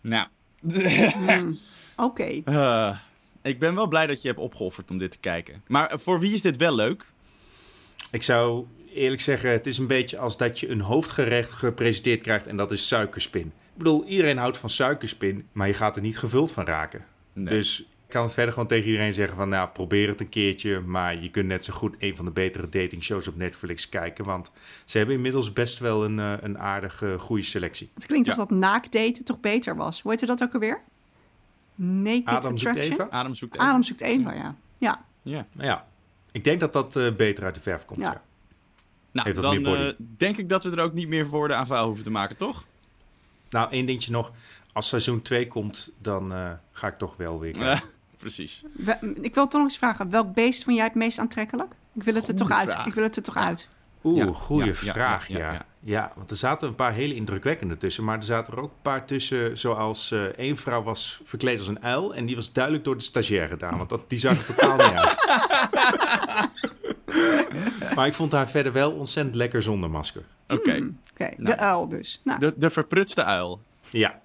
Nou, 0.01 0.27
Hmm, 0.61 1.57
Oké. 1.97 2.41
eh, 2.45 2.97
ik 3.41 3.59
ben 3.59 3.75
wel 3.75 3.87
blij 3.87 4.07
dat 4.07 4.21
je 4.21 4.27
hebt 4.27 4.39
opgeofferd 4.39 4.89
om 4.91 4.97
dit 4.97 5.11
te 5.11 5.17
kijken. 5.19 5.63
Maar 5.67 5.87
eh, 5.87 5.97
voor 5.97 6.19
wie 6.19 6.33
is 6.33 6.41
dit 6.41 6.57
wel 6.57 6.75
leuk? 6.75 7.05
Ik 8.11 8.23
zou 8.23 8.65
eerlijk 8.93 9.21
zeggen, 9.21 9.51
het 9.51 9.67
is 9.67 9.77
een 9.77 9.87
beetje 9.87 10.17
als 10.17 10.37
dat 10.37 10.59
je 10.59 10.69
een 10.69 10.81
hoofdgerecht 10.81 11.51
gepresenteerd 11.51 12.21
krijgt... 12.21 12.47
en 12.47 12.57
dat 12.57 12.71
is 12.71 12.87
suikerspin. 12.87 13.45
Ik 13.47 13.77
bedoel, 13.77 14.05
iedereen 14.05 14.37
houdt 14.37 14.57
van 14.57 14.69
suikerspin, 14.69 15.47
maar 15.51 15.67
je 15.67 15.73
gaat 15.73 15.95
er 15.95 16.01
niet 16.01 16.17
gevuld 16.17 16.51
van 16.51 16.65
raken. 16.65 17.05
Nee. 17.43 17.53
Dus 17.53 17.79
ik 17.81 17.87
kan 18.07 18.31
verder 18.31 18.53
gewoon 18.53 18.67
tegen 18.67 18.85
iedereen 18.85 19.13
zeggen 19.13 19.37
van... 19.37 19.49
nou, 19.49 19.69
probeer 19.69 20.07
het 20.07 20.19
een 20.19 20.29
keertje, 20.29 20.79
maar 20.79 21.21
je 21.21 21.31
kunt 21.31 21.47
net 21.47 21.65
zo 21.65 21.73
goed... 21.73 21.95
een 21.99 22.15
van 22.15 22.25
de 22.25 22.31
betere 22.31 22.69
datingshows 22.69 23.27
op 23.27 23.35
Netflix 23.35 23.89
kijken... 23.89 24.25
want 24.25 24.51
ze 24.85 24.97
hebben 24.97 25.15
inmiddels 25.15 25.53
best 25.53 25.79
wel 25.79 26.05
een, 26.05 26.19
eh, 26.19 26.33
een 26.41 26.59
aardige, 26.59 27.15
goede 27.19 27.43
selectie. 27.43 27.89
Het 27.93 28.05
klinkt 28.05 28.25
Ja. 28.27 28.33
alsof 28.33 28.49
dat 28.49 28.57
naakdaten 28.57 29.25
toch 29.25 29.39
beter 29.39 29.75
was. 29.75 30.01
Hoe 30.01 30.11
heette 30.11 30.25
dat 30.25 30.43
ook 30.43 30.53
alweer? 30.53 30.81
Naked 31.75 32.25
Adam 32.25 32.57
zoekt 32.57 32.69
Attraction? 32.77 33.07
Eva? 33.07 33.17
Adem 33.17 33.35
zoekt 33.35 33.55
even. 33.55 33.67
Adam 33.67 33.83
zoekt 33.83 34.01
Eva, 34.01 34.33
ja. 34.33 34.55
Ja, 34.77 35.05
Ja. 35.21 35.47
Nou 35.53 35.67
ja, 35.67 35.87
ik 36.31 36.43
denk 36.43 36.59
dat 36.59 36.73
dat 36.73 36.95
eh, 36.95 37.11
beter 37.15 37.43
uit 37.43 37.55
de 37.55 37.61
verf 37.61 37.85
komt. 37.85 37.99
Ja. 37.99 38.11
Ja. 38.11 38.21
Nou, 39.11 39.33
dan 39.33 39.65
eh, 39.65 39.93
denk 39.97 40.37
ik 40.37 40.49
dat 40.49 40.63
we 40.63 40.71
er 40.71 40.83
ook 40.83 40.93
niet 40.93 41.07
meer 41.07 41.27
woorden 41.27 41.57
aan 41.57 41.67
vuil 41.67 41.85
hoeven 41.85 42.03
te 42.03 42.11
maken, 42.11 42.37
toch? 42.37 42.65
Nou, 43.49 43.71
één 43.71 43.85
dingetje 43.85 44.11
nog. 44.11 44.31
Als 44.73 44.87
seizoen 44.87 45.21
2 45.21 45.47
komt, 45.47 45.89
dan 45.97 46.33
eh, 46.33 46.49
ga 46.71 46.87
ik 46.87 46.97
toch 46.97 47.15
wel 47.17 47.39
weer. 47.39 47.61
Eh, 47.61 47.79
precies. 48.17 48.63
We- 48.73 49.13
ik 49.21 49.35
wil 49.35 49.43
toch 49.47 49.61
nog 49.61 49.63
eens 49.69 49.77
vragen. 49.77 50.09
Welk 50.09 50.33
beest 50.33 50.63
vond 50.63 50.75
jij 50.75 50.85
het 50.85 50.95
meest 50.95 51.19
aantrekkelijk? 51.19 51.73
Ik 51.93 52.03
wil 52.03 52.13
het 52.15 52.27
er 52.27 52.35
toch 52.35 52.51
uit. 52.51 52.77
Ik 52.85 52.93
wil 52.93 53.03
het 53.03 53.15
er 53.15 53.23
toch 53.23 53.37
uit. 53.37 53.67
Oeh, 54.03 54.17
Ja, 54.25 54.31
goede 54.33 54.65
ja, 54.65 54.71
ja, 54.81 54.93
vraag, 54.93 55.27
ja, 55.27 55.37
ja, 55.37 55.45
ja, 55.45 55.51
ja, 55.53 55.65
ja. 55.79 56.11
want 56.15 56.29
er 56.29 56.35
zaten 56.35 56.67
een 56.67 56.75
paar 56.75 56.93
hele 56.93 57.15
indrukwekkende 57.15 57.77
tussen. 57.77 58.03
Maar 58.03 58.17
er 58.17 58.23
zaten 58.23 58.53
er 58.53 58.59
ook 58.59 58.71
een 58.71 58.81
paar 58.81 59.05
tussen, 59.05 59.57
zoals 59.57 60.11
eh 60.11 60.23
één 60.23 60.57
vrouw 60.57 60.83
was 60.83 61.21
verkleed 61.23 61.57
als 61.59 61.67
een 61.67 61.83
uil. 61.83 62.15
En 62.15 62.25
die 62.25 62.35
was 62.35 62.51
duidelijk 62.53 62.83
door 62.83 62.97
de 62.97 63.03
stagiair 63.03 63.47
gedaan, 63.47 63.77
want 63.77 63.89
dat, 63.89 64.03
die 64.07 64.17
zag 64.19 64.47
er 64.47 64.55
totaal 64.55 64.75
niet 64.75 64.97
uit. 64.97 65.19
maar 67.95 68.07
ik 68.07 68.13
vond 68.13 68.31
haar 68.31 68.49
verder 68.49 68.71
wel 68.73 68.91
ontzettend 68.91 69.35
lekker 69.35 69.61
zonder 69.61 69.89
masker. 69.89 70.23
Oké. 70.47 70.71
Hmm, 70.75 70.99
Oké, 71.13 71.23
Nou. 71.23 71.43
de 71.43 71.57
uil 71.57 71.87
dus. 71.87 72.21
Nou, 72.23 72.39
De, 72.39 72.53
de 72.57 72.69
verprutste 72.69 73.23
uil. 73.23 73.61
Ja, 73.89 74.19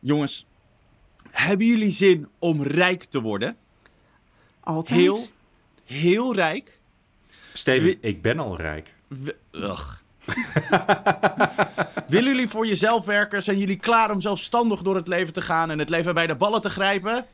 Jongens, 0.00 0.46
hebben 1.30 1.66
jullie 1.66 1.90
zin 1.90 2.28
om 2.38 2.62
rijk 2.62 3.04
te 3.04 3.20
worden? 3.20 3.56
altijd. 4.60 5.00
Heel, 5.00 5.26
heel 5.84 6.34
rijk? 6.34 6.80
Steven, 7.52 7.96
ik 8.00 8.22
ben 8.22 8.38
al 8.38 8.56
rijk. 8.56 8.94
Ugh. 9.52 9.98
Willen 12.08 12.32
jullie 12.32 12.48
voor 12.48 12.66
jezelf 12.66 13.04
werken? 13.04 13.42
Zijn 13.42 13.58
jullie 13.58 13.76
klaar 13.76 14.10
om 14.10 14.20
zelfstandig 14.20 14.82
door 14.82 14.96
het 14.96 15.08
leven 15.08 15.32
te 15.32 15.42
gaan 15.42 15.70
en 15.70 15.78
het 15.78 15.88
leven 15.88 16.14
bij 16.14 16.26
de 16.26 16.34
ballen 16.34 16.60
te 16.60 16.70
grijpen? 16.70 17.26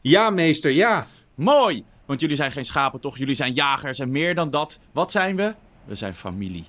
Ja, 0.00 0.30
meester, 0.30 0.70
ja. 0.70 1.06
Mooi! 1.34 1.84
Want 2.06 2.20
jullie 2.20 2.36
zijn 2.36 2.52
geen 2.52 2.64
schapen, 2.64 3.00
toch? 3.00 3.18
Jullie 3.18 3.34
zijn 3.34 3.52
jagers 3.52 3.98
en 3.98 4.10
meer 4.10 4.34
dan 4.34 4.50
dat. 4.50 4.80
Wat 4.92 5.10
zijn 5.10 5.36
we? 5.36 5.54
We 5.84 5.94
zijn 5.94 6.14
familie. 6.14 6.64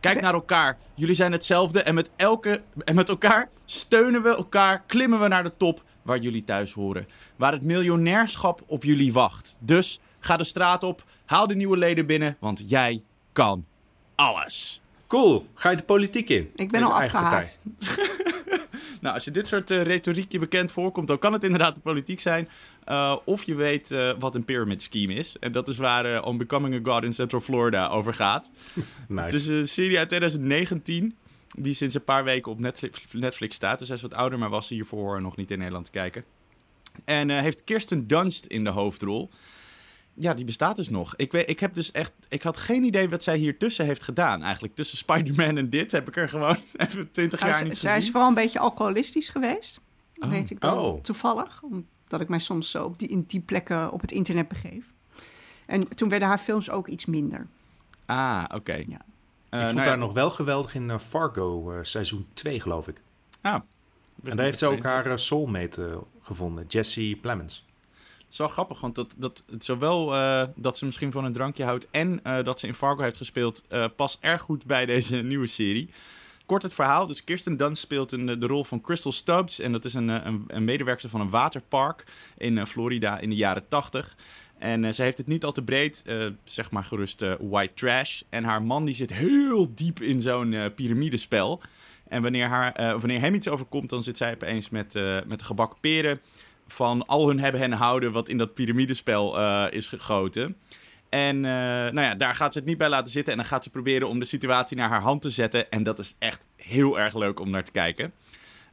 Kijk 0.00 0.20
naar 0.20 0.34
elkaar. 0.34 0.78
Jullie 0.94 1.14
zijn 1.14 1.32
hetzelfde 1.32 1.82
en 1.82 1.94
met, 1.94 2.10
elke, 2.16 2.62
en 2.84 2.94
met 2.94 3.08
elkaar 3.08 3.48
steunen 3.64 4.22
we 4.22 4.28
elkaar, 4.28 4.82
klimmen 4.86 5.20
we 5.20 5.28
naar 5.28 5.42
de 5.42 5.56
top 5.56 5.82
waar 6.02 6.18
jullie 6.18 6.44
thuis 6.44 6.72
horen. 6.72 7.06
Waar 7.36 7.52
het 7.52 7.64
miljonairschap 7.64 8.62
op 8.66 8.84
jullie 8.84 9.12
wacht. 9.12 9.56
Dus 9.58 10.00
ga 10.18 10.36
de 10.36 10.44
straat 10.44 10.84
op, 10.84 11.04
haal 11.26 11.46
de 11.46 11.54
nieuwe 11.54 11.76
leden 11.76 12.06
binnen, 12.06 12.36
want 12.38 12.62
jij 12.66 13.02
kan 13.32 13.64
alles. 14.14 14.80
Cool. 15.06 15.46
Ga 15.54 15.70
je 15.70 15.76
de 15.76 15.82
politiek 15.82 16.28
in? 16.28 16.50
Ik 16.54 16.70
ben 16.70 16.82
al 16.82 16.92
afgehaakt. 16.92 17.58
Nou, 19.00 19.14
als 19.14 19.24
je 19.24 19.30
dit 19.30 19.46
soort 19.46 19.70
eh, 19.70 19.82
retoriek 19.82 20.32
je 20.32 20.38
bekend 20.38 20.72
voorkomt, 20.72 21.08
dan 21.08 21.18
kan 21.18 21.32
het 21.32 21.44
inderdaad 21.44 21.74
de 21.74 21.80
politiek 21.80 22.20
zijn. 22.20 22.48
Eh, 22.84 23.16
of 23.24 23.44
je 23.44 23.54
weet 23.54 23.90
eh, 23.90 24.10
wat 24.18 24.34
een 24.34 24.44
pyramid 24.44 24.82
scheme 24.82 25.14
is. 25.14 25.36
En 25.40 25.52
dat 25.52 25.68
is 25.68 25.76
waar 25.76 26.22
On 26.22 26.36
Becoming 26.36 26.74
a 26.74 26.92
God 26.92 27.04
in 27.04 27.14
Central 27.14 27.40
Florida 27.40 27.88
over 27.88 28.14
gaat. 28.14 28.50
Nice. 29.08 29.24
Het 29.24 29.32
is 29.32 29.46
een 29.46 29.68
serie 29.68 29.98
uit 29.98 30.08
2019, 30.08 31.16
die 31.58 31.74
sinds 31.74 31.94
een 31.94 32.04
paar 32.04 32.24
weken 32.24 32.52
op 32.52 32.60
Netflix, 32.60 33.04
Netflix 33.12 33.56
staat. 33.56 33.78
Dus 33.78 33.88
hij 33.88 33.96
is 33.96 34.02
wat 34.02 34.14
ouder, 34.14 34.38
maar 34.38 34.48
was 34.48 34.68
hiervoor 34.68 35.22
nog 35.22 35.36
niet 35.36 35.50
in 35.50 35.58
Nederland 35.58 35.84
te 35.84 35.90
kijken. 35.90 36.24
En 37.04 37.30
heeft 37.30 37.64
Kirsten 37.64 38.06
Dunst 38.06 38.46
in 38.46 38.64
de 38.64 38.70
hoofdrol. 38.70 39.30
Ja, 40.22 40.34
die 40.34 40.44
bestaat 40.44 40.76
dus 40.76 40.88
nog. 40.88 41.14
Ik, 41.16 41.32
weet, 41.32 41.48
ik 41.50 41.60
heb 41.60 41.74
dus 41.74 41.92
echt. 41.92 42.12
Ik 42.28 42.42
had 42.42 42.56
geen 42.56 42.84
idee 42.84 43.08
wat 43.08 43.22
zij 43.22 43.36
hier 43.36 43.58
tussen 43.58 43.84
heeft 43.86 44.02
gedaan. 44.02 44.42
Eigenlijk 44.42 44.74
tussen 44.74 44.96
Spider-Man 44.98 45.56
en 45.56 45.70
dit 45.70 45.92
heb 45.92 46.08
ik 46.08 46.16
er 46.16 46.28
gewoon 46.28 46.56
even 46.76 47.10
20 47.10 47.40
Ja, 47.40 47.46
jaar 47.46 47.56
ze- 47.56 47.64
niet 47.64 47.78
zij 47.78 47.90
is 47.90 47.96
gezien. 47.96 48.10
vooral 48.12 48.28
een 48.28 48.34
beetje 48.34 48.58
alcoholistisch 48.58 49.28
geweest. 49.28 49.80
Dat 50.14 50.24
Oh. 50.28 50.30
weet 50.34 50.50
ik 50.50 50.60
dan 50.60 50.78
Oh. 50.78 51.00
toevallig. 51.02 51.62
Omdat 51.62 52.20
ik 52.20 52.28
mij 52.28 52.38
soms 52.38 52.70
zo 52.70 52.84
op 52.84 52.98
die, 52.98 53.08
in 53.08 53.24
die 53.26 53.40
plekken 53.40 53.92
op 53.92 54.00
het 54.00 54.12
internet 54.12 54.48
begeef. 54.48 54.92
En 55.66 55.88
toen 55.96 56.08
werden 56.08 56.28
haar 56.28 56.38
films 56.38 56.70
ook 56.70 56.88
iets 56.88 57.06
minder. 57.06 57.46
Ah, 58.06 58.44
oké. 58.54 58.72
Ja. 58.74 58.82
Eh, 59.48 59.60
ik 59.60 59.64
vond 59.64 59.74
nou 59.74 59.76
ja, 59.76 59.82
haar 59.88 59.98
nog 59.98 60.12
wel 60.12 60.30
geweldig 60.30 60.74
in 60.74 60.90
eh, 60.90 60.98
Fargo, 60.98 61.72
eh, 61.72 61.78
seizoen 61.82 62.26
2 62.32 62.60
geloof 62.60 62.88
ik. 62.88 63.00
Ah, 63.40 63.54
En 64.24 64.36
daar 64.36 64.44
heeft 64.44 64.58
ze 64.58 64.66
ook 64.66 64.82
haar 64.82 65.18
soulmate 65.18 66.02
gevonden, 66.22 66.64
Jesse 66.66 67.18
Plemons. 67.20 67.66
Het 68.30 68.38
is 68.38 68.44
wel 68.46 68.54
grappig, 68.54 68.80
want 68.80 68.94
dat, 68.94 69.14
dat, 69.18 69.44
zowel 69.58 70.14
eh, 70.14 70.42
dat 70.56 70.78
ze 70.78 70.84
misschien 70.84 71.12
van 71.12 71.24
een 71.24 71.32
drankje 71.32 71.64
houdt 71.64 71.88
en 71.90 72.20
eh, 72.22 72.44
dat 72.44 72.60
ze 72.60 72.66
in 72.66 72.74
Fargo 72.74 73.02
heeft 73.02 73.16
gespeeld, 73.16 73.64
eh, 73.68 73.84
past 73.96 74.18
erg 74.20 74.40
goed 74.40 74.66
bij 74.66 74.86
deze 74.86 75.16
nieuwe 75.32 75.46
serie. 75.46 75.90
Kort 76.46 76.62
het 76.62 76.74
verhaal. 76.74 77.06
Dus 77.06 77.24
Kirsten 77.24 77.56
Dunst 77.56 77.82
speelt 77.82 78.12
in 78.12 78.26
de, 78.26 78.46
rol 78.46 78.64
van 78.64 78.80
Crystal 78.80 79.12
Stubbs. 79.12 79.58
En 79.58 79.72
dat 79.72 79.84
is 79.84 79.94
een, 79.94 80.08
een, 80.08 80.44
een 80.46 80.64
medewerker 80.64 81.08
van 81.08 81.20
een 81.20 81.30
waterpark 81.30 82.04
in 82.36 82.66
Florida 82.66 83.18
in 83.18 83.28
de 83.28 83.36
jaren 83.36 83.68
80. 83.68 84.16
En 84.58 84.84
eh, 84.84 84.92
ze 84.92 85.02
heeft 85.02 85.18
het 85.18 85.26
niet 85.26 85.44
al 85.44 85.52
te 85.52 85.62
breed, 85.62 86.04
zeg 86.44 86.70
maar 86.70 86.84
gerust 86.84 87.24
white 87.40 87.74
trash. 87.74 88.22
En 88.28 88.44
haar 88.44 88.62
man 88.62 88.84
die 88.84 88.94
zit 88.94 89.12
heel 89.12 89.74
diep 89.74 90.00
in 90.00 90.22
zo'n 90.22 90.72
piramidespel. 90.74 91.60
En 92.08 92.22
wanneer, 92.22 92.46
haar, 92.46 92.98
wanneer 92.98 93.20
hem 93.20 93.34
iets 93.34 93.48
overkomt, 93.48 93.90
dan 93.90 94.02
zit 94.02 94.16
zij 94.16 94.32
opeens 94.32 94.68
met, 94.68 94.94
met 95.26 95.38
de 95.38 95.44
gebakken 95.44 95.80
peren 95.80 96.20
van 96.72 97.06
al 97.06 97.28
hun 97.28 97.40
hebben 97.40 97.60
en 97.60 97.72
houden 97.72 98.12
wat 98.12 98.28
in 98.28 98.38
dat 98.38 98.54
piramidespel 98.54 99.38
eh, 99.38 99.66
is 99.70 99.86
gegoten. 99.86 100.56
En 101.08 101.36
eh, 101.36 101.50
nou 101.92 102.00
ja, 102.00 102.14
daar 102.14 102.34
gaat 102.34 102.52
ze 102.52 102.58
het 102.58 102.68
niet 102.68 102.78
bij 102.78 102.88
laten 102.88 103.12
zitten. 103.12 103.32
En 103.32 103.38
dan 103.38 103.48
gaat 103.48 103.64
ze 103.64 103.70
proberen 103.70 104.08
om 104.08 104.18
de 104.18 104.24
situatie 104.24 104.76
naar 104.76 104.88
haar 104.88 105.00
hand 105.00 105.22
te 105.22 105.30
zetten. 105.30 105.70
En 105.70 105.82
dat 105.82 105.98
is 105.98 106.16
echt 106.18 106.46
heel 106.56 106.98
erg 106.98 107.14
leuk 107.14 107.40
om 107.40 107.50
naar 107.50 107.64
te 107.64 107.70
kijken. 107.70 108.12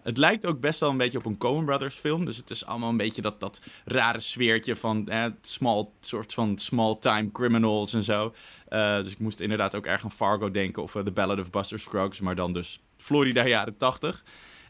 Het 0.04 0.18
lijkt 0.18 0.46
ook 0.46 0.60
best 0.60 0.80
wel 0.80 0.90
een 0.90 0.98
beetje 0.98 1.18
op 1.18 1.26
een 1.26 1.38
Coen 1.38 1.66
Brothers 1.66 1.96
film. 1.96 2.26
Dus 2.26 2.38
het 2.38 2.50
is 2.50 2.66
allemaal 2.66 2.90
een 2.90 2.98
beetje 2.98 3.22
dat, 3.22 3.40
dat 3.40 3.62
rare 3.86 4.20
sfeertje 4.20 4.76
van 4.76 5.10
small, 5.42 5.88
soort 6.00 6.34
van 6.34 6.58
small-time 6.58 7.32
criminals 7.32 7.94
en 7.94 8.04
zo. 8.04 8.34
Eh, 8.68 8.96
dus 9.04 9.12
ik 9.12 9.20
moest 9.20 9.40
inderdaad 9.40 9.76
ook 9.76 9.86
erg 9.86 10.04
aan 10.04 10.12
Fargo 10.12 10.52
denken 10.52 10.84
of 10.84 10.92
The 10.92 11.12
Ballad 11.12 11.40
of 11.40 11.50
Buster 11.50 11.80
Scruggs. 11.80 12.20
Maar 12.20 12.36
dan 12.36 12.54
dus 12.54 12.82
Florida 12.98 13.48
jaren 13.48 13.78
80. 13.78 14.24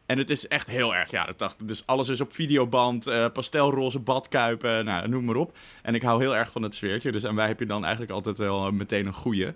En 0.08 0.18
het 0.18 0.30
is 0.30 0.48
echt 0.48 0.68
heel 0.68 0.96
erg 0.96 1.12
jaren 1.12 1.36
80. 1.36 1.68
Dus 1.68 1.86
alles 1.86 2.10
is 2.10 2.22
op 2.22 2.34
videoband, 2.34 3.08
eh, 3.08 3.26
pastelroze 3.34 4.00
badkuipen, 4.00 4.86
nou, 4.86 5.08
noem 5.08 5.26
maar 5.26 5.36
op. 5.36 5.58
En 5.82 5.96
ik 5.96 6.02
hou 6.02 6.22
heel 6.22 6.36
erg 6.36 6.52
van 6.52 6.62
het 6.62 6.76
sfeertje. 6.76 7.12
Dus 7.12 7.26
aan 7.26 7.36
wij 7.36 7.48
heb 7.48 7.60
je 7.60 7.66
dan 7.66 7.84
eigenlijk 7.84 8.14
altijd 8.14 8.38
wel 8.38 8.68
eh, 8.68 8.72
meteen 8.72 9.06
een 9.06 9.14
goeie. 9.14 9.54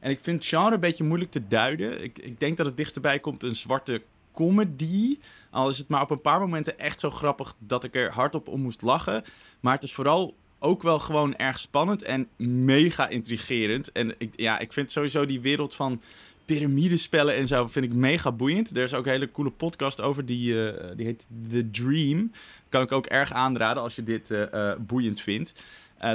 En 0.00 0.10
ik 0.10 0.20
vind 0.22 0.38
het 0.38 0.48
genre 0.48 0.74
een 0.74 0.80
beetje 0.80 1.04
moeilijk 1.04 1.30
te 1.30 1.48
duiden. 1.48 2.04
Ik, 2.04 2.18
ik 2.18 2.40
denk 2.40 2.56
dat 2.56 2.66
het 2.66 2.76
dichterbij 2.76 3.18
komt 3.18 3.42
een 3.42 3.54
zwarte 3.54 4.02
comedy. 4.32 5.18
Al 5.50 5.68
is 5.68 5.78
het 5.78 5.88
maar 5.88 6.02
op 6.02 6.10
een 6.10 6.20
paar 6.20 6.40
momenten 6.40 6.78
echt 6.78 7.00
zo 7.00 7.10
grappig 7.10 7.54
dat 7.58 7.84
ik 7.84 7.94
er 7.94 8.12
hardop 8.12 8.48
om 8.48 8.60
moest 8.60 8.82
lachen. 8.82 9.24
Maar 9.60 9.74
het 9.74 9.82
is 9.82 9.92
vooral 9.92 10.34
ook 10.58 10.82
wel 10.82 10.98
gewoon 10.98 11.36
erg 11.36 11.58
spannend 11.58 12.02
en 12.02 12.28
mega 12.36 13.08
intrigerend. 13.08 13.92
En 13.92 14.14
ik, 14.18 14.32
ja, 14.36 14.58
ik 14.58 14.72
vind 14.72 14.90
sowieso 14.90 15.26
die 15.26 15.40
wereld 15.40 15.74
van 15.74 16.00
piramidespellen 16.46 17.34
en 17.34 17.46
zo 17.46 17.66
vind 17.66 17.84
ik 17.84 17.94
mega 17.94 18.32
boeiend. 18.32 18.76
Er 18.76 18.82
is 18.82 18.94
ook 18.94 19.04
een 19.04 19.12
hele 19.12 19.30
coole 19.30 19.50
podcast 19.50 20.00
over, 20.00 20.26
die, 20.26 20.70
eh, 20.70 20.96
die 20.96 21.06
heet 21.06 21.26
The 21.48 21.70
Dream. 21.70 22.32
Kan 22.68 22.82
ik 22.82 22.92
ook 22.92 23.06
erg 23.06 23.32
aanraden 23.32 23.82
als 23.82 23.96
je 23.96 24.02
dit 24.02 24.30
eh, 24.30 24.70
eh, 24.70 24.78
boeiend 24.78 25.20
vindt. 25.20 25.54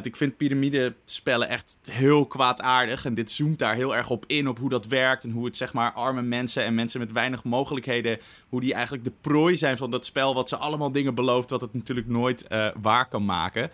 Ik 0.02 0.16
vind 0.16 0.38
piramidespellen 0.38 1.50
echt 1.50 1.80
heel 1.92 2.26
kwaadaardig. 2.26 3.06
En 3.06 3.14
dit 3.14 3.32
zoomt 3.32 3.60
daar 3.60 3.76
heel 3.76 3.96
erg 3.96 4.10
op 4.10 4.24
in, 4.28 4.48
op 4.48 4.60
hoe 4.60 4.70
dat 4.70 4.88
werkt. 4.88 5.24
En 5.24 5.32
hoe 5.32 5.46
het, 5.46 5.58
zeg 5.58 5.74
maar, 5.74 5.92
arme 5.92 6.22
mensen 6.22 6.64
en 6.64 6.76
mensen 6.76 7.00
met 7.00 7.12
weinig 7.12 7.44
mogelijkheden... 7.44 8.20
hoe 8.50 8.62
die 8.62 8.74
eigenlijk 8.74 9.04
de 9.04 9.14
prooi 9.22 9.58
zijn 9.58 9.78
van 9.78 9.92
dat 9.92 10.06
spel... 10.06 10.34
wat 10.34 10.50
ze 10.50 10.58
allemaal 10.58 10.92
dingen 10.92 11.16
belooft, 11.16 11.50
wat 11.50 11.62
het 11.62 11.74
natuurlijk 11.74 12.08
nooit 12.08 12.48
waar 12.82 13.08
kan 13.08 13.26
maken. 13.26 13.72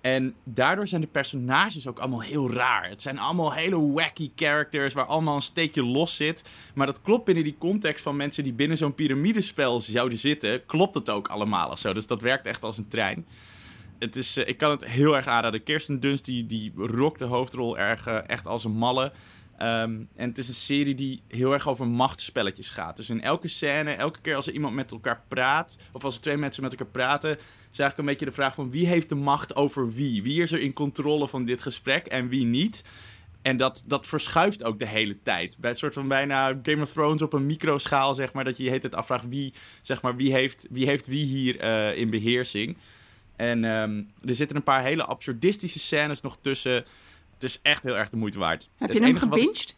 En 0.00 0.34
daardoor 0.44 0.86
zijn 0.86 1.00
de 1.00 1.06
personages 1.06 1.86
ook 1.86 1.98
allemaal 1.98 2.22
heel 2.22 2.52
raar. 2.52 2.88
Het 2.88 3.02
zijn 3.02 3.18
allemaal 3.18 3.52
hele 3.52 3.92
wacky 3.92 4.30
characters 4.36 4.92
waar 4.92 5.04
allemaal 5.04 5.34
een 5.34 5.42
steekje 5.42 5.84
los 5.84 6.16
zit. 6.16 6.44
Maar 6.74 6.86
dat 6.86 7.00
klopt 7.02 7.24
binnen 7.24 7.44
die 7.44 7.56
context 7.58 8.02
van 8.02 8.16
mensen 8.16 8.44
die 8.44 8.52
binnen 8.52 8.76
zo'n 8.76 8.94
piramidespel 8.94 9.80
zouden 9.80 10.18
zitten. 10.18 10.66
Klopt 10.66 10.94
het 10.94 11.10
ook 11.10 11.28
allemaal 11.28 11.70
of 11.70 11.78
zo. 11.78 11.92
Dus 11.92 12.06
dat 12.06 12.22
werkt 12.22 12.46
echt 12.46 12.62
als 12.62 12.78
een 12.78 12.88
trein. 12.88 13.26
Het 13.98 14.16
is, 14.16 14.38
uh, 14.38 14.48
ik 14.48 14.58
kan 14.58 14.70
het 14.70 14.84
heel 14.84 15.16
erg 15.16 15.26
aanraden. 15.26 15.62
Kirsten 15.62 16.00
Dunst 16.00 16.24
die, 16.24 16.46
die 16.46 16.72
de 17.16 17.24
hoofdrol 17.24 17.78
erg, 17.78 18.08
uh, 18.08 18.18
echt 18.26 18.46
als 18.46 18.64
een 18.64 18.72
malle. 18.72 19.12
Um, 19.62 20.08
en 20.16 20.28
het 20.28 20.38
is 20.38 20.48
een 20.48 20.54
serie 20.54 20.94
die 20.94 21.22
heel 21.28 21.52
erg 21.52 21.68
over 21.68 21.86
machtsspelletjes 21.86 22.70
gaat. 22.70 22.96
Dus 22.96 23.10
in 23.10 23.22
elke 23.22 23.48
scène, 23.48 23.90
elke 23.90 24.20
keer 24.20 24.34
als 24.34 24.46
er 24.46 24.52
iemand 24.52 24.74
met 24.74 24.90
elkaar 24.90 25.22
praat, 25.28 25.78
of 25.92 26.04
als 26.04 26.14
er 26.14 26.20
twee 26.20 26.36
mensen 26.36 26.62
met 26.62 26.72
elkaar 26.72 26.86
praten, 26.86 27.30
is 27.30 27.78
eigenlijk 27.78 27.98
een 27.98 28.04
beetje 28.04 28.24
de 28.24 28.32
vraag 28.32 28.54
van 28.54 28.70
wie 28.70 28.86
heeft 28.86 29.08
de 29.08 29.14
macht 29.14 29.56
over 29.56 29.92
wie? 29.92 30.22
Wie 30.22 30.42
is 30.42 30.52
er 30.52 30.60
in 30.60 30.72
controle 30.72 31.28
van 31.28 31.44
dit 31.44 31.62
gesprek 31.62 32.06
en 32.06 32.28
wie 32.28 32.44
niet? 32.44 32.84
En 33.42 33.56
dat, 33.56 33.84
dat 33.86 34.06
verschuift 34.06 34.64
ook 34.64 34.78
de 34.78 34.86
hele 34.86 35.16
tijd. 35.22 35.56
Bij 35.58 35.70
een 35.70 35.76
soort 35.76 35.94
van 35.94 36.08
bijna 36.08 36.58
Game 36.62 36.82
of 36.82 36.92
Thrones 36.92 37.22
op 37.22 37.32
een 37.32 37.46
microschaal, 37.46 38.14
zeg 38.14 38.32
maar, 38.32 38.44
dat 38.44 38.56
je 38.56 38.64
je 38.64 38.70
het 38.70 38.94
afvraagt 38.94 39.28
wie, 39.28 39.52
zeg 39.82 40.02
maar, 40.02 40.16
wie 40.16 40.32
heeft 40.32 40.66
wie, 40.70 40.86
heeft 40.86 41.06
wie 41.06 41.24
hier 41.24 41.64
uh, 41.64 41.96
in 41.96 42.10
beheersing. 42.10 42.76
En 43.36 43.64
um, 43.64 44.10
er 44.24 44.34
zitten 44.34 44.56
een 44.56 44.62
paar 44.62 44.82
hele 44.82 45.04
absurdistische 45.04 45.78
scènes 45.78 46.20
nog 46.20 46.38
tussen. 46.40 46.84
Het 47.40 47.50
is 47.50 47.60
echt 47.62 47.82
heel 47.82 47.96
erg 47.96 48.08
de 48.08 48.16
moeite 48.16 48.38
waard. 48.38 48.68
Heb 48.76 48.92
je 48.92 49.00
hem 49.00 49.16
gebinged? 49.16 49.76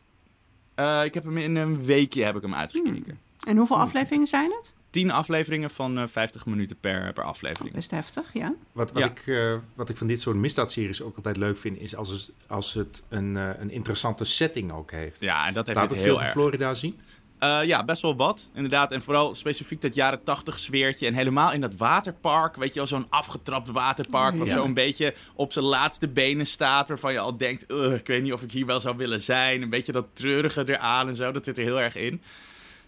Uh, 0.77 1.05
ik 1.05 1.14
heb 1.14 1.25
hem 1.25 1.38
in 1.38 1.57
een 1.57 1.85
weekje 1.85 2.25
heb 2.25 2.37
ik 2.37 2.42
hem 2.42 2.55
uitgekeken. 2.55 3.05
Hmm. 3.05 3.18
En 3.46 3.57
hoeveel 3.57 3.79
afleveringen 3.79 4.27
zijn 4.27 4.51
het? 4.51 4.75
Tien 4.90 5.11
afleveringen 5.11 5.70
van 5.70 5.98
uh, 5.98 6.07
50 6.07 6.46
minuten 6.46 6.77
per, 6.81 7.12
per 7.12 7.25
aflevering. 7.25 7.68
Oh, 7.68 7.75
best 7.75 7.90
heftig, 7.90 8.33
ja. 8.33 8.55
Wat, 8.72 8.92
wat, 8.92 9.03
ja. 9.03 9.11
Ik, 9.11 9.27
uh, 9.27 9.55
wat 9.75 9.88
ik 9.88 9.96
van 9.96 10.07
dit 10.07 10.20
soort 10.20 10.37
misdaadseries 10.37 11.03
ook 11.03 11.16
altijd 11.16 11.37
leuk 11.37 11.59
vind, 11.59 11.79
is 11.79 11.96
als 11.96 12.09
het, 12.09 12.33
als 12.46 12.75
het 12.75 13.03
een, 13.09 13.35
uh, 13.35 13.51
een 13.59 13.70
interessante 13.70 14.25
setting 14.25 14.72
ook 14.72 14.90
heeft. 14.90 15.20
Ja, 15.20 15.46
en 15.46 15.55
dat 15.55 15.66
heeft 15.66 15.79
Laat 15.79 15.90
het 15.90 15.98
heel 15.98 16.09
veel 16.09 16.22
erg. 16.22 16.33
van 16.33 16.40
Florida 16.40 16.75
zien. 16.75 17.01
Uh, 17.42 17.64
ja, 17.64 17.85
best 17.85 18.02
wel 18.02 18.16
wat, 18.16 18.50
inderdaad. 18.55 18.92
En 18.92 19.02
vooral 19.02 19.35
specifiek 19.35 19.81
dat 19.81 19.94
jaren 19.94 20.22
tachtig 20.22 20.59
sfeertje. 20.59 21.07
En 21.07 21.14
helemaal 21.14 21.52
in 21.52 21.61
dat 21.61 21.76
waterpark, 21.76 22.57
weet 22.57 22.68
je 22.68 22.74
wel, 22.74 22.87
zo'n 22.87 23.07
afgetrapt 23.09 23.68
waterpark... 23.68 24.37
wat 24.37 24.46
Ja. 24.46 24.52
zo'n 24.52 24.74
beetje 24.74 25.14
op 25.35 25.52
zijn 25.52 25.64
laatste 25.64 26.09
benen 26.09 26.46
staat... 26.46 26.88
waarvan 26.88 27.12
je 27.12 27.18
al 27.18 27.37
denkt, 27.37 27.64
"Ugh, 27.70 27.94
ik 27.94 28.07
weet 28.07 28.22
niet 28.22 28.33
of 28.33 28.42
ik 28.42 28.52
hier 28.52 28.66
wel 28.66 28.81
zou 28.81 28.96
willen 28.96 29.20
zijn. 29.20 29.62
Een 29.62 29.70
beetje 29.70 29.92
dat 29.92 30.07
treurige 30.12 30.62
eraan 30.66 31.09
en 31.09 31.14
zo, 31.14 31.33
dat 31.33 31.44
zit 31.44 31.59
er 31.59 31.64
heel 31.64 31.81
erg 31.81 31.96
in. 31.96 32.22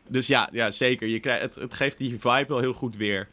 Dus 0.09 0.27
ja, 0.27 0.49
ja 0.53 0.71
zeker. 0.71 1.09
Je 1.09 1.21
krijgt, 1.21 1.43
het, 1.43 1.55
het 1.55 1.75
geeft 1.75 1.99
die 1.99 2.11
vibe 2.11 2.47
wel 2.49 2.59
heel 2.59 2.73
goed 2.73 2.97
weer. 2.97 3.29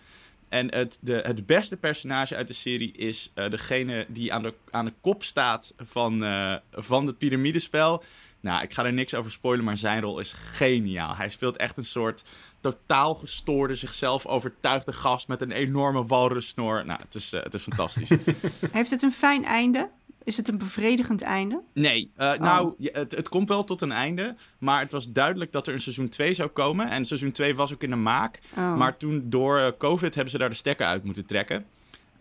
En 0.49 0.73
het, 0.73 0.99
de, 1.01 1.13
het 1.13 1.45
beste 1.45 1.77
personage 1.77 2.36
uit 2.36 2.47
de 2.47 2.53
serie 2.53 2.91
is 2.91 3.31
uh, 3.36 3.49
degene 3.49 4.05
die 4.07 4.34
aan 4.34 4.43
de, 4.43 4.53
aan 4.71 4.86
de 4.86 4.93
kop 5.01 5.23
staat 5.23 5.73
van, 5.77 6.23
uh, 6.23 6.55
van 6.71 7.07
het 7.07 7.17
piramidespel... 7.17 8.03
Nou, 8.41 8.62
ik 8.63 8.73
ga 8.73 8.86
er 8.86 8.93
niks 8.93 9.13
over 9.13 9.32
spoilen, 9.32 9.65
maar 9.65 9.77
zijn 9.77 10.01
rol 10.01 10.19
is 10.19 10.32
geniaal. 10.51 11.15
Hij 11.15 11.30
speelt 11.30 11.58
echt 11.58 11.77
een 11.77 11.86
soort 11.86 12.23
totaal 12.62 13.13
gestoorde, 13.13 13.75
zichzelf 13.75 14.25
overtuigde 14.25 14.93
gast 14.93 15.27
met 15.27 15.41
een 15.41 15.51
enorme 15.51 16.06
walrussnor. 16.06 16.86
Nou, 16.86 16.99
het 17.04 17.15
is, 17.15 17.34
uh, 17.34 17.43
het 17.43 17.54
is 17.54 17.63
fantastisch. 17.63 18.10
Heeft 18.71 18.89
het 18.91 19.01
een 19.01 19.12
fijn 19.12 19.45
einde? 19.45 19.89
Is 20.23 20.38
het 20.38 20.47
een 20.47 20.58
bevredigend 20.58 21.21
einde? 21.21 21.62
Nee, 21.73 22.12
uh, 22.17 22.25
Oh. 22.32 22.39
nou, 22.39 22.73
je- 22.77 22.89
het, 22.93 23.12
het 23.12 23.30
komt 23.30 23.49
wel 23.49 23.63
tot 23.63 23.82
een 23.82 23.91
einde. 23.91 24.36
Maar 24.58 24.80
het 24.80 24.91
was 24.91 25.12
duidelijk 25.12 25.51
dat 25.51 25.67
er 25.67 25.73
een 25.73 25.80
seizoen 25.82 26.10
2 26.10 26.34
zou 26.34 26.49
komen. 26.49 26.89
En 26.89 27.06
seizoen 27.06 27.32
2 27.32 27.56
was 27.56 27.73
ook 27.73 27.84
in 27.84 27.89
de 27.89 27.95
maak. 27.95 28.39
Oh. 28.58 28.75
Maar 28.75 28.97
toen 28.97 29.23
door 29.25 29.60
uh, 29.60 29.67
COVID 29.77 30.13
hebben 30.15 30.32
ze 30.32 30.38
daar 30.38 30.49
de 30.49 30.56
stekker 30.56 30.86
uit 30.86 31.04
moeten 31.04 31.25
trekken. 31.25 31.65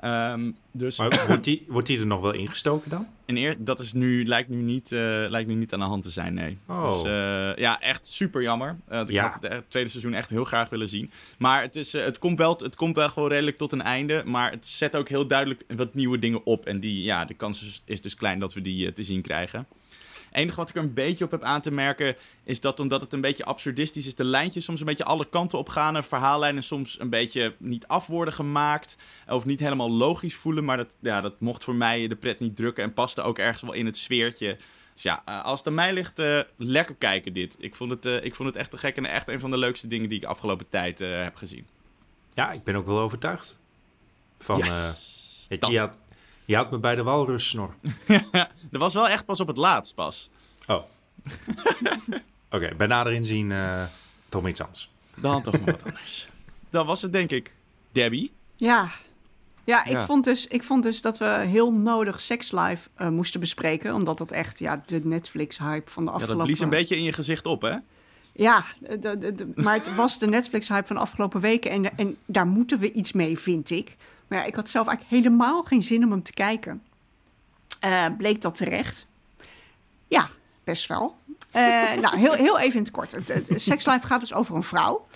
Um, 0.05 0.57
dus 0.73 0.99
Maar 0.99 1.25
wordt 1.27 1.45
die, 1.45 1.65
wordt 1.69 1.87
die 1.87 1.99
er 2.01 2.07
nog 2.07 2.21
wel 2.21 2.33
ingestoken 2.33 2.91
dan? 2.91 3.07
En 3.27 3.37
eer, 3.37 3.57
dat 3.59 3.81
is 3.81 3.93
nu, 3.93 4.25
lijkt, 4.25 4.49
nu 4.49 4.57
niet, 4.63 4.91
uh, 4.91 5.01
lijkt 5.29 5.49
nu 5.49 5.55
niet 5.55 5.73
aan 5.73 5.79
de 5.79 5.85
hand 5.85 6.03
te 6.03 6.11
zijn, 6.11 6.35
nee. 6.35 6.59
Oh. 6.67 6.93
Dus 6.93 7.05
uh, 7.05 7.57
ja, 7.57 7.81
echt 7.81 8.07
super 8.07 8.43
jammer. 8.43 8.77
Uh, 8.93 9.01
ik 9.01 9.11
Ja. 9.11 9.23
had 9.23 9.43
het, 9.43 9.45
eh, 9.53 9.59
tweede 9.69 9.91
seizoen 9.91 10.15
echt 10.15 10.31
heel 10.31 10.45
graag 10.45 10.69
willen 10.69 10.89
zien. 10.89 11.11
Maar 11.39 11.63
het, 11.63 11.77
is, 11.77 11.93
het, 11.93 12.19
komt 12.19 12.39
wel, 12.39 12.57
het 12.63 12.75
komt 12.75 12.97
wel 12.97 13.09
gewoon 13.09 13.29
redelijk 13.29 13.57
tot 13.57 13.73
een 13.73 13.83
einde. 13.83 14.23
Maar 14.27 14.51
het 14.51 14.67
zet 14.67 14.97
ook 14.97 15.09
heel 15.09 15.27
duidelijk 15.27 15.65
wat 15.77 15.95
nieuwe 15.95 16.19
dingen 16.19 16.47
op. 16.47 16.67
En 16.67 16.81
die, 16.81 17.03
ja, 17.03 17.25
de 17.25 17.35
kans 17.35 17.63
is, 17.63 17.83
is 17.85 18.01
dus 18.01 18.15
klein 18.15 18.39
dat 18.39 18.55
we 18.55 18.61
die 18.61 18.93
te 18.93 19.03
zien 19.03 19.23
krijgen. 19.23 19.67
Enige 20.33 20.57
wat 20.57 20.69
ik 20.69 20.77
er 20.77 20.83
een 20.83 20.95
beetje 20.95 21.25
op 21.25 21.31
heb 21.31 21.43
aan 21.43 21.61
te 21.61 21.71
merken... 21.71 22.17
is 22.45 22.61
dat 22.61 22.81
omdat 22.81 23.01
het 23.01 23.13
een 23.13 23.21
beetje 23.21 23.45
absurdistisch 23.45 24.07
is... 24.07 24.15
de 24.15 24.25
lijntjes 24.25 24.65
soms 24.65 24.81
een 24.81 24.87
beetje 24.87 25.05
alle 25.05 25.29
kanten 25.29 25.59
op 25.59 25.69
gaan... 25.69 25.97
en 25.97 26.05
verhaallijnen 26.05 26.63
soms 26.63 27.01
een 27.01 27.11
beetje 27.11 27.55
niet 27.59 27.87
af 27.87 28.07
worden 28.07 28.35
gemaakt... 28.35 28.97
of 29.29 29.45
niet 29.45 29.61
helemaal 29.61 29.91
logisch 29.91 30.35
voelen... 30.35 30.65
maar 30.65 30.77
dat, 30.77 30.97
ja, 31.01 31.21
dat 31.21 31.41
mocht 31.41 31.65
voor 31.65 31.75
mij 31.75 32.09
de 32.09 32.17
pret 32.17 32.41
niet 32.41 32.57
drukken... 32.57 32.85
en 32.85 32.93
paste 32.93 33.23
ook 33.23 33.39
ergens 33.39 33.63
wel 33.63 33.73
in 33.73 33.87
het 33.87 33.97
sfeertje... 33.97 34.57
Dus 34.93 35.03
ja, 35.03 35.23
uh, 35.29 35.45
als 35.45 35.59
het 35.59 35.69
aan 35.69 35.75
mij 35.75 35.93
ligt, 35.93 36.19
uh, 36.19 36.41
lekker 36.57 36.95
kijken 36.95 37.33
dit. 37.33 37.57
Ik 37.59 37.75
vond, 37.75 37.91
het, 37.91 38.07
uh, 38.07 38.25
ik 38.25 38.35
vond 38.35 38.49
het 38.49 38.59
echt 38.59 38.71
te 38.71 38.77
gek 38.77 38.97
en 38.97 39.07
echt 39.07 39.29
een 39.29 39.41
van 39.41 39.51
de 39.51 39.59
leukste 39.59 39.87
dingen 39.87 40.09
die 40.09 40.19
ik 40.19 40.25
afgelopen 40.25 40.69
tijd 40.69 41.01
uh, 41.01 41.23
heb 41.23 41.35
gezien. 41.35 41.67
Ja, 42.35 42.53
ik 42.53 42.65
ben 42.65 42.75
ook 42.75 42.87
wel 42.87 42.99
overtuigd. 42.99 43.59
Van, 44.39 44.59
yes, 44.59 45.47
je, 45.49 45.79
had, 45.79 45.99
je 46.51 46.57
had 46.57 46.71
me 46.71 46.79
bij 46.79 46.95
de 46.95 47.03
walrussnor. 47.03 47.75
dat 48.71 48.81
was 48.87 48.95
wel 48.95 49.09
echt 49.09 49.25
pas 49.25 49.41
op 49.41 49.47
het 49.47 49.57
laatst 49.57 49.95
pas. 49.95 50.31
Oh. 50.67 50.77
Oké, 52.05 52.23
okay, 52.51 52.77
bij 52.77 52.87
nader 52.87 53.13
inzien 53.13 53.51
uh, 53.51 53.83
toch 54.29 54.49
iets 54.49 54.61
anders. 54.61 54.91
Dan 55.15 55.43
toch 55.43 55.53
nog 55.53 55.65
wat 55.65 55.85
anders. 55.85 56.29
Dat 56.71 56.87
was 56.87 57.03
het, 57.03 57.13
denk 57.13 57.31
ik. 57.31 57.55
Debbie? 57.93 58.33
Ja. 58.57 58.89
Ja, 59.65 59.85
ik, 59.85 59.91
Ja. 59.91 60.05
Vond 60.05 60.25
dus, 60.25 60.47
ik 60.47 60.63
vond 60.63 60.83
dus 60.83 61.03
dat 61.03 61.19
we 61.19 61.25
heel 61.25 61.73
nodig 61.73 62.21
Sex 62.21 62.53
Life 62.53 62.89
uh, 62.99 63.09
moesten 63.09 63.41
bespreken. 63.41 63.95
Omdat 63.95 64.19
dat 64.19 64.33
echt 64.33 64.59
ja, 64.59 64.83
de 64.87 65.01
Netflix-hype 65.05 65.91
van 65.91 66.05
de 66.05 66.11
Ja, 66.11 66.17
afgelopen... 66.17 66.47
dat 66.47 66.47
blies 66.47 66.61
een 66.61 66.79
beetje 66.79 66.97
in 66.97 67.03
je 67.03 67.13
gezicht 67.13 67.47
op, 67.47 67.63
hè? 67.63 67.77
Ja, 68.33 68.65
de, 68.79 69.19
de, 69.19 69.35
de, 69.35 69.53
maar 69.55 69.75
het 69.75 69.95
was 69.95 70.19
de 70.19 70.27
Netflix-hype 70.27 70.87
van 70.87 70.97
de 70.97 71.03
afgelopen 71.03 71.41
weken. 71.41 71.71
En, 71.71 71.99
en 71.99 72.17
daar 72.27 72.47
moeten 72.47 72.79
we 72.79 72.93
iets 72.93 73.13
mee, 73.13 73.39
vind 73.39 73.71
ik. 73.71 73.97
Maar 74.31 74.39
ja, 74.39 74.45
ik 74.45 74.55
had 74.55 74.69
zelf 74.69 74.87
eigenlijk 74.87 75.23
helemaal 75.23 75.63
geen 75.63 75.83
zin 75.83 76.05
om 76.05 76.11
hem 76.11 76.23
te 76.23 76.33
kijken. 76.33 76.83
Uh, 77.85 78.07
bleek 78.19 78.41
dat 78.41 78.57
terecht? 78.57 79.07
Ja, 80.07 80.29
best 80.65 80.87
wel. 80.87 81.17
Uh, 81.57 81.93
nou, 81.93 82.19
heel, 82.19 82.33
heel 82.33 82.59
even 82.59 82.77
in 82.77 82.83
het 82.83 82.91
kort. 82.91 83.17
Sex 83.57 83.85
gaat 83.85 84.21
dus 84.21 84.35
over 84.35 84.55
een 84.55 84.63
vrouw. 84.63 85.07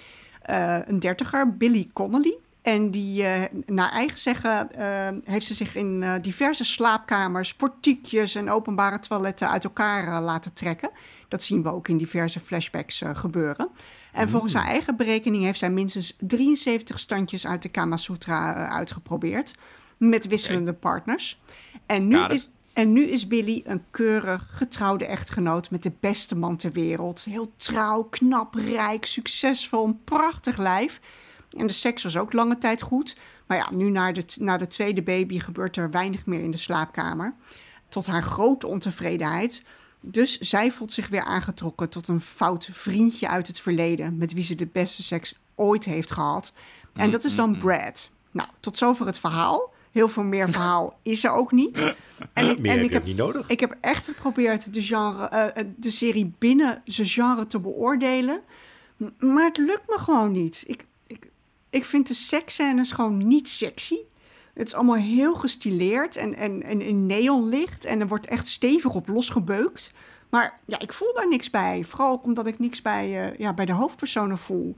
Uh, 0.50 0.78
een 0.84 1.00
dertiger, 1.00 1.56
Billy 1.56 1.90
Connolly. 1.92 2.34
En 2.62 2.90
die, 2.90 3.24
naar 3.66 3.90
eigen 3.90 4.18
zeggen, 4.18 4.68
heeft 5.24 5.46
ze 5.46 5.54
zich 5.54 5.74
in 5.74 6.18
diverse 6.22 6.64
slaapkamers, 6.64 7.54
portiekjes 7.54 8.34
en 8.34 8.50
openbare 8.50 8.98
toiletten 8.98 9.50
uit 9.50 9.64
elkaar 9.64 10.20
laten 10.22 10.52
trekken. 10.52 10.90
Dat 11.34 11.42
zien 11.42 11.62
we 11.62 11.72
ook 11.72 11.88
in 11.88 11.96
diverse 11.96 12.40
flashbacks 12.40 13.00
uh, 13.00 13.16
gebeuren. 13.16 13.68
En 14.12 14.24
mm. 14.24 14.28
volgens 14.28 14.54
haar 14.54 14.66
eigen 14.66 14.96
berekening 14.96 15.44
heeft 15.44 15.58
zij 15.58 15.70
minstens 15.70 16.16
73 16.18 16.98
standjes 16.98 17.46
uit 17.46 17.62
de 17.62 17.68
Kama 17.68 17.96
Sutra 17.96 18.56
uh, 18.56 18.74
uitgeprobeerd. 18.74 19.54
Met 19.96 20.26
wisselende 20.26 20.70
okay. 20.70 20.80
partners. 20.80 21.40
En 21.86 22.08
nu, 22.08 22.24
is, 22.24 22.50
en 22.72 22.92
nu 22.92 23.02
is 23.02 23.26
Billy 23.26 23.62
een 23.64 23.82
keurig 23.90 24.50
getrouwde 24.52 25.06
echtgenoot 25.06 25.70
met 25.70 25.82
de 25.82 25.92
beste 26.00 26.36
man 26.36 26.56
ter 26.56 26.72
wereld. 26.72 27.24
Heel 27.24 27.52
trouw, 27.56 28.02
knap, 28.02 28.54
rijk, 28.54 29.04
succesvol, 29.04 29.84
een 29.84 30.04
prachtig 30.04 30.56
lijf. 30.56 31.00
En 31.50 31.66
de 31.66 31.72
seks 31.72 32.02
was 32.02 32.16
ook 32.16 32.32
lange 32.32 32.58
tijd 32.58 32.82
goed. 32.82 33.16
Maar 33.46 33.56
ja, 33.56 33.68
nu 33.72 33.90
na 33.90 34.12
de, 34.12 34.24
na 34.40 34.56
de 34.56 34.66
tweede 34.66 35.02
baby 35.02 35.38
gebeurt 35.38 35.76
er 35.76 35.90
weinig 35.90 36.26
meer 36.26 36.40
in 36.40 36.50
de 36.50 36.56
slaapkamer. 36.56 37.34
Tot 37.88 38.06
haar 38.06 38.22
grote 38.22 38.66
ontevredenheid. 38.66 39.62
Dus 40.06 40.38
zij 40.38 40.70
voelt 40.70 40.92
zich 40.92 41.08
weer 41.08 41.24
aangetrokken 41.24 41.88
tot 41.88 42.08
een 42.08 42.20
fout 42.20 42.68
vriendje 42.72 43.28
uit 43.28 43.46
het 43.46 43.60
verleden. 43.60 44.16
met 44.16 44.32
wie 44.32 44.42
ze 44.42 44.54
de 44.54 44.66
beste 44.66 45.02
seks 45.02 45.34
ooit 45.54 45.84
heeft 45.84 46.12
gehad. 46.12 46.52
En 46.94 47.10
dat 47.10 47.24
is 47.24 47.34
dan 47.34 47.58
Brad. 47.58 48.10
Nou, 48.30 48.48
tot 48.60 48.78
zover 48.78 49.06
het 49.06 49.18
verhaal. 49.18 49.72
Heel 49.90 50.08
veel 50.08 50.22
meer 50.22 50.50
verhaal 50.50 50.98
is 51.02 51.24
er 51.24 51.30
ook 51.30 51.52
niet. 51.52 51.94
En 52.32 52.50
ik, 52.50 52.58
meer 52.58 52.70
en 52.70 52.76
heb 52.76 52.86
ik 52.86 52.92
heb 52.92 53.04
niet 53.04 53.16
nodig. 53.16 53.48
Ik 53.48 53.60
heb 53.60 53.76
echt 53.80 54.08
geprobeerd 54.08 54.74
de, 54.74 54.82
genre, 54.82 55.52
uh, 55.56 55.64
de 55.76 55.90
serie 55.90 56.32
binnen 56.38 56.82
zijn 56.84 57.06
genre 57.06 57.46
te 57.46 57.58
beoordelen. 57.58 58.40
Maar 59.18 59.44
het 59.44 59.56
lukt 59.56 59.88
me 59.88 59.98
gewoon 59.98 60.32
niet. 60.32 60.64
Ik, 60.66 60.86
ik 61.70 61.84
vind 61.84 62.08
de 62.08 62.14
seksscènes 62.14 62.92
gewoon 62.92 63.26
niet 63.26 63.48
sexy. 63.48 63.96
Het 64.54 64.66
is 64.66 64.74
allemaal 64.74 64.94
heel 64.94 65.34
gestileerd 65.34 66.16
en, 66.16 66.34
en, 66.34 66.62
en 66.62 66.80
in 66.80 67.06
neonlicht. 67.06 67.84
En 67.84 68.00
er 68.00 68.08
wordt 68.08 68.26
echt 68.26 68.48
stevig 68.48 68.94
op 68.94 69.08
losgebeukt. 69.08 69.92
Maar 70.30 70.60
ja, 70.64 70.78
ik 70.78 70.92
voel 70.92 71.14
daar 71.14 71.28
niks 71.28 71.50
bij. 71.50 71.84
Vooral 71.84 72.12
ook 72.12 72.24
omdat 72.24 72.46
ik 72.46 72.58
niks 72.58 72.82
bij, 72.82 73.26
uh, 73.26 73.38
ja, 73.38 73.54
bij 73.54 73.64
de 73.64 73.72
hoofdpersonen 73.72 74.38
voel. 74.38 74.74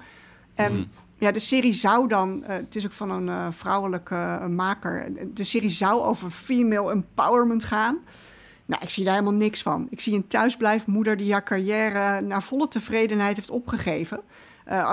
En 0.54 0.76
mm. 0.76 0.88
ja, 1.18 1.30
de 1.30 1.38
serie 1.38 1.72
zou 1.72 2.08
dan... 2.08 2.42
Uh, 2.42 2.48
het 2.48 2.76
is 2.76 2.84
ook 2.84 2.92
van 2.92 3.10
een 3.10 3.26
uh, 3.26 3.46
vrouwelijke 3.50 4.46
maker. 4.50 5.08
De 5.34 5.44
serie 5.44 5.70
zou 5.70 6.02
over 6.02 6.30
female 6.30 6.90
empowerment 6.90 7.64
gaan. 7.64 7.98
Nou, 8.66 8.82
ik 8.82 8.90
zie 8.90 9.04
daar 9.04 9.14
helemaal 9.14 9.38
niks 9.38 9.62
van. 9.62 9.86
Ik 9.90 10.00
zie 10.00 10.14
een 10.14 10.26
thuisblijfmoeder 10.26 11.16
die 11.16 11.32
haar 11.32 11.44
carrière 11.44 12.20
naar 12.20 12.42
volle 12.42 12.68
tevredenheid 12.68 13.36
heeft 13.36 13.50
opgegeven. 13.50 14.20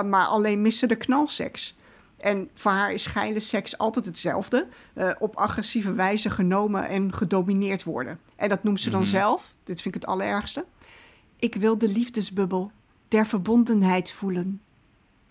maar 0.04 0.26
alleen 0.26 0.62
miste 0.62 0.86
de 0.86 0.96
knalseks. 0.96 1.76
En 2.16 2.50
voor 2.54 2.70
haar 2.70 2.92
is 2.92 3.06
geile 3.06 3.40
seks 3.40 3.78
altijd 3.78 4.04
hetzelfde. 4.04 4.66
Uh, 4.94 5.10
op 5.18 5.36
agressieve 5.36 5.92
wijze 5.92 6.30
genomen 6.30 6.88
en 6.88 7.12
gedomineerd 7.14 7.84
worden. 7.84 8.18
En 8.36 8.48
dat 8.48 8.62
noemt 8.62 8.80
ze 8.80 8.90
dan 8.90 9.00
mm 9.00 9.06
-hmm. 9.06 9.14
zelf. 9.14 9.54
Dit 9.64 9.82
vind 9.82 9.94
ik 9.94 10.00
het 10.00 10.10
allerergste. 10.10 10.64
Ik 11.38 11.54
wil 11.54 11.78
de 11.78 11.88
liefdesbubbel 11.88 12.70
der 13.08 13.26
verbondenheid 13.26 14.12
voelen. 14.12 14.60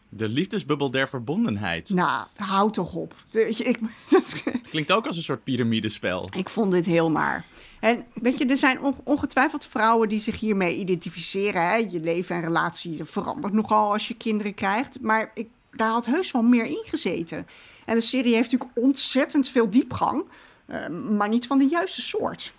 De 0.09 0.29
liefdesbubbel 0.29 0.91
der 0.91 1.09
verbondenheid. 1.09 1.89
Nou, 1.89 2.25
houd 2.35 2.73
toch 2.73 2.93
op. 2.93 3.15
Ik, 3.31 3.79
dat... 4.09 4.43
Klinkt 4.69 4.91
ook 4.91 5.07
als 5.07 5.17
een 5.17 5.23
soort 5.23 5.43
piramidespel. 5.43 6.29
Ik 6.35 6.49
vond 6.49 6.71
dit 6.71 6.85
heel 6.85 7.11
naar. 7.11 7.45
En 7.79 8.05
weet 8.13 8.37
je, 8.37 8.45
er 8.45 8.57
zijn 8.57 8.79
ongetwijfeld 9.03 9.65
vrouwen 9.65 10.09
die 10.09 10.19
zich 10.19 10.39
hiermee 10.39 10.77
identificeren. 10.77 11.67
Hè? 11.67 11.75
Je 11.75 11.99
leven 11.99 12.35
en 12.35 12.41
relatie 12.41 13.03
verandert 13.03 13.53
nogal 13.53 13.91
als 13.91 14.07
je 14.07 14.13
kinderen 14.13 14.53
krijgt. 14.53 15.01
Maar 15.01 15.31
ik 15.33 15.47
daar 15.75 15.91
had 15.91 16.05
heus 16.05 16.31
wel 16.31 16.41
meer 16.41 16.65
in 16.65 16.83
gezeten. 16.85 17.47
En 17.85 17.95
de 17.95 18.01
serie 18.01 18.35
heeft 18.35 18.51
natuurlijk 18.51 18.77
ontzettend 18.77 19.49
veel 19.49 19.69
diepgang, 19.69 20.25
uh, 20.65 20.87
maar 20.87 21.29
niet 21.29 21.47
van 21.47 21.57
de 21.57 21.67
juiste 21.67 22.01
soort. 22.01 22.53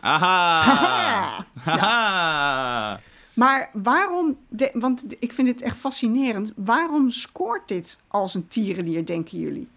Aha! 0.00 1.46
ja. 1.64 3.00
Maar 3.34 3.70
waarom, 3.72 4.38
de, 4.48 4.70
want 4.72 5.04
ik 5.18 5.32
vind 5.32 5.48
het 5.48 5.62
echt 5.62 5.76
fascinerend, 5.76 6.52
waarom 6.56 7.10
scoort 7.10 7.68
dit 7.68 8.00
als 8.08 8.34
een 8.34 8.48
tierenlier, 8.48 9.06
denken 9.06 9.38
jullie? 9.38 9.68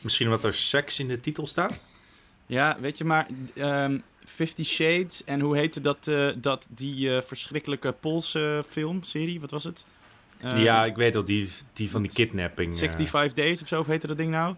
Misschien 0.00 0.26
omdat 0.26 0.44
er 0.44 0.54
seks 0.54 0.98
in 0.98 1.08
de 1.08 1.20
titel 1.20 1.46
staat? 1.46 1.80
Ja, 2.46 2.76
weet 2.80 2.98
je, 2.98 3.04
maar 3.04 3.26
um, 3.54 4.02
Fifty 4.24 4.64
Shades 4.64 5.24
en 5.24 5.40
hoe 5.40 5.56
heette 5.56 5.80
dat, 5.80 6.06
uh, 6.06 6.28
dat 6.36 6.68
die 6.70 7.08
uh, 7.08 7.20
verschrikkelijke 7.20 7.92
Poolse 7.92 8.64
filmserie, 8.68 9.40
wat 9.40 9.50
was 9.50 9.64
het? 9.64 9.86
Uh, 10.44 10.62
ja, 10.62 10.84
ik 10.84 10.96
weet 10.96 11.16
al, 11.16 11.24
die, 11.24 11.48
die 11.72 11.90
van 11.90 12.02
die 12.02 12.12
kidnapping. 12.12 12.76
65 12.76 13.32
Days 13.32 13.62
of 13.62 13.68
zo, 13.68 13.80
of 13.80 13.86
heette 13.86 14.06
dat 14.06 14.16
ding 14.16 14.30
nou? 14.30 14.54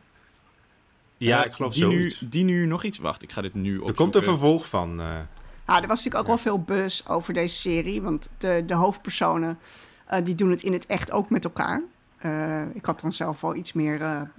Ja, 1.17 1.41
uh, 1.41 1.47
ik 1.47 1.53
geloof 1.53 1.73
die 1.73 1.83
zoiets. 1.83 2.21
Nu, 2.21 2.29
die 2.29 2.45
nu 2.45 2.67
nog 2.67 2.83
iets... 2.83 2.99
Wacht, 2.99 3.23
ik 3.23 3.33
ga 3.33 3.41
dit 3.41 3.55
nu 3.55 3.71
opzoeken. 3.71 3.89
Er 3.89 3.95
komt 3.95 4.15
een 4.15 4.23
vervolg 4.23 4.69
van. 4.69 5.01
Uh, 5.01 5.07
ah, 5.65 5.83
er 5.83 5.89
was 5.89 6.05
natuurlijk 6.05 6.15
ook 6.15 6.23
ja. 6.23 6.27
wel 6.27 6.39
veel 6.39 6.61
buzz 6.61 7.03
over 7.07 7.35
deze 7.35 7.57
serie. 7.57 8.03
Want 8.03 8.29
de, 8.39 8.63
de 8.67 8.75
hoofdpersonen, 8.75 9.59
die 10.25 10.35
doen 10.35 10.51
het 10.51 10.63
in 10.63 10.73
het 10.73 10.87
echt 10.87 11.13
ook 11.13 11.31
met 11.31 11.45
elkaar. 11.45 11.83
ik 12.75 12.85
had 12.85 13.01
dan 13.01 13.13
zelf 13.13 13.41
wel 13.41 13.55
iets 13.55 13.73
meer... 13.73 13.99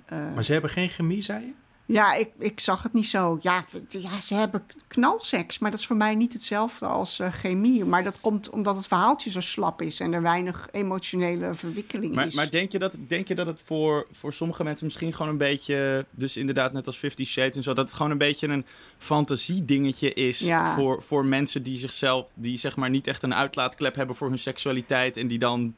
maar 0.10 0.44
ze 0.44 0.52
hebben 0.52 0.70
geen 0.70 0.90
chemie, 0.90 1.22
zei 1.22 1.46
je? 1.46 1.54
Ja, 1.86 2.16
ik, 2.16 2.30
ik 2.40 2.60
zag 2.60 2.84
het 2.84 2.94
niet 2.94 3.06
zo. 3.06 3.38
Ja, 3.42 3.66
ja, 3.90 4.20
ze 4.20 4.34
hebben 4.34 4.64
knalseks, 4.88 5.60
maar 5.60 5.72
dat 5.72 5.80
is 5.80 5.86
voor 5.86 5.96
mij 5.96 6.16
niet 6.16 6.34
hetzelfde 6.34 6.86
als 6.86 7.20
uh, 7.20 7.32
chemie. 7.32 7.86
Maar 7.86 8.04
dat 8.04 8.20
komt 8.22 8.50
omdat 8.50 8.76
het 8.76 8.88
verhaaltje 8.88 9.30
zo 9.30 9.40
slap 9.40 9.82
is 9.82 10.00
en 10.00 10.14
er 10.14 10.22
weinig 10.22 10.68
emotionele 10.72 11.54
verwikkeling 11.54 12.16
maar, 12.16 12.28
is. 12.28 12.34
Maar 12.34 12.52
denk 12.52 12.72
je 12.72 12.80
dat, 12.80 12.98
denk 13.08 13.28
je 13.28 13.36
dat 13.36 13.48
het 13.48 13.62
voor, 13.66 14.08
voor 14.12 14.34
sommige 14.34 14.64
mensen 14.64 14.86
misschien 14.86 15.14
gewoon 15.14 15.32
een 15.32 15.38
beetje... 15.38 16.06
Dus 16.12 16.38
inderdaad 16.38 16.74
net 16.74 16.88
als 16.88 16.98
Fifty 16.98 17.24
Shades 17.24 17.56
en 17.56 17.64
zo... 17.64 17.74
dat 17.74 17.86
het 17.86 17.96
gewoon 17.96 18.12
een 18.12 18.18
beetje 18.18 18.48
een 18.48 18.66
fantasiedingetje 18.98 20.14
is 20.14 20.40
ja. 20.40 20.76
voor, 20.76 21.04
voor 21.04 21.26
mensen 21.26 21.64
die 21.64 21.78
zichzelf... 21.78 22.28
die 22.34 22.58
zeg 22.58 22.76
maar 22.76 22.90
niet 22.90 23.08
echt 23.08 23.24
een 23.24 23.36
uitlaatklep 23.36 23.96
hebben 23.96 24.16
voor 24.16 24.28
hun 24.30 24.40
seksualiteit... 24.40 25.18
en 25.18 25.28
die 25.28 25.40
dan 25.40 25.76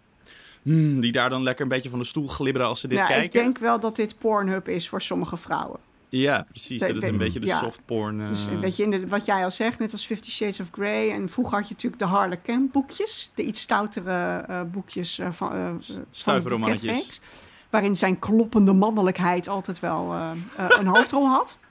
Hmm, 0.65 1.00
die 1.00 1.12
daar 1.12 1.30
dan 1.30 1.44
lekker 1.44 1.63
een 1.63 1.72
beetje 1.72 1.89
van 1.89 2.00
de 2.00 2.06
stoel 2.06 2.28
glibberen 2.28 2.68
als 2.68 2.80
ze 2.80 2.88
dit 2.88 2.98
ja, 2.98 3.06
kijken. 3.06 3.26
Ik 3.26 3.32
denk 3.32 3.58
wel 3.58 3.80
dat 3.80 3.96
dit 3.96 4.18
Pornhub 4.18 4.68
is 4.68 4.89
voor 4.89 5.02
sommige 5.02 5.38
vrouwen. 5.38 5.80
Ja, 6.17 6.45
precies. 6.49 6.80
Dat 6.80 6.95
het 6.95 7.04
een 7.04 7.17
beetje 7.17 7.39
de 7.39 7.45
ja. 7.45 7.60
softporn... 7.60 8.19
Uh... 8.19 8.28
Dus 8.28 8.47
weet 8.60 8.75
je, 8.75 8.84
in 8.84 8.91
de, 8.91 9.08
wat 9.08 9.25
jij 9.25 9.43
al 9.43 9.51
zegt, 9.51 9.80
net 9.80 9.91
als 9.91 10.06
Fifty 10.06 10.30
Shades 10.32 10.60
of 10.60 10.67
Grey... 10.71 11.12
en 11.12 11.30
vroeger 11.30 11.58
had 11.58 11.67
je 11.67 11.73
natuurlijk 11.73 12.01
de 12.01 12.08
Harlequin 12.08 12.69
boekjes. 12.71 13.32
De 13.36 13.43
iets 13.43 13.62
stoutere 13.62 14.45
uh, 14.49 14.62
boekjes 14.71 15.19
uh, 15.19 15.28
van, 15.32 15.56
uh, 15.56 15.69
Stuiverromannetjes. 16.10 17.21
Waarin 17.69 17.95
zijn 17.95 18.19
kloppende 18.19 18.73
mannelijkheid 18.73 19.47
altijd 19.47 19.80
wel 19.80 20.13
een 20.56 20.88
hoofdrol 20.88 21.28
had. 21.28 21.58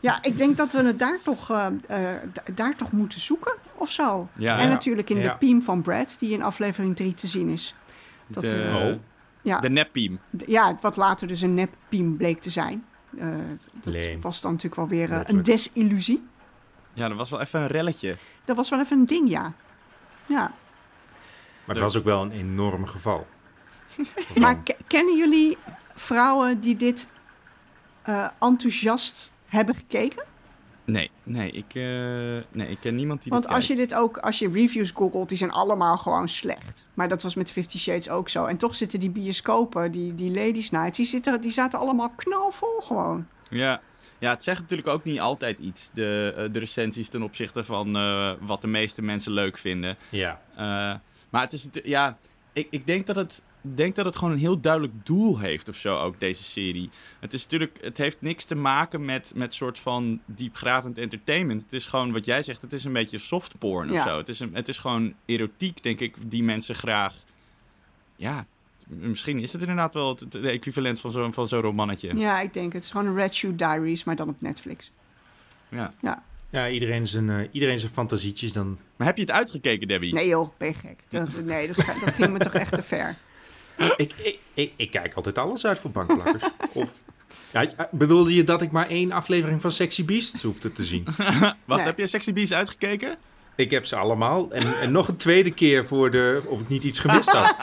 Ja, 0.00 0.18
ik 0.22 0.38
denk 0.38 0.56
dat 0.56 0.72
we 0.72 0.82
het 0.82 0.98
daar 0.98 1.18
toch, 1.22 1.46
daar 2.54 2.76
toch 2.76 2.92
moeten 2.92 3.20
zoeken 3.20 3.52
of 3.74 3.90
zo. 3.90 4.28
Ja, 4.36 4.56
en 4.58 4.62
ja. 4.62 4.68
natuurlijk 4.68 5.10
in 5.10 5.16
Ja. 5.16 5.32
de 5.32 5.36
Piem 5.38 5.62
van 5.62 5.82
Brad, 5.82 6.14
die 6.18 6.32
in 6.32 6.42
aflevering 6.42 6.96
3 6.96 7.14
te 7.14 7.26
zien 7.26 7.48
is. 7.48 7.74
Dat, 8.26 8.42
de, 8.42 8.62
eh, 8.62 8.74
Oh. 8.74 8.94
ja, 9.42 9.60
de 9.60 9.70
neppiem. 9.70 10.18
ja, 10.46 10.78
wat 10.80 10.96
later 10.96 11.28
dus 11.28 11.40
een 11.40 11.54
nep 11.54 11.74
Piem 11.88 12.16
bleek 12.16 12.40
te 12.40 12.50
zijn. 12.50 12.84
Eh, 13.18 13.28
dat 13.72 13.92
Leem. 13.92 14.20
was 14.20 14.40
dan 14.40 14.50
natuurlijk 14.52 14.80
wel 14.80 14.88
weer 14.98 15.12
eh, 15.12 15.20
een 15.24 15.42
desillusie. 15.42 16.26
Ja, 16.92 17.08
dat 17.08 17.16
was 17.16 17.30
wel 17.30 17.40
even 17.40 17.60
een 17.60 17.66
relletje. 17.66 18.16
Dat 18.44 18.56
was 18.56 18.68
wel 18.70 18.80
even 18.80 18.98
een 18.98 19.06
ding, 19.06 19.28
ja. 19.28 19.52
Ja, 20.26 20.40
Maar 21.66 21.76
het 21.76 21.78
was 21.78 21.96
ook 21.96 22.04
wel 22.04 22.22
een 22.22 22.30
enorm 22.30 22.86
geval. 22.86 23.26
maar 24.40 24.62
ke- 24.62 24.76
kennen 24.86 25.16
jullie 25.16 25.58
vrouwen 25.94 26.60
die 26.60 26.76
dit 26.76 27.10
eh, 28.02 28.28
enthousiast 28.40 29.32
hebben 29.46 29.74
gekeken? 29.74 30.24
Nee, 30.86 31.10
nee 31.22 31.50
ik, 31.50 31.74
eh, 31.74 31.82
nee, 32.52 32.68
ik 32.68 32.80
ken 32.80 32.94
niemand 32.94 33.22
die 33.22 33.32
Want 33.32 33.44
dit 33.44 33.52
als 33.52 33.66
je 33.66 33.74
dit 33.74 33.94
ook, 33.94 34.18
als 34.18 34.38
je 34.38 34.50
reviews 34.50 34.90
googelt, 34.90 35.28
die 35.28 35.38
zijn 35.38 35.52
allemaal 35.52 35.96
gewoon 35.96 36.28
slecht. 36.28 36.86
Maar 36.94 37.08
dat 37.08 37.22
was 37.22 37.34
met 37.34 37.52
Fifty 37.52 37.78
Shades 37.78 38.08
ook 38.08 38.28
zo. 38.28 38.44
En 38.44 38.56
toch 38.56 38.74
zitten 38.74 39.00
die 39.00 39.10
bioscopen, 39.10 39.92
die, 39.92 40.14
die 40.14 40.30
ladies 40.30 40.70
nights, 40.70 40.96
die, 40.96 41.06
zitten, 41.06 41.40
die 41.40 41.50
zaten 41.50 41.78
allemaal 41.78 42.10
knalvol 42.16 42.80
gewoon. 42.82 43.26
Ja. 43.50 43.80
ja, 44.18 44.30
het 44.30 44.44
zegt 44.44 44.60
natuurlijk 44.60 44.88
ook 44.88 45.04
niet 45.04 45.20
altijd 45.20 45.60
iets. 45.60 45.90
De, 45.94 46.34
eh, 46.36 46.44
de 46.52 46.58
recensies 46.58 47.08
ten 47.08 47.22
opzichte 47.22 47.64
van 47.64 47.96
eh, 47.96 48.32
wat 48.40 48.60
de 48.60 48.66
meeste 48.66 49.02
mensen 49.02 49.32
leuk 49.32 49.58
vinden. 49.58 49.96
Ja. 50.08 50.40
Eh, 50.56 50.94
maar 51.30 51.42
het 51.42 51.52
is, 51.52 51.68
ja, 51.82 52.18
ik, 52.56 52.66
ik 52.70 52.86
denk 52.86 53.06
dat 53.06 53.16
het, 53.16 53.44
denk 53.60 53.94
dat 53.96 54.04
het 54.04 54.16
gewoon 54.16 54.32
een 54.32 54.38
heel 54.38 54.60
duidelijk 54.60 54.92
doel 55.06 55.38
heeft 55.38 55.68
of 55.68 55.76
zo, 55.76 55.98
ook 55.98 56.20
deze 56.20 56.42
serie. 56.42 56.90
Het 57.20 57.34
is 57.34 57.42
natuurlijk, 57.42 57.78
het 57.80 57.98
heeft 57.98 58.20
niks 58.20 58.44
te 58.44 58.54
maken 58.54 59.04
met, 59.04 59.32
met 59.34 59.54
soort 59.54 59.78
van 59.78 60.20
diepgravend 60.24 60.98
entertainment. 60.98 61.62
Het 61.62 61.72
is 61.72 61.86
gewoon, 61.86 62.12
wat 62.12 62.24
jij 62.24 62.42
zegt, 62.42 62.62
het 62.62 62.72
is 62.72 62.84
een 62.84 62.92
beetje 62.92 63.18
softporn 63.18 63.88
of 63.88 63.94
Ja. 63.94 64.02
zo. 64.04 64.16
Het 64.18 64.28
is, 64.28 64.40
een, 64.40 64.54
het 64.54 64.68
is 64.68 64.78
gewoon 64.78 65.14
erotiek, 65.26 65.82
denk 65.82 66.00
ik, 66.00 66.16
die 66.30 66.42
mensen 66.42 66.74
graag, 66.74 67.14
ja... 68.16 68.46
Misschien 68.88 69.38
is 69.38 69.52
het 69.52 69.60
inderdaad 69.60 69.94
wel 69.94 70.08
het, 70.08 70.20
het 70.20 70.34
equivalent 70.44 71.00
van 71.00 71.10
zo'n 71.10 71.32
van 71.32 71.48
zo'n 71.48 71.60
romannetje. 71.60 72.16
Ja, 72.16 72.40
ik 72.40 72.54
denk 72.54 72.72
het 72.72 72.84
is 72.84 72.90
gewoon 72.90 73.06
een 73.06 73.14
Red 73.14 73.34
Shoe 73.34 73.54
Diaries, 73.54 74.04
maar 74.04 74.16
dan 74.16 74.28
op 74.28 74.40
Netflix. 74.40 74.90
Ja. 75.68 75.92
Ja. 76.02 76.22
Ja, 76.50 76.68
iedereen 76.68 77.06
zijn, 77.06 77.30
eh, 77.30 77.36
iedereen 77.52 77.78
zijn 77.78 77.92
fantasietjes 77.92 78.52
dan. 78.52 78.78
Maar 78.96 79.06
heb 79.06 79.16
je 79.16 79.22
het 79.22 79.30
uitgekeken, 79.30 79.88
Debbie? 79.88 80.14
Nee 80.14 80.28
joh, 80.28 80.48
ben 80.58 80.68
je 80.68 80.74
gek. 80.74 81.00
Dat, 81.08 81.28
nee, 81.44 81.66
dat, 81.66 81.76
dat 81.76 82.14
ging 82.14 82.32
me 82.32 82.38
toch 82.38 82.52
echt 82.52 82.74
te 82.74 82.82
ver. 82.82 83.14
ik, 83.96 84.12
ik, 84.22 84.38
ik, 84.54 84.72
ik 84.76 84.90
kijk 84.90 85.14
altijd 85.14 85.38
alles 85.38 85.66
uit 85.66 85.78
voor 85.78 85.90
bankplakkers. 85.90 86.42
of, 86.72 86.90
ja, 87.52 87.88
bedoelde 87.90 88.34
je 88.34 88.44
dat 88.44 88.62
ik 88.62 88.70
maar 88.70 88.88
één 88.88 89.12
aflevering 89.12 89.60
van 89.60 89.72
Sexy 89.72 90.04
Beasts 90.04 90.42
hoefde 90.42 90.72
te 90.72 90.84
zien? 90.84 91.04
Wacht, 91.06 91.56
Nee. 91.66 91.78
heb 91.80 91.98
je 91.98 92.06
Sexy 92.06 92.32
Beast 92.32 92.52
uitgekeken? 92.52 93.16
Ik 93.56 93.70
heb 93.70 93.86
ze 93.86 93.96
allemaal. 93.96 94.50
En, 94.52 94.78
en 94.80 94.92
nog 94.92 95.08
een 95.08 95.16
tweede 95.16 95.50
keer 95.50 95.86
voor 95.86 96.10
de... 96.10 96.42
Of 96.46 96.60
ik 96.60 96.68
niet 96.68 96.84
iets 96.84 96.98
gemist 96.98 97.28
had. 97.30 97.56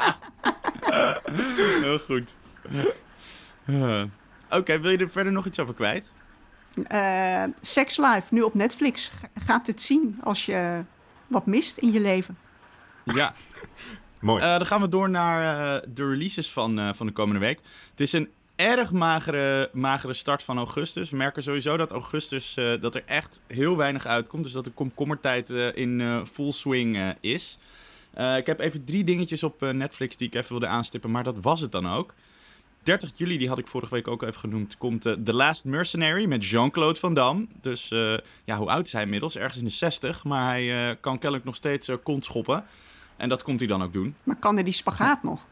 Heel 1.82 2.00
goed. 2.00 2.36
Eh, 3.66 4.04
Oké, 4.60 4.80
wil 4.80 4.92
je 4.92 4.98
er 4.98 5.10
verder 5.10 5.32
nog 5.34 5.46
iets 5.46 5.60
over 5.60 5.74
kwijt? 5.74 6.14
Eh, 6.88 7.44
Sex 7.62 7.98
Life, 7.98 8.24
nu 8.30 8.42
op 8.42 8.54
Netflix. 8.54 9.12
Ga- 9.20 9.42
Gaat 9.46 9.68
het 9.68 9.82
zien 9.82 10.20
als 10.24 10.46
je 10.46 10.84
wat 11.28 11.46
mist 11.46 11.78
in 11.78 11.92
je 11.92 12.00
leven. 12.00 12.38
Ja. 13.04 13.34
Mooi. 14.20 14.42
Eh, 14.44 14.50
dan 14.58 14.66
gaan 14.66 14.82
we 14.82 14.90
door 14.90 15.10
naar 15.10 15.42
eh, 15.76 15.88
de 15.94 16.08
releases 16.10 16.52
van, 16.52 16.80
eh, 16.80 16.90
van 16.94 17.06
de 17.06 17.12
komende 17.14 17.40
week. 17.40 17.60
Het 17.92 18.02
is 18.02 18.14
een 18.14 18.30
erg 18.56 18.92
magere, 18.92 19.70
magere 19.74 20.14
start 20.14 20.44
van 20.44 20.58
augustus. 20.58 21.10
We 21.10 21.18
merken 21.18 21.44
sowieso 21.44 21.78
dat 21.78 21.92
augustus 21.92 22.58
eh, 22.58 22.82
dat 22.82 22.96
er 22.96 23.04
echt 23.06 23.42
heel 23.48 23.78
weinig 23.78 24.06
uitkomt. 24.06 24.44
Dus 24.44 24.52
dat 24.54 24.66
de 24.66 24.72
komkommertijd 24.72 25.50
eh, 25.50 25.76
in 25.76 26.02
eh, 26.02 26.22
full 26.32 26.52
swing 26.52 26.96
eh, 26.96 27.10
is. 27.20 27.58
Eh, 28.14 28.38
ik 28.38 28.46
heb 28.46 28.60
even 28.60 28.84
drie 28.86 29.04
dingetjes 29.04 29.44
op 29.44 29.64
eh, 29.64 29.70
Netflix 29.70 30.18
die 30.18 30.28
ik 30.28 30.36
even 30.36 30.50
wilde 30.50 30.68
aanstippen, 30.68 31.12
maar 31.12 31.24
dat 31.24 31.36
was 31.42 31.62
het 31.62 31.72
dan 31.72 31.90
ook. 31.90 32.14
30 32.84 33.12
juli, 33.16 33.38
die 33.38 33.48
had 33.48 33.58
ik 33.58 33.68
vorige 33.68 33.94
week 33.94 34.08
ook 34.08 34.24
even 34.24 34.40
genoemd, 34.40 34.78
komt 34.78 35.06
eh, 35.06 35.14
The 35.14 35.34
Last 35.34 35.66
Mercenary 35.66 36.26
met 36.26 36.46
Jean-Claude 36.46 37.00
Van 37.00 37.14
Damme. 37.14 37.46
Dus 37.62 37.92
eh, 37.92 38.14
ja, 38.44 38.58
hoe 38.58 38.70
oud 38.70 38.86
is 38.86 38.94
hij 38.94 39.04
inmiddels? 39.04 39.38
Ergens 39.38 39.58
in 39.58 39.64
de 39.66 39.72
60, 39.72 40.24
maar 40.24 40.48
hij 40.50 40.90
eh, 40.90 40.96
kan 41.02 41.14
kennelijk 41.14 41.46
nog 41.46 41.56
steeds 41.56 41.90
kont 42.04 42.26
schoppen. 42.26 42.64
En 43.18 43.30
dat 43.30 43.44
komt 43.44 43.60
hij 43.60 43.68
dan 43.68 43.84
ook 43.84 43.94
doen. 43.94 44.16
Maar 44.24 44.36
kan 44.36 44.58
er 44.58 44.64
die 44.64 44.74
spagaat 44.74 45.24
nog? 45.24 45.46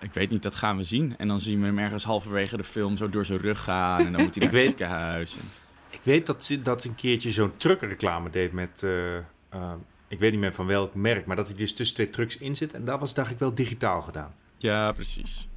Ik 0.00 0.12
weet 0.14 0.30
niet, 0.30 0.42
dat 0.42 0.56
gaan 0.56 0.76
we 0.76 0.82
zien. 0.82 1.14
En 1.18 1.28
dan 1.28 1.40
zien 1.40 1.60
we 1.60 1.66
hem 1.66 1.78
ergens 1.78 2.04
halverwege 2.04 2.56
de 2.56 2.64
film 2.64 2.96
zo 2.96 3.08
door 3.08 3.24
zijn 3.24 3.38
rug 3.38 3.62
gaan. 3.62 4.06
En 4.06 4.12
dan 4.12 4.22
moet 4.24 4.34
hij 4.34 4.44
naar 4.44 4.52
het 4.52 4.52
weet- 4.52 4.64
ziekenhuis. 4.64 5.36
En- 5.36 5.42
Ik 5.90 6.00
weet 6.02 6.26
dat 6.26 6.44
ze 6.44 6.62
dat 6.62 6.84
een 6.84 6.94
keertje 6.94 7.30
zo'n 7.30 7.52
truckreclame 7.56 8.30
deed 8.30 8.52
met... 8.52 8.82
ik 10.08 10.18
weet 10.18 10.30
niet 10.30 10.40
meer 10.40 10.52
van 10.52 10.66
welk 10.66 10.94
merk, 10.94 11.26
maar 11.26 11.36
dat 11.36 11.46
hij 11.48 11.56
dus 11.56 11.74
tussen 11.74 11.96
twee 11.96 12.10
trucks 12.10 12.36
in 12.36 12.56
zit. 12.56 12.74
En 12.74 12.84
dat 12.84 13.00
was, 13.00 13.14
dacht 13.14 13.30
ik, 13.30 13.38
wel 13.38 13.54
digitaal 13.54 14.00
gedaan. 14.02 14.34
Ja, 14.58 14.92
precies. 14.92 15.47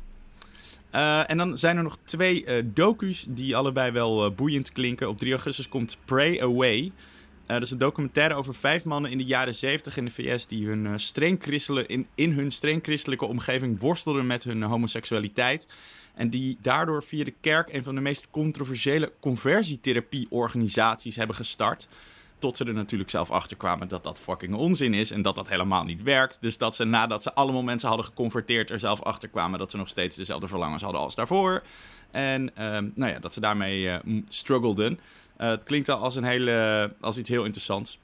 Eh, 0.91 1.29
en 1.29 1.37
dan 1.37 1.57
zijn 1.57 1.77
er 1.77 1.83
nog 1.83 1.97
twee 2.03 2.45
eh, 2.45 2.63
docu's 2.65 3.25
die 3.27 3.55
allebei 3.55 3.91
wel 3.91 4.25
eh, 4.25 4.31
boeiend 4.35 4.71
klinken. 4.71 5.09
Op 5.09 5.19
3 5.19 5.31
augustus 5.31 5.69
komt 5.69 5.97
Pray 6.05 6.41
Away. 6.41 6.91
Dat 7.45 7.61
is 7.61 7.71
een 7.71 7.77
documentaire 7.77 8.33
over 8.33 8.53
vijf 8.53 8.85
mannen 8.85 9.11
in 9.11 9.17
de 9.17 9.23
jaren 9.23 9.55
70 9.55 9.97
in 9.97 10.05
de 10.05 10.11
VS... 10.11 10.47
die 10.47 10.67
hun, 10.67 10.99
streng 10.99 11.43
in, 11.87 12.07
in 12.15 12.31
hun 12.31 12.51
streng 12.51 12.83
christelijke 12.83 13.25
omgeving 13.25 13.79
worstelden 13.79 14.27
met 14.27 14.43
hun 14.43 14.61
homoseksualiteit. 14.61 15.67
En 16.13 16.29
die 16.29 16.57
daardoor 16.61 17.03
via 17.03 17.23
de 17.23 17.33
kerk 17.41 17.73
een 17.73 17.83
van 17.83 17.95
de 17.95 18.01
meest 18.01 18.27
controversiële 18.29 19.11
conversietherapie-organisaties 19.19 21.15
hebben 21.15 21.35
gestart. 21.35 21.89
Tot 22.41 22.57
ze 22.57 22.65
er 22.65 22.73
natuurlijk 22.73 23.09
zelf 23.09 23.31
achter 23.31 23.57
kwamen 23.57 23.87
dat 23.87 24.03
dat 24.03 24.19
fucking 24.19 24.53
onzin 24.55 24.93
is 24.93 25.11
en 25.11 25.21
dat 25.21 25.35
dat 25.35 25.49
helemaal 25.49 25.83
niet 25.83 26.01
werkt. 26.03 26.37
Dus 26.41 26.57
dat 26.57 26.75
ze 26.75 26.83
nadat 26.83 27.23
ze 27.23 27.33
allemaal 27.33 27.63
mensen 27.63 27.87
hadden 27.87 28.05
geconverteerd 28.07 28.69
er 28.69 28.79
zelf 28.79 29.01
achter 29.01 29.29
kwamen 29.29 29.59
dat 29.59 29.71
ze 29.71 29.77
nog 29.77 29.87
steeds 29.89 30.15
dezelfde 30.15 30.47
verlangens 30.47 30.83
hadden 30.83 31.01
als 31.01 31.15
daarvoor. 31.15 31.63
En 32.11 32.55
ehm, 32.55 32.89
nou 32.95 33.11
ja, 33.11 33.19
dat 33.19 33.33
ze 33.33 33.39
daarmee 33.39 33.89
eh, 33.89 34.03
m- 34.03 34.23
struggleden. 34.27 34.99
Eh, 35.37 35.49
het 35.49 35.63
klinkt 35.63 35.89
al 35.89 35.97
als, 35.99 36.15
een 36.15 36.23
hele, 36.23 36.93
als 37.01 37.17
iets 37.17 37.29
heel 37.29 37.43
interessants. 37.43 37.99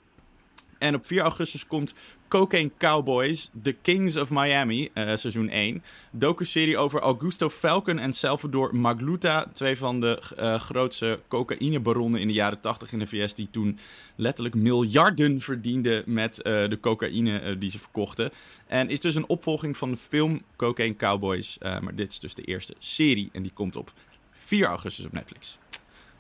En 0.78 0.96
op 0.96 1.06
4 1.06 1.22
augustus 1.22 1.68
komt 1.68 1.94
Cocaine 2.28 2.72
Cowboys, 2.78 3.50
The 3.62 3.72
Kings 3.82 4.18
of 4.18 4.30
Miami, 4.30 4.90
eh, 4.94 5.16
seizoen 5.16 5.50
1. 5.50 5.84
Docu-serie 6.12 6.78
over 6.78 7.00
Augusto 7.02 7.50
Falcon 7.50 8.00
en 8.00 8.14
Salvador 8.14 8.76
Magluta. 8.76 9.46
Twee 9.54 9.78
van 9.78 10.00
de 10.00 10.22
eh, 10.38 10.60
grootste 10.60 11.20
cocaïnebaronnen 11.28 12.22
in 12.22 12.28
de 12.28 12.34
jaren 12.34 12.60
80 12.60 12.92
in 12.92 13.00
de 13.00 13.08
VS. 13.08 13.34
Die 13.34 13.48
toen 13.52 13.80
letterlijk 14.16 14.56
miljarden 14.56 15.42
verdienden 15.42 16.04
met 16.06 16.42
eh, 16.42 16.70
de 16.70 16.80
cocaïne 16.80 17.58
die 17.58 17.70
ze 17.70 17.80
verkochten. 17.80 18.32
En 18.68 18.90
is 18.90 19.00
dus 19.00 19.16
een 19.16 19.30
opvolging 19.30 19.78
van 19.78 19.92
de 19.92 19.98
film 19.98 20.42
Cocaine 20.56 20.96
Cowboys. 20.96 21.58
Eh, 21.58 21.80
maar 21.80 21.96
dit 21.96 22.12
is 22.12 22.20
dus 22.20 22.34
de 22.34 22.44
eerste 22.44 22.76
serie. 22.80 23.30
En 23.34 23.42
die 23.42 23.52
komt 23.54 23.76
op 23.76 23.92
4 24.32 24.68
augustus 24.68 25.06
op 25.06 25.12
Netflix. 25.14 25.58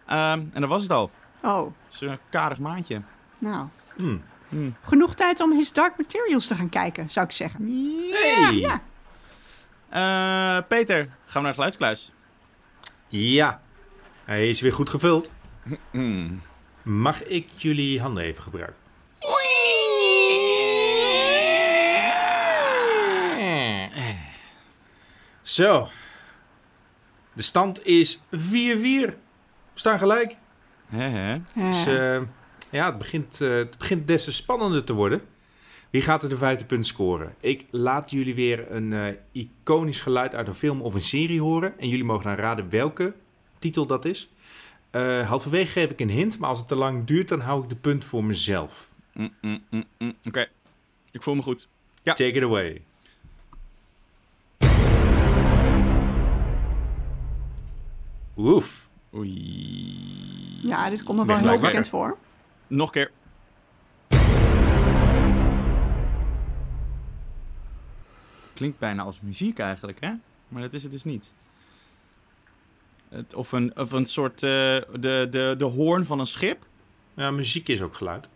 Ehm, 0.06 0.41
en 0.54 0.62
dat 0.62 0.70
was 0.70 0.82
het 0.84 0.91
al. 0.91 1.12
Oh, 1.43 1.65
Het 1.84 1.93
is 1.93 2.02
een 2.02 2.17
karig 2.30 2.60
maandje. 2.60 3.02
nou. 3.38 3.67
Hmm. 3.96 4.22
Genoeg 4.82 5.16
tijd 5.16 5.40
om 5.40 5.52
His 5.52 5.74
Dark 5.74 5.98
Materials 5.98 6.48
te 6.48 6.56
gaan 6.56 6.70
kijken, 6.70 7.10
zou 7.10 7.26
ik 7.26 7.32
zeggen. 7.32 7.66
Hey! 8.12 8.56
Ja. 8.56 8.82
Eh, 9.90 10.68
Peter, 10.68 10.98
gaan 10.98 11.16
we 11.26 11.40
naar 11.40 11.48
de 11.48 11.54
geluidskluis? 11.54 12.12
Ja, 13.08 13.62
hij 14.26 14.50
is 14.50 14.62
weer 14.62 14.74
goed 14.74 14.90
gevuld. 14.90 15.32
Hmm. 15.92 16.42
Mag 16.84 17.24
ik 17.24 17.50
jullie 17.56 18.02
handen 18.02 18.24
even 18.24 18.44
gebruiken? 18.44 18.86
Zo. 25.42 25.90
De 27.34 27.42
stand 27.42 27.86
is 27.86 28.18
4-4. 28.18 28.20
We 28.32 29.16
staan 29.74 29.98
gelijk. 29.98 30.36
Hè? 30.90 31.38
Dus 31.54 31.86
eh, 31.86 32.22
ja, 32.71 32.86
het 32.86 32.97
begint, 32.97 33.41
eh, 33.41 33.49
het 33.49 33.77
begint 33.77 34.08
des 34.08 34.23
te 34.23 34.32
spannender 34.32 34.84
te 34.84 34.93
worden. 34.93 35.21
Wie 35.89 36.01
gaat 36.01 36.23
er 36.23 36.30
de 36.30 36.38
vijfde 36.38 36.65
punt 36.65 36.86
scoren? 36.86 37.36
Ik 37.39 37.65
laat 37.71 38.12
jullie 38.12 38.36
weer 38.36 38.71
een 38.71 38.93
eh, 38.93 39.13
iconisch 39.32 40.01
geluid 40.01 40.36
uit 40.36 40.47
een 40.47 40.53
film 40.53 40.82
of 40.82 40.93
een 40.93 41.01
serie 41.01 41.41
horen. 41.41 41.80
En 41.80 41.89
jullie 41.89 42.06
mogen 42.06 42.23
dan 42.23 42.36
raden 42.36 42.69
welke 42.69 43.13
titel 43.60 43.86
dat 43.86 44.06
is. 44.06 44.30
Eh 44.89 45.27
halverwege 45.27 45.71
geef 45.71 45.91
ik 45.91 45.99
een 45.99 46.10
hint, 46.10 46.39
maar 46.39 46.49
als 46.49 46.60
het 46.60 46.67
te 46.67 46.75
lang 46.75 47.06
duurt, 47.06 47.27
dan 47.27 47.39
hou 47.39 47.63
ik 47.63 47.69
de 47.69 47.75
punt 47.75 48.06
voor 48.06 48.23
mezelf. 48.23 48.89
Mm, 49.13 49.34
mm, 49.41 49.63
mm. 49.97 50.13
Oké, 50.27 50.47
ik 51.12 51.21
voel 51.21 51.36
me 51.36 51.41
goed. 51.41 51.67
Ja. 52.01 52.13
Take 52.13 52.32
it 52.32 52.43
away. 52.43 52.82
Oef. 58.38 58.89
Oei. 59.13 60.60
ja, 60.62 60.89
dit 60.89 61.03
komt 61.03 61.19
me 61.19 61.25
wel 61.25 61.38
heel 61.38 61.60
bekend 61.60 61.89
voor. 61.89 62.17
Nog 62.67 62.88
een 62.88 62.93
keer. 62.93 63.12
Klinkt 68.53 68.80
bijna 68.80 69.03
als 69.03 69.19
muziek 69.21 69.60
eigenlijk, 69.60 69.97
hè? 69.99 70.12
Maar 70.47 70.62
dat 70.62 70.73
is 70.73 70.84
het 70.84 70.91
dus 70.91 71.03
niet. 71.03 71.34
Het, 73.10 73.34
of, 73.34 73.51
een, 73.51 73.77
of 73.77 73.91
een 73.91 74.06
soort 74.06 74.43
eh, 74.43 74.49
de, 74.49 75.27
de, 75.30 75.56
de 75.58 75.65
hoorn 75.65 76.06
van 76.06 76.19
een 76.19 76.25
schip. 76.25 76.65
Ja, 77.13 77.32
muziek 77.32 77.67
is 77.67 77.82
ook 77.82 77.95
geluid. 77.95 78.30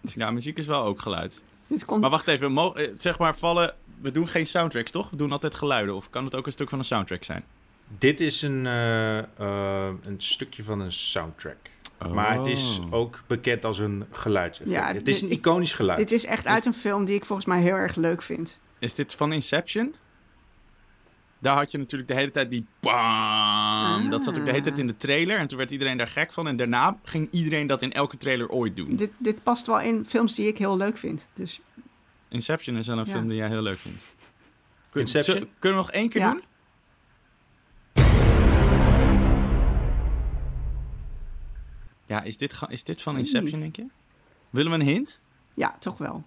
Ja, 0.00 0.30
muziek 0.30 0.58
is 0.58 0.66
wel 0.66 0.82
ook 0.82 1.00
geluid. 1.00 1.44
Dit 1.66 1.84
komt... 1.84 2.00
Maar 2.00 2.10
wacht 2.10 2.28
even, 2.28 2.56
eh, 2.56 2.88
zeg 2.98 3.18
maar 3.18 3.36
vallen. 3.36 3.74
We 4.00 4.10
doen 4.10 4.28
geen 4.28 4.46
soundtracks, 4.46 4.90
toch? 4.90 5.10
We 5.10 5.16
doen 5.16 5.32
altijd 5.32 5.54
geluiden. 5.54 5.94
Of 5.94 6.10
kan 6.10 6.24
het 6.24 6.36
ook 6.36 6.46
een 6.46 6.52
stuk 6.52 6.68
van 6.68 6.78
een 6.78 6.84
soundtrack 6.84 7.24
zijn? 7.24 7.44
Dit 7.98 8.20
is 8.20 8.42
een, 8.42 8.66
eh, 8.66 9.18
eh, 9.18 9.94
een 10.02 10.20
stukje 10.20 10.64
van 10.64 10.80
een 10.80 10.92
soundtrack. 10.92 11.70
Maar 12.10 12.36
het 12.38 12.46
is 12.46 12.80
Oh. 12.82 12.92
ook 12.92 13.22
bekend 13.26 13.64
als 13.64 13.78
een 13.78 14.04
geluidseffect. 14.10 14.78
Ja, 14.78 14.92
het 14.92 15.08
is 15.08 15.20
dit- 15.20 15.30
een 15.30 15.36
iconisch 15.36 15.74
geluid. 15.74 15.98
Dit 15.98 16.12
is 16.12 16.24
echt 16.24 16.46
uit 16.46 16.64
een 16.64 16.74
film 16.74 17.04
die 17.04 17.14
ik 17.14 17.24
volgens 17.24 17.46
mij 17.48 17.60
heel 17.60 17.74
erg 17.74 17.96
leuk 17.96 18.22
vind. 18.22 18.58
Is 18.78 18.94
dit 18.94 19.14
van 19.14 19.32
Inception? 19.32 19.94
Daar 21.38 21.56
had 21.56 21.70
je 21.70 21.78
natuurlijk 21.78 22.10
de 22.10 22.16
hele 22.16 22.30
tijd 22.30 22.50
die 22.50 22.66
bam. 22.80 24.10
Dat 24.10 24.24
zat 24.24 24.38
ook 24.38 24.44
de 24.44 24.50
hele 24.50 24.62
tijd 24.62 24.78
in 24.78 24.86
de 24.86 24.96
trailer. 24.96 25.36
En 25.38 25.46
toen 25.46 25.58
werd 25.58 25.70
iedereen 25.70 25.96
daar 25.96 26.06
gek 26.06 26.32
van. 26.32 26.48
En 26.48 26.56
daarna 26.56 26.98
ging 27.04 27.28
iedereen 27.30 27.66
dat 27.66 27.82
in 27.82 27.92
elke 27.92 28.16
trailer 28.16 28.48
ooit 28.48 28.76
doen. 28.76 28.96
Dit, 28.96 29.10
dit 29.18 29.42
past 29.42 29.66
wel 29.66 29.80
in 29.80 30.04
films 30.06 30.34
die 30.34 30.46
ik 30.46 30.58
heel 30.58 30.76
leuk 30.76 30.98
vind. 30.98 31.28
Dus 31.34 31.60
Inception 32.28 32.76
is 32.76 32.86
wel 32.86 32.98
een 32.98 33.04
Ja. 33.06 33.12
film 33.12 33.28
die 33.28 33.36
jij 33.36 33.48
heel 33.48 33.62
leuk 33.62 33.78
vindt. 33.78 34.14
Kun- 34.90 35.00
Inception? 35.00 35.48
Kunnen 35.58 35.78
we 35.78 35.84
nog 35.84 35.90
één 35.94 36.08
keer 36.08 36.20
Ja. 36.20 36.30
doen? 36.32 36.42
Ja, 42.12 42.22
is 42.22 42.36
dit, 42.36 42.52
ga- 42.52 42.68
is 42.68 42.84
dit 42.84 43.02
van 43.02 43.18
Inception, 43.18 43.60
denk 43.60 43.76
je? 43.76 43.86
Willen 44.50 44.72
we 44.72 44.78
een 44.78 44.84
hint? 44.86 45.20
ja, 45.54 45.76
toch 45.78 45.98
wel. 45.98 46.24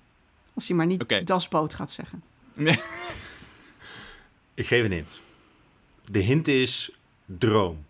Als 0.54 0.67
hij 0.67 0.78
maar 0.78 0.86
niet 0.86 1.02
Oké. 1.02 1.24
dasboot 1.24 1.74
gaat 1.74 1.91
zeggen. 1.91 2.24
Nee. 2.54 2.80
Ik 4.54 4.67
geef 4.67 4.84
een 4.86 4.91
hint. 4.91 5.21
De 6.12 6.19
hint 6.19 6.48
is 6.48 6.91
droom. 7.26 7.86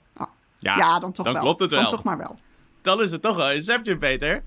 Ja, 0.58 1.00
dan 1.00 1.12
toch 1.12 1.26
dan 1.26 1.34
wel. 1.34 1.44
klopt 1.44 1.60
het 1.60 1.70
Dan 1.70 1.82
wel. 1.82 1.90
toch 1.90 2.04
maar 2.04 2.18
wel. 2.18 2.40
Dan 2.82 3.02
is 3.02 3.12
het 3.12 3.22
toch 3.22 3.36
wel 3.36 3.52
Inception, 3.52 3.98
Peter. 3.98 4.44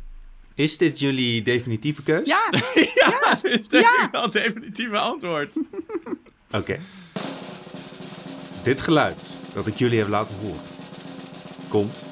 Is 0.54 0.78
dit 0.78 0.98
jullie 0.98 1.42
definitieve 1.42 2.02
keus? 2.02 2.26
Ja, 2.26 2.48
Ja, 2.94 3.38
is 3.42 3.68
denk 3.68 3.84
Ja. 3.84 4.04
ik 4.04 4.08
wel 4.12 4.22
het 4.22 4.32
definitieve 4.32 4.98
antwoord. 4.98 5.58
Oké. 6.50 6.78
Dit 8.62 8.80
geluid 8.80 9.20
dat 9.54 9.66
ik 9.66 9.74
jullie 9.78 9.98
heb 9.98 10.08
laten 10.08 10.34
horen, 10.34 10.60
komt 11.68 12.02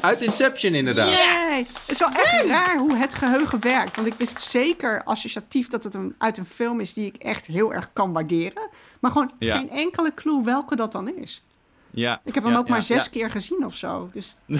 uit 0.00 0.22
Inception 0.22 0.74
inderdaad. 0.74 1.10
Yay! 1.10 1.58
Het 1.58 1.88
is 1.90 1.98
wel 1.98 2.08
echt 2.08 2.44
raar 2.44 2.78
hoe 2.78 2.96
het 2.96 3.14
geheugen 3.14 3.60
werkt. 3.60 3.96
Want 3.96 4.06
ik 4.08 4.14
wist 4.16 4.42
zeker 4.42 5.02
associatief 5.04 5.66
dat 5.66 5.84
het 5.84 5.94
een, 5.94 6.14
uit 6.18 6.38
een 6.38 6.44
film 6.44 6.80
is 6.80 6.92
die 6.92 7.06
ik 7.06 7.22
echt 7.22 7.46
heel 7.46 7.74
erg 7.74 7.90
kan 7.92 8.12
waarderen. 8.12 8.68
Maar 9.00 9.10
gewoon 9.10 9.30
Ja. 9.38 9.56
geen 9.56 9.70
enkele 9.70 10.14
clue 10.14 10.44
welke 10.44 10.76
dat 10.76 10.92
dan 10.92 11.16
is. 11.18 11.44
Ja, 11.90 12.20
Ik 12.24 12.34
heb 12.34 12.42
hem 12.44 12.52
ja, 12.52 12.58
ook 12.58 12.68
maar 12.68 12.82
zes 12.82 13.04
ja. 13.04 13.10
keer 13.10 13.30
gezien 13.30 13.64
of 13.64 13.76
zo. 13.76 14.10
Dus 14.12 14.36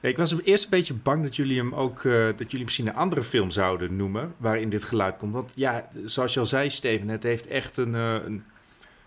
Ik 0.00 0.16
was 0.16 0.34
eerst 0.44 0.64
een 0.64 0.70
beetje 0.70 0.94
bang 0.94 1.22
dat 1.22 1.36
jullie 1.36 1.58
hem 1.58 1.74
ook, 1.74 2.04
eh, 2.04 2.26
dat 2.36 2.50
jullie 2.50 2.64
misschien 2.64 2.86
een 2.86 2.94
andere 2.94 3.22
film 3.22 3.50
zouden 3.50 3.96
noemen 3.96 4.34
waarin 4.36 4.68
dit 4.68 4.84
geluid 4.84 5.16
komt. 5.16 5.32
Want 5.32 5.52
ja, 5.54 5.88
zoals 6.04 6.34
je 6.34 6.40
al 6.40 6.46
zei, 6.46 6.70
Steven, 6.70 7.08
het 7.08 7.22
heeft 7.22 7.46
echt 7.46 7.76
een, 7.76 7.94
eh, 7.94 8.14
een, 8.14 8.44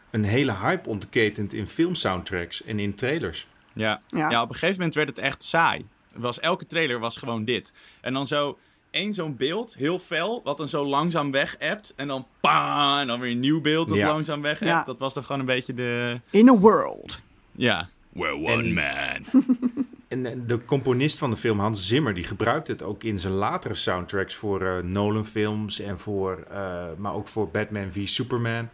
een 0.09 0.23
hele 0.23 0.53
hype 0.55 0.89
onderketend 0.89 1.53
in 1.53 1.67
filmsoundtracks 1.67 2.63
en 2.63 2.79
in 2.79 2.95
trailers. 2.95 3.47
Ja. 3.73 4.01
Ja. 4.07 4.29
Ja. 4.29 4.41
op 4.41 4.47
een 4.49 4.53
gegeven 4.55 4.75
moment 4.77 4.95
werd 4.95 5.09
het 5.09 5.19
echt 5.19 5.43
saai. 5.43 5.85
Was, 6.13 6.39
elke 6.39 6.65
trailer 6.65 6.99
was 6.99 7.17
gewoon 7.17 7.45
dit. 7.45 7.73
En 8.01 8.13
dan 8.13 8.27
zo 8.27 8.57
één 8.91 9.13
zo'n 9.13 9.35
beeld, 9.35 9.75
heel 9.75 9.99
fel, 9.99 10.41
wat 10.43 10.57
dan 10.57 10.69
zo 10.69 10.85
langzaam 10.85 11.31
weg 11.31 11.55
appt. 11.59 11.93
En 11.95 12.07
dan 12.07 12.25
pa, 12.39 13.01
en 13.01 13.07
dan 13.07 13.19
weer 13.19 13.31
een 13.31 13.39
nieuw 13.39 13.61
beeld 13.61 13.87
dat 13.89 13.97
Ja. 13.97 14.07
langzaam 14.07 14.41
weg 14.41 14.59
Ja. 14.59 14.83
Dat 14.83 14.99
was 14.99 15.13
dan 15.13 15.23
gewoon 15.23 15.39
een 15.39 15.45
beetje 15.47 15.73
de... 15.73 16.19
in 16.29 16.49
a 16.49 16.53
world. 16.57 17.21
Ja. 17.51 17.87
We're 18.09 18.33
one 18.35 18.51
En- 18.63 18.73
man. 18.73 19.43
En 20.07 20.43
de 20.47 20.65
componist 20.65 21.17
van 21.17 21.29
de 21.29 21.37
film, 21.37 21.59
Hans 21.59 21.87
Zimmer, 21.87 22.13
die 22.13 22.23
gebruikt 22.23 22.67
het 22.67 22.83
ook 22.83 23.03
in 23.03 23.19
zijn 23.19 23.33
latere 23.33 23.75
soundtracks 23.75 24.35
voor 24.35 24.61
eh, 24.61 24.83
Nolan-films 24.83 25.79
en 25.79 25.99
voor, 25.99 26.45
eh, 26.49 26.83
maar 26.97 27.13
ook 27.13 27.27
voor 27.27 27.49
Batman 27.49 27.91
v 27.91 28.07
Superman. 28.07 28.69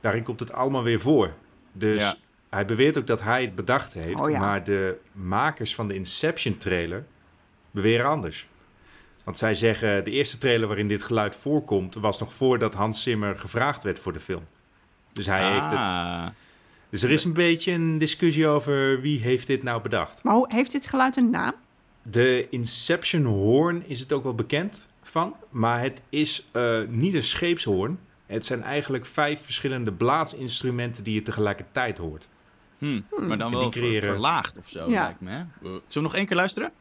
Daarin 0.00 0.22
komt 0.22 0.40
het 0.40 0.52
allemaal 0.52 0.82
weer 0.82 1.00
voor. 1.00 1.32
Dus 1.72 2.00
Ja. 2.00 2.14
Hij 2.54 2.66
beweert 2.66 2.98
ook 2.98 3.06
dat 3.06 3.22
hij 3.22 3.42
het 3.42 3.54
bedacht 3.54 3.92
heeft, 3.92 4.20
Oh 4.20 4.30
ja. 4.30 4.38
maar 4.38 4.64
de 4.64 4.96
makers 5.12 5.74
van 5.74 5.88
de 5.88 5.94
Inception-trailer 5.94 7.04
beweren 7.70 8.06
anders. 8.06 8.48
Want 9.24 9.38
zij 9.38 9.54
zeggen, 9.54 10.04
de 10.04 10.10
eerste 10.10 10.38
trailer 10.38 10.66
waarin 10.66 10.88
dit 10.88 11.02
geluid 11.02 11.36
voorkomt... 11.36 11.94
was 11.94 12.18
nog 12.18 12.34
voordat 12.34 12.74
Hans 12.74 13.02
Zimmer 13.02 13.38
gevraagd 13.38 13.84
werd 13.84 13.98
voor 13.98 14.12
de 14.12 14.20
film. 14.20 14.46
Dus 15.12 15.26
hij 15.26 15.52
heeft 15.52 15.70
het... 15.70 15.78
Ah. 15.78 16.26
Dus 16.90 17.02
er 17.02 17.10
is 17.10 17.24
een 17.24 17.32
beetje 17.32 17.72
een 17.72 17.98
discussie 17.98 18.46
over 18.46 19.00
wie 19.00 19.20
heeft 19.20 19.46
dit 19.46 19.62
nou 19.62 19.82
bedacht. 19.82 20.22
Maar 20.22 20.34
hoe, 20.34 20.46
heeft 20.48 20.72
dit 20.72 20.86
geluid 20.86 21.16
een 21.16 21.30
naam? 21.30 21.52
De 22.02 22.46
Inception 22.50 23.24
hoorn 23.24 23.82
is 23.86 24.00
het 24.00 24.12
ook 24.12 24.22
wel 24.22 24.34
bekend 24.34 24.86
van. 25.02 25.34
Maar 25.50 25.80
het 25.80 26.02
is 26.08 26.46
eh, 26.52 26.80
niet 26.88 27.14
een 27.14 27.22
scheepshoorn. 27.22 27.98
Het 28.26 28.44
zijn 28.46 28.62
eigenlijk 28.62 29.06
vijf 29.06 29.40
verschillende 29.44 29.92
blaadsinstrumenten 29.92 31.04
die 31.04 31.14
je 31.14 31.22
tegelijkertijd 31.22 31.98
hoort. 31.98 32.28
Hm, 32.84 33.26
maar 33.28 33.38
dan 33.38 33.50
wel 33.52 33.72
ver- 33.72 34.02
verlaagd 34.02 34.58
of 34.58 34.68
zo, 34.68 34.90
Ja. 34.90 35.02
lijkt 35.02 35.20
me. 35.20 35.30
Hè? 35.30 35.38
Uh, 35.38 35.44
Zullen 35.62 35.80
we 35.92 36.00
nog 36.00 36.14
één 36.14 36.26
keer 36.26 36.36
luisteren? 36.36 36.72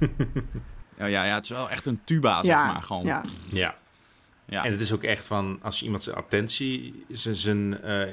ja, 0.98 1.06
ja, 1.06 1.24
ja, 1.24 1.34
het 1.34 1.44
is 1.44 1.50
wel 1.50 1.70
echt 1.70 1.86
een 1.86 2.00
tuba, 2.04 2.34
zeg 2.44 2.54
ja, 2.54 2.72
maar. 2.72 2.82
Gewoon. 2.82 3.04
ja. 3.04 3.22
Ja. 3.48 3.74
Ja. 4.44 4.64
En 4.64 4.70
het 4.72 4.80
is 4.80 4.92
ook 4.92 5.02
echt 5.02 5.26
van, 5.26 5.58
als 5.62 5.82
iemand 5.82 6.02
zijn 6.02 6.16
attentie, 6.16 7.04
zijn, 7.08 7.34
zijn 7.34 7.82
eh, 7.82 8.08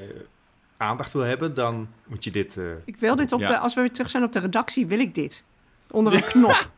aandacht 0.76 1.12
wil 1.12 1.22
hebben, 1.22 1.54
dan 1.54 1.88
moet 2.06 2.24
je 2.24 2.30
dit... 2.30 2.56
eh, 2.56 2.64
Ik 2.84 2.96
wil 2.96 3.16
dit 3.16 3.32
op 3.32 3.40
Ja. 3.40 3.46
de, 3.46 3.58
als 3.58 3.74
we 3.74 3.80
weer 3.80 3.92
terug 3.92 4.10
zijn 4.10 4.22
op 4.22 4.32
de 4.32 4.38
redactie, 4.38 4.86
wil 4.86 4.98
ik 4.98 5.14
dit. 5.14 5.44
Onder 5.90 6.14
een 6.14 6.24
knop. 6.34 6.70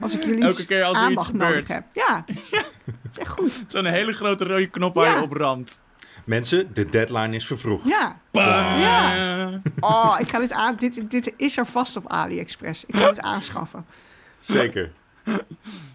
Als 0.00 0.14
ik 0.14 0.24
jullie 0.24 0.42
Elke 0.44 0.66
keer 0.66 0.84
als 0.84 1.02
er 1.02 1.10
iets 1.10 1.24
gebeurt. 1.26 1.68
heb. 1.68 1.84
Ja, 1.94 2.24
dat 2.26 2.66
is 3.10 3.18
echt 3.18 3.28
goed. 3.30 3.64
Zo'n 3.66 3.84
hele 3.84 4.12
grote 4.12 4.44
rode 4.44 4.66
knop 4.68 4.94
waar 4.94 5.04
Ja. 5.10 5.16
je 5.16 5.22
op 5.22 5.32
ramt. 5.32 5.80
Mensen, 6.28 6.74
de 6.74 6.84
deadline 6.84 7.34
is 7.34 7.46
vervroegd. 7.46 7.84
Ja. 7.88 8.20
Ja. 8.32 9.60
Oh, 9.80 10.16
ik 10.20 10.28
ga 10.28 10.38
dit 10.38 10.52
aan. 10.52 10.74
Dit, 10.76 11.10
dit 11.10 11.32
is 11.36 11.56
er 11.56 11.66
vast 11.66 11.96
op 11.96 12.06
AliExpress. 12.12 12.84
Ik 12.84 12.96
ga 12.96 13.08
dit 13.08 13.20
aanschaffen. 13.20 13.86
Zeker. 14.38 14.92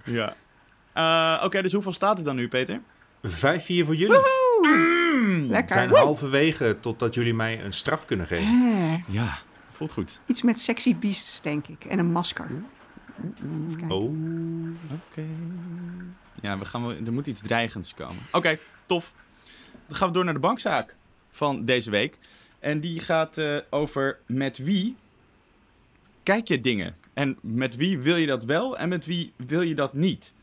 Ja. 0.04 0.34
Eh, 0.94 1.44
Oké, 1.46 1.62
dus 1.62 1.74
hoeveel 1.74 1.92
staat 1.92 2.18
het 2.18 2.26
dan 2.26 2.36
nu, 2.36 2.48
Peter? 2.48 2.80
5-4 3.28 3.30
voor 3.86 3.96
jullie. 3.96 4.08
We 4.18 5.46
Lekker. 5.50 5.74
zijn 5.76 5.90
halverwege 5.90 6.78
totdat 6.80 7.14
jullie 7.14 7.34
mij 7.34 7.64
een 7.64 7.74
straf 7.74 8.06
kunnen 8.06 8.28
geven. 8.28 8.48
Eh, 8.78 9.14
Ja, 9.16 9.38
voelt 9.72 9.92
goed. 9.94 10.22
iets 10.26 10.42
met 10.42 10.60
sexy 10.60 10.96
beasts, 10.96 11.42
denk 11.42 11.68
ik. 11.68 11.86
En 11.86 12.00
een 12.00 12.12
masker. 12.12 12.48
Even 13.36 13.76
kijken. 13.78 13.96
Oh. 13.96 14.14
Oké. 15.10 15.26
Ja, 16.42 16.58
we 16.58 16.66
gaan 16.66 17.06
er 17.06 17.14
moet 17.14 17.28
iets 17.28 17.42
dreigends 17.42 17.94
komen. 17.94 18.24
Oké, 18.32 18.58
tof. 18.86 19.14
Dan 19.88 19.96
gaan 19.96 20.08
we 20.08 20.14
door 20.14 20.24
naar 20.24 20.34
de 20.34 20.40
bankzaak 20.40 20.96
van 21.32 21.66
deze 21.66 21.92
week. 21.92 22.20
En 22.60 22.80
die 22.80 23.00
gaat 23.00 23.38
eh, 23.38 23.58
over 23.70 24.20
met 24.26 24.58
wie 24.58 24.96
kijk 26.24 26.48
je 26.48 26.62
dingen. 26.62 26.96
En 27.14 27.38
met 27.42 27.76
wie 27.76 28.00
wil 28.00 28.16
je 28.16 28.28
dat 28.28 28.44
wel 28.44 28.78
en 28.78 28.90
met 28.90 29.06
wie 29.06 29.34
wil 29.36 29.62
je 29.62 29.76
dat 29.76 29.94
niet. 29.94 30.36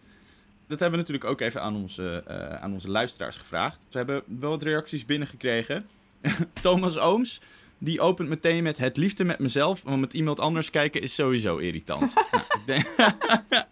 Dat 0.66 0.80
hebben 0.80 0.98
we 0.98 1.04
natuurlijk 1.06 1.30
ook 1.30 1.40
even 1.40 1.62
aan 1.62 1.76
onze, 1.76 2.22
eh, 2.26 2.62
aan 2.62 2.72
onze 2.72 2.90
luisteraars 2.90 3.36
gevraagd. 3.36 3.86
We 3.90 3.96
hebben 3.98 4.22
wel 4.26 4.50
wat 4.50 4.62
reacties 4.62 5.04
binnengekregen. 5.04 5.86
Thomas 6.62 6.98
Ooms, 6.98 7.40
die 7.78 8.00
opent 8.00 8.28
meteen 8.28 8.62
met 8.62 8.78
het 8.78 8.96
liefde 8.96 9.24
met 9.24 9.38
mezelf. 9.38 9.82
Want 9.82 10.00
met 10.00 10.14
iemand 10.14 10.40
anders 10.40 10.70
kijken 10.70 11.02
is 11.02 11.14
sowieso 11.14 11.56
irritant. 11.56 12.14
nou, 12.32 12.44
denk, 12.66 12.86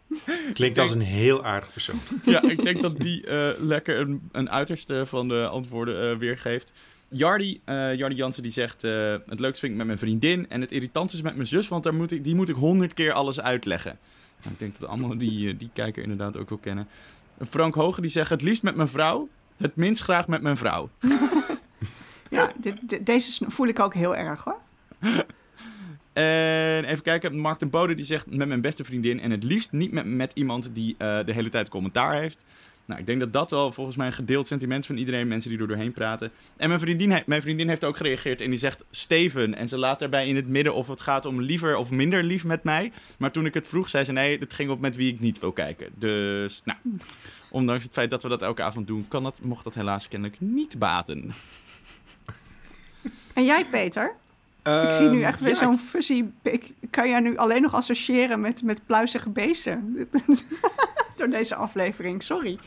Klinkt 0.52 0.78
als 0.78 0.90
een 0.90 1.00
heel 1.00 1.44
aardig 1.44 1.72
persoon. 1.72 2.00
ja, 2.24 2.42
ik 2.42 2.62
denk 2.62 2.80
dat 2.80 3.00
die 3.00 3.26
eh, 3.26 3.48
lekker 3.58 3.98
een, 3.98 4.28
een 4.32 4.50
uiterste 4.50 5.06
van 5.06 5.28
de 5.28 5.46
antwoorden 5.46 6.10
eh, 6.10 6.16
weergeeft. 6.16 6.72
Jardi, 7.08 7.60
eh 7.64 7.94
Jardi 7.94 8.14
Jansen 8.14 8.42
die 8.42 8.52
zegt... 8.52 8.84
eh, 8.84 9.14
het 9.26 9.40
leukste 9.40 9.60
vind 9.60 9.72
ik 9.72 9.78
met 9.78 9.86
mijn 9.86 9.98
vriendin 9.98 10.48
en 10.48 10.60
het 10.60 10.72
irritantste 10.72 11.18
is 11.18 11.24
met 11.24 11.34
mijn 11.34 11.48
zus... 11.48 11.68
want 11.68 11.84
daar 11.84 11.94
moet 11.94 12.12
ik, 12.12 12.24
die 12.24 12.34
moet 12.34 12.48
ik 12.48 12.56
honderd 12.56 12.94
keer 12.94 13.12
alles 13.12 13.40
uitleggen. 13.40 13.98
Nou, 14.40 14.52
ik 14.52 14.58
denk 14.58 14.78
dat 14.78 14.88
allemaal 14.88 15.18
die, 15.18 15.56
die 15.56 15.70
kijker 15.72 16.02
inderdaad 16.02 16.36
ook 16.36 16.48
wel 16.48 16.58
kennen. 16.58 16.88
Frank 17.48 17.74
Hoge 17.74 18.00
die 18.00 18.10
zegt 18.10 18.30
het 18.30 18.42
liefst 18.42 18.62
met 18.62 18.76
mijn 18.76 18.88
vrouw... 18.88 19.28
het 19.56 19.76
minst 19.76 20.02
graag 20.02 20.28
met 20.28 20.42
mijn 20.42 20.56
vrouw. 20.56 20.88
Ja, 22.30 22.52
deze 23.00 23.44
voel 23.46 23.66
ik 23.66 23.78
ook 23.78 23.94
heel 23.94 24.16
erg 24.16 24.44
hoor. 24.44 24.60
En 26.18 26.84
even 26.84 27.02
kijken, 27.02 27.38
Mark 27.38 27.58
den 27.58 27.70
Bode 27.70 27.94
die 27.94 28.04
zegt 28.04 28.30
met 28.30 28.48
mijn 28.48 28.60
beste 28.60 28.84
vriendin... 28.84 29.20
en 29.20 29.30
het 29.30 29.44
liefst 29.44 29.72
niet 29.72 29.92
met, 29.92 30.06
met 30.06 30.32
iemand 30.34 30.74
die 30.74 30.94
eh, 30.98 31.24
de 31.24 31.32
hele 31.32 31.48
tijd 31.48 31.68
commentaar 31.68 32.20
heeft... 32.20 32.44
Nou, 32.84 33.00
ik 33.00 33.06
denk 33.06 33.20
dat 33.20 33.32
dat 33.32 33.50
wel 33.50 33.72
volgens 33.72 33.96
mij 33.96 34.06
een 34.06 34.12
gedeeld 34.12 34.46
sentiment 34.46 34.86
van 34.86 34.96
iedereen, 34.96 35.28
mensen 35.28 35.50
die 35.50 35.58
er 35.58 35.68
doorheen 35.68 35.92
praten. 35.92 36.30
En 36.56 36.68
mijn 36.68 36.80
vriendin, 36.80 37.22
mijn 37.26 37.42
vriendin 37.42 37.68
heeft 37.68 37.84
ook 37.84 37.96
gereageerd 37.96 38.40
en 38.40 38.50
die 38.50 38.58
zegt 38.58 38.84
Steven. 38.90 39.54
En 39.54 39.68
ze 39.68 39.78
laat 39.78 39.98
daarbij 39.98 40.28
in 40.28 40.36
het 40.36 40.48
midden 40.48 40.74
of 40.74 40.88
het 40.88 41.00
gaat 41.00 41.26
om 41.26 41.40
liever 41.40 41.76
of 41.76 41.90
minder 41.90 42.22
lief 42.22 42.44
met 42.44 42.64
mij. 42.64 42.92
Maar 43.18 43.32
toen 43.32 43.46
ik 43.46 43.54
het 43.54 43.68
vroeg, 43.68 43.88
zei 43.88 44.04
ze 44.04 44.12
nee, 44.12 44.38
het 44.38 44.52
ging 44.52 44.70
op 44.70 44.80
met 44.80 44.96
wie 44.96 45.12
ik 45.12 45.20
niet 45.20 45.38
wil 45.38 45.52
kijken. 45.52 45.88
Dus, 45.94 46.62
nou, 46.64 46.78
ondanks 47.50 47.84
het 47.84 47.92
feit 47.92 48.10
dat 48.10 48.22
we 48.22 48.28
dat 48.28 48.42
elke 48.42 48.62
avond 48.62 48.86
doen, 48.86 49.08
kan 49.08 49.22
dat, 49.22 49.40
mocht 49.42 49.64
dat 49.64 49.74
helaas 49.74 50.08
kennelijk 50.08 50.40
niet 50.40 50.78
baten. 50.78 51.32
En 53.34 53.44
jij, 53.44 53.64
Peter? 53.64 54.14
Ik 54.62 54.90
zie 54.92 55.08
nu 55.08 55.22
echt 55.22 55.40
weer 55.40 55.48
Ehm, 55.52 55.60
ja, 55.60 55.66
zo'n 55.66 55.78
fuzzy... 55.78 56.24
Ik 56.42 56.72
kan 56.90 57.08
jij 57.08 57.20
nu 57.20 57.36
alleen 57.36 57.62
nog 57.62 57.74
associëren 57.74 58.40
met, 58.40 58.62
met 58.62 58.86
pluizige 58.86 59.28
beesten. 59.30 60.08
Door 61.16 61.28
deze 61.28 61.54
aflevering, 61.54 62.22
sorry. 62.22 62.58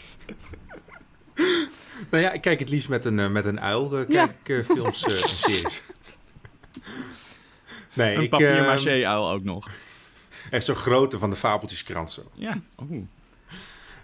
Nou 2.10 2.24
ja, 2.24 2.32
ik 2.32 2.42
kijk 2.42 2.60
het 2.60 2.70
liefst 2.70 2.90
met 2.90 3.06
een, 3.06 3.20
eh, 3.20 3.30
met 3.30 3.46
een 3.46 3.60
uil. 3.60 3.98
eh, 3.98 4.08
Ja. 4.08 4.26
kijk 4.26 4.38
ik 4.44 4.68
eh, 4.68 4.76
films 4.76 5.04
eh, 5.06 5.22
en 5.24 5.30
series. 5.30 5.82
Nee, 7.94 8.16
Een 8.16 8.22
ik, 8.24 8.30
papier 8.30 8.58
ehm, 8.58 8.66
maché 8.66 9.06
uil 9.06 9.30
ook 9.32 9.44
nog. 9.44 9.70
Echt 10.52 10.66
zo'n 10.66 10.76
grote 10.76 11.20
van 11.20 11.30
de 11.30 11.36
fabeltjeskrant 11.36 12.12
zo. 12.12 12.22
Ja, 12.34 12.60
oh. 12.76 12.90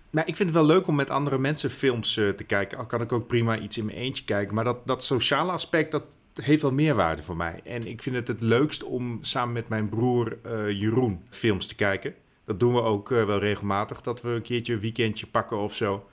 Nou, 0.09 0.27
ik 0.27 0.35
vind 0.35 0.49
het 0.49 0.51
wel 0.57 0.65
leuk 0.65 0.87
om 0.87 0.95
met 0.95 1.09
andere 1.09 1.37
mensen 1.37 1.71
films 1.71 2.13
te 2.13 2.43
kijken. 2.47 2.77
Al 2.77 2.85
kan 2.85 3.01
ik 3.01 3.11
ook 3.11 3.27
prima 3.27 3.57
iets 3.59 3.77
in 3.77 3.85
mijn 3.85 3.97
eentje 3.97 4.23
kijken. 4.23 4.55
Maar 4.55 4.63
dat, 4.63 4.87
dat 4.87 5.03
sociale 5.03 5.51
aspect, 5.51 5.91
dat 5.91 6.03
heeft 6.41 6.61
wel 6.61 6.71
meerwaarde 6.71 7.23
voor 7.23 7.37
mij. 7.37 7.59
En 7.63 7.87
ik 7.87 8.01
vind 8.01 8.15
het 8.15 8.27
het 8.27 8.41
leukst 8.41 8.83
om 8.83 9.17
samen 9.21 9.53
met 9.53 9.69
mijn 9.69 9.89
broer 9.89 10.37
eh, 10.43 10.69
Jeroen 10.69 11.21
films 11.29 11.67
te 11.67 11.75
kijken. 11.75 12.13
Dat 12.45 12.59
doen 12.59 12.73
we 12.73 12.81
ook 12.81 13.11
eh, 13.11 13.25
wel 13.25 13.39
regelmatig. 13.39 14.01
Dat 14.01 14.21
we 14.21 14.29
een 14.29 14.41
keertje 14.41 14.73
een 14.73 14.79
weekendje 14.79 15.27
pakken 15.27 15.57
of 15.57 15.75
zo. 15.75 16.07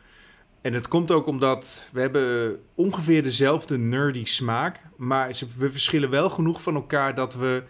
En 0.61 0.73
het 0.73 0.89
komt 0.89 1.11
ook 1.11 1.27
omdat 1.27 1.87
we 1.93 2.01
hebben 2.01 2.59
ongeveer 2.75 3.23
dezelfde 3.23 3.79
nerdy 3.79 4.25
smaak. 4.25 4.81
Maar 4.97 5.29
we 5.57 5.71
verschillen 5.71 6.11
wel 6.11 6.31
genoeg 6.31 6.63
van 6.63 6.75
elkaar 6.75 7.15
dat 7.15 7.35
we 7.35 7.63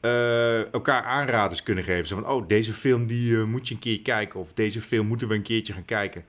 eh, 0.00 0.72
elkaar 0.72 1.02
aanraders 1.02 1.62
kunnen 1.62 1.84
geven. 1.84 2.06
Zo 2.06 2.14
van, 2.14 2.28
oh, 2.28 2.48
deze 2.48 2.72
film 2.72 3.06
die 3.06 3.36
moet 3.36 3.68
je 3.68 3.74
een 3.74 3.80
keer 3.80 4.00
kijken. 4.00 4.40
Of 4.40 4.52
deze 4.52 4.80
film 4.80 5.06
moeten 5.06 5.28
we 5.28 5.34
een 5.34 5.42
keertje 5.42 5.72
gaan 5.72 5.84
kijken. 5.84 6.24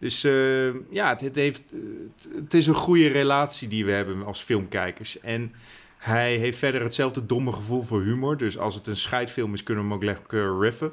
Dus 0.00 0.24
eh, 0.24 0.74
ja, 0.90 1.08
het, 1.08 1.20
het, 1.20 1.34
heeft, 1.34 1.62
het, 1.70 2.28
het 2.34 2.54
is 2.54 2.66
een 2.66 2.74
goede 2.74 3.08
relatie 3.08 3.68
die 3.68 3.84
we 3.84 3.90
hebben 3.90 4.24
als 4.26 4.40
filmkijkers. 4.40 5.20
En 5.20 5.52
hij 5.98 6.36
heeft 6.36 6.58
verder 6.58 6.82
hetzelfde 6.82 7.26
domme 7.26 7.52
gevoel 7.52 7.82
voor 7.82 8.02
humor. 8.02 8.36
Dus 8.36 8.58
als 8.58 8.74
het 8.74 8.86
een 8.86 8.96
scheidfilm 8.96 9.54
is, 9.54 9.62
kunnen 9.62 9.84
we 9.84 9.90
hem 9.90 9.98
ook 9.98 10.04
lekker 10.04 10.58
riffen. 10.58 10.92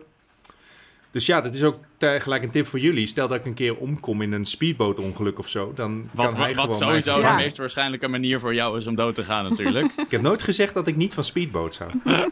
Dus 1.12 1.26
ja, 1.26 1.42
dat 1.42 1.56
is 1.56 1.64
ook 1.64 1.80
tegelijk 1.98 2.44
een 2.44 2.52
tip 2.52 2.68
voor 2.68 2.80
jullie. 2.80 3.08
Stel 3.08 3.28
dat 3.28 3.38
ik 3.38 3.46
een 3.46 3.54
keer 3.54 3.76
omkom 3.78 4.22
in 4.22 4.32
een 4.32 4.46
speedbootongeluk 4.46 5.40
of 5.40 5.48
zo, 5.50 5.72
dan 5.76 6.10
Wat, 6.12 6.28
kan 6.28 6.38
hij 6.38 6.56
wat, 6.56 6.66
wat 6.66 6.78
gewoon 6.78 7.02
sowieso 7.02 7.28
de 7.30 7.36
meest 7.36 7.58
waarschijnlijke 7.58 8.08
manier 8.08 8.40
voor 8.40 8.54
jou 8.54 8.78
is 8.78 8.88
om 8.88 8.96
dood 8.96 9.16
te 9.16 9.24
gaan 9.24 9.50
natuurlijk. 9.50 9.92
Ik 10.06 10.12
heb 10.12 10.22
nooit 10.22 10.42
gezegd 10.42 10.74
dat 10.74 10.88
ik 10.88 10.96
niet 10.96 11.14
van 11.14 11.24
speedboot 11.24 11.74
zou. 11.74 11.92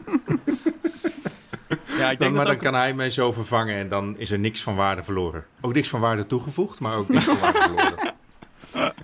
ja, 1.98 2.10
ik 2.10 2.18
Dan, 2.18 2.18
denk 2.18 2.20
maar 2.20 2.32
dat 2.32 2.46
dan 2.46 2.54
ook... 2.54 2.72
kan 2.72 2.74
hij 2.74 2.94
mij 2.94 3.10
zo 3.10 3.32
vervangen 3.32 3.76
en 3.76 3.88
dan 3.88 4.18
is 4.18 4.30
er 4.30 4.38
niks 4.38 4.62
van 4.62 4.74
waarde 4.74 5.02
verloren. 5.02 5.44
Ook 5.60 5.74
niks 5.74 5.88
van 5.88 6.00
waarde 6.00 6.26
toegevoegd, 6.26 6.80
maar 6.80 6.96
ook 6.96 7.08
niks 7.08 7.24
van 7.24 7.38
waarde 7.38 7.58
verloren. 7.58 8.14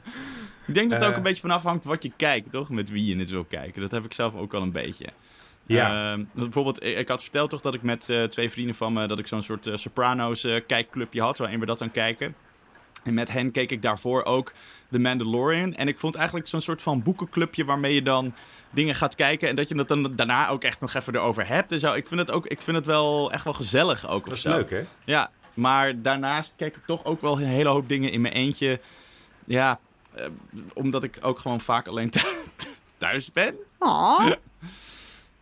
Ik 0.66 0.74
denk 0.74 0.90
dat 0.90 0.98
het 0.98 1.08
ook 1.08 1.14
Eh. 1.14 1.16
een 1.18 1.22
beetje 1.28 1.40
van 1.40 1.50
afhangt 1.50 1.84
wat 1.84 2.02
je 2.02 2.12
kijkt, 2.16 2.50
toch? 2.50 2.70
Met 2.70 2.90
wie 2.90 3.04
je 3.06 3.16
het 3.16 3.30
wil 3.30 3.44
kijken. 3.44 3.80
Dat 3.80 3.90
heb 3.90 4.04
ik 4.04 4.12
zelf 4.12 4.34
ook 4.34 4.52
wel 4.52 4.62
een 4.62 4.72
beetje. 4.72 5.06
Ja. 5.66 6.12
Ehm, 6.12 6.24
bijvoorbeeld, 6.32 6.84
ik, 6.84 7.08
had 7.08 7.22
verteld 7.22 7.50
toch 7.50 7.60
dat 7.60 7.74
ik 7.74 7.82
met 7.82 8.08
eh, 8.08 8.24
twee 8.24 8.50
vrienden 8.50 8.74
van 8.74 8.92
me... 8.92 9.06
dat 9.06 9.18
ik 9.18 9.26
zo'n 9.26 9.42
soort 9.42 9.66
eh, 9.66 9.76
Sopranos 9.76 10.44
eh, 10.44 10.60
kijkclubje 10.66 11.20
had... 11.20 11.38
waarin 11.38 11.60
we 11.60 11.66
dat 11.66 11.78
dan 11.78 11.90
kijken. 11.90 12.34
En 13.04 13.14
met 13.14 13.32
hen 13.32 13.50
keek 13.50 13.70
ik 13.70 13.82
daarvoor 13.82 14.24
ook 14.24 14.52
The 14.90 14.98
Mandalorian. 14.98 15.74
En 15.74 15.88
ik 15.88 15.98
vond 15.98 16.14
eigenlijk 16.14 16.46
zo'n 16.46 16.60
soort 16.60 16.82
van 16.82 17.02
boekenclubje... 17.02 17.64
waarmee 17.64 17.94
je 17.94 18.02
dan 18.02 18.34
dingen 18.72 18.94
gaat 18.94 19.14
kijken... 19.14 19.48
en 19.48 19.56
dat 19.56 19.68
je 19.68 19.76
het 19.78 19.88
dan 19.88 20.12
daarna 20.16 20.48
ook 20.48 20.64
echt 20.64 20.80
nog 20.80 20.94
even 20.94 21.14
erover 21.14 21.46
hebt 21.46 21.72
en 21.72 21.80
zo. 21.80 21.94
Ik 21.94 22.06
vind 22.06 22.20
het, 22.20 22.30
ook, 22.30 22.46
ik 22.46 22.62
vind 22.62 22.76
het 22.76 22.86
wel 22.86 23.32
echt 23.32 23.44
wel 23.44 23.52
gezellig 23.52 24.08
ook 24.08 24.22
Dat 24.24 24.28
of 24.28 24.34
is 24.34 24.40
zo. 24.42 24.50
leuk, 24.50 24.70
hè? 24.70 24.82
Ja, 25.04 25.30
maar 25.54 26.02
daarnaast 26.02 26.54
kijk 26.56 26.76
ik 26.76 26.86
toch 26.86 27.04
ook 27.04 27.20
wel 27.20 27.36
een 27.40 27.46
hele 27.46 27.68
hoop 27.68 27.88
dingen 27.88 28.10
in 28.12 28.20
mijn 28.20 28.34
eentje. 28.34 28.80
Ja, 29.44 29.78
eh, 30.14 30.26
omdat 30.74 31.04
ik 31.04 31.18
ook 31.20 31.38
gewoon 31.38 31.60
vaak 31.60 31.86
alleen 31.88 32.10
thu- 32.56 32.70
thuis 32.96 33.32
ben. 33.32 33.54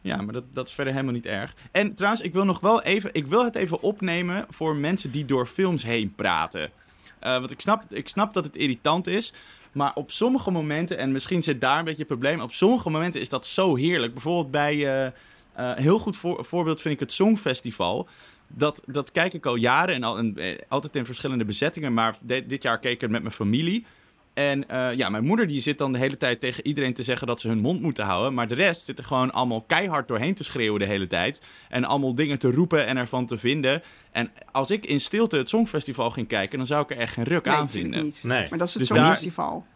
Ja, 0.03 0.17
maar 0.23 0.33
dat, 0.35 0.45
dat 0.53 0.69
is 0.69 0.75
verder 0.75 0.93
helemaal 0.93 1.15
niet 1.15 1.27
erg. 1.27 1.55
En 1.73 1.95
trouwens, 1.95 2.23
ik 2.23 2.33
wil 2.33 2.45
nog 2.45 2.61
wel 2.61 2.83
even, 2.83 3.11
ik 3.13 3.27
wil 3.27 3.45
het 3.45 3.55
even 3.57 3.81
opnemen 3.81 4.47
voor 4.49 4.77
mensen 4.77 5.11
die 5.11 5.25
door 5.25 5.47
films 5.47 5.83
heen 5.83 6.15
praten. 6.15 6.71
Eh, 7.19 7.33
want 7.39 7.51
ik 7.51 7.61
snap, 7.61 7.83
ik 7.89 8.09
snap 8.09 8.35
dat 8.35 8.45
het 8.45 8.57
irritant 8.57 9.07
is. 9.07 9.33
Maar 9.73 9.93
op 9.95 10.11
sommige 10.11 10.51
momenten, 10.51 10.99
en 10.99 11.13
misschien 11.13 11.43
zit 11.43 11.61
daar 11.61 11.79
een 11.79 11.85
beetje 11.85 11.99
het 11.99 12.07
probleem. 12.07 12.41
Op 12.41 12.53
sommige 12.53 12.91
momenten 12.91 13.21
is 13.21 13.29
dat 13.29 13.47
zo 13.47 13.77
heerlijk. 13.77 14.13
Bijvoorbeeld 14.13 14.51
bij, 14.51 15.13
Eh, 15.55 15.75
heel 15.77 15.99
goed 15.99 16.17
voor, 16.17 16.45
voorbeeld 16.45 16.81
vind 16.81 16.95
ik 16.95 17.01
het 17.01 17.13
Songfestival. 17.13 18.09
Dat, 18.47 18.83
dat 18.87 19.13
kijk 19.13 19.33
ik 19.33 19.47
al 19.47 19.55
jaren 19.55 19.95
en, 19.95 20.03
al, 20.05 20.19
eh, 20.19 20.59
altijd 20.69 20.97
in 20.97 21.05
verschillende 21.05 21.45
bezettingen. 21.45 21.95
Maar 21.95 22.17
de- 22.25 22.47
dit 22.47 22.63
jaar 22.63 22.79
keek 22.79 22.93
ik 22.93 23.01
het 23.01 23.11
met 23.11 23.23
mijn 23.23 23.35
familie. 23.35 23.87
En 24.35 24.69
eh, 24.69 24.93
ja, 24.97 25.09
mijn 25.09 25.25
moeder 25.25 25.47
die 25.47 25.61
zit 25.61 25.79
dan 25.79 25.93
de 25.93 25.99
hele 25.99 26.17
tijd 26.17 26.41
tegen 26.41 26.67
iedereen 26.67 26.93
te 26.95 27.03
zeggen 27.03 27.27
dat 27.27 27.41
ze 27.41 27.49
hun 27.49 27.59
mond 27.59 27.81
moeten 27.81 28.05
houden. 28.05 28.35
Maar 28.35 28.47
de 28.49 28.55
rest 28.55 28.85
zit 28.85 28.99
er 28.99 29.05
gewoon 29.05 29.33
allemaal 29.33 29.61
keihard 29.63 30.09
doorheen 30.09 30.35
te 30.35 30.45
schreeuwen 30.45 30.81
de 30.81 30.87
hele 30.87 31.07
tijd. 31.07 31.41
En 31.69 31.85
allemaal 31.85 32.15
dingen 32.15 32.39
te 32.39 32.51
roepen 32.51 32.87
en 32.87 32.97
ervan 32.97 33.27
te 33.27 33.39
vinden. 33.39 33.83
En 34.13 34.31
als 34.53 34.71
ik 34.71 34.87
in 34.87 35.01
stilte 35.01 35.37
het 35.37 35.49
Songfestival 35.49 36.11
ging 36.11 36.29
kijken, 36.29 36.59
dan 36.59 36.67
zou 36.67 36.83
ik 36.83 36.91
er 36.91 36.97
echt 36.97 37.13
geen 37.13 37.25
ruk 37.25 37.45
Nee, 37.45 37.55
aan 37.55 37.71
vinden. 37.71 38.03
niet. 38.05 38.21
Nee. 38.25 38.47
Maar 38.51 38.59
dat 38.59 38.69
is 38.69 38.75
het 38.75 38.83
Dus 38.83 38.89
daar- 38.97 38.99
Songfestival. 39.07 39.67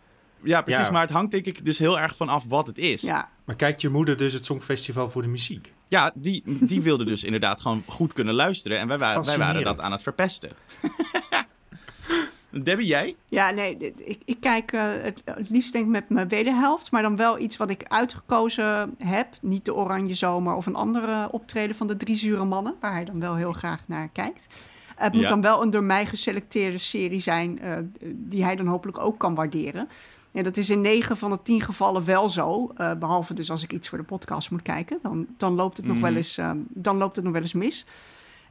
Ja, 0.42 0.62
precies. 0.62 0.84
Ja. 0.86 0.90
Maar 0.92 1.02
het 1.02 1.10
hangt 1.10 1.30
denk 1.30 1.46
ik 1.46 1.64
dus 1.64 1.78
heel 1.78 2.00
erg 2.00 2.16
van 2.16 2.28
af 2.28 2.44
wat 2.48 2.66
het 2.66 2.78
is. 2.78 3.02
Ja. 3.02 3.28
Maar 3.44 3.56
kijkt 3.56 3.80
je 3.80 3.88
moeder 3.88 4.16
dus 4.16 4.32
het 4.32 4.44
Songfestival 4.44 5.10
voor 5.10 5.22
de 5.22 5.28
muziek? 5.28 5.72
Ja, 5.88 6.12
die, 6.14 6.42
die 6.46 6.82
wilde 6.82 7.04
dus 7.04 7.24
inderdaad 7.30 7.60
gewoon 7.60 7.82
goed 7.86 8.12
kunnen 8.12 8.34
luisteren. 8.34 8.78
En 8.78 8.88
wij, 8.88 8.98
wa- 8.98 9.20
wij 9.22 9.38
waren 9.38 9.64
dat 9.64 9.80
aan 9.80 9.92
het 9.92 10.02
verpesten. 10.02 10.50
Debbie, 12.62 12.86
jij? 12.86 13.16
Ja, 13.28 13.50
nee, 13.50 13.76
ik, 14.04 14.18
ik 14.24 14.40
kijk 14.40 14.72
eh, 14.72 14.82
het, 14.90 15.22
het 15.24 15.50
liefst 15.50 15.72
denk 15.72 15.84
ik 15.84 15.90
met 15.90 16.08
mijn 16.08 16.28
wederhelft, 16.28 16.90
maar 16.90 17.02
dan 17.02 17.16
wel 17.16 17.38
iets 17.38 17.56
wat 17.56 17.70
ik 17.70 17.84
uitgekozen 17.88 18.94
heb. 18.98 19.28
Niet 19.40 19.64
de 19.64 19.74
Oranje 19.74 20.14
Zomer 20.14 20.54
of 20.54 20.66
een 20.66 20.74
andere 20.74 21.28
optreden 21.30 21.76
van 21.76 21.86
de 21.86 21.96
Drie 21.96 22.14
Zure 22.14 22.44
Mannen, 22.44 22.74
waar 22.80 22.92
hij 22.92 23.04
dan 23.04 23.20
wel 23.20 23.34
heel 23.34 23.52
graag 23.52 23.82
naar 23.86 24.08
kijkt. 24.08 24.46
Het 24.96 25.12
moet 25.12 25.22
Ja. 25.22 25.28
dan 25.28 25.40
wel 25.40 25.62
een 25.62 25.70
door 25.70 25.82
mij 25.84 26.06
geselecteerde 26.06 26.78
serie 26.78 27.20
zijn 27.20 27.60
eh, 27.60 27.76
die 28.14 28.44
hij 28.44 28.56
dan 28.56 28.66
hopelijk 28.66 28.98
ook 28.98 29.18
kan 29.18 29.34
waarderen. 29.34 29.88
Ja, 30.30 30.42
dat 30.42 30.56
is 30.56 30.70
in 30.70 30.80
9 30.80 31.16
van 31.16 31.30
de 31.30 31.42
10 31.42 31.60
gevallen 31.62 32.04
wel 32.04 32.30
zo. 32.30 32.72
eh, 32.76 32.92
behalve 32.94 33.34
dus 33.34 33.50
als 33.50 33.62
ik 33.62 33.72
iets 33.72 33.88
voor 33.88 33.98
de 33.98 34.04
podcast 34.04 34.50
moet 34.50 34.62
kijken. 34.62 34.98
Dan, 35.02 35.26
dan, 35.36 35.54
loopt, 35.54 35.76
het 35.76 35.86
nog 35.86 35.96
Mhm. 35.96 36.04
wel 36.04 36.14
eens, 36.16 36.38
dan 36.68 36.96
loopt 36.96 37.16
het 37.16 37.24
nog 37.24 37.32
wel 37.34 37.42
eens 37.42 37.52
mis. 37.52 37.86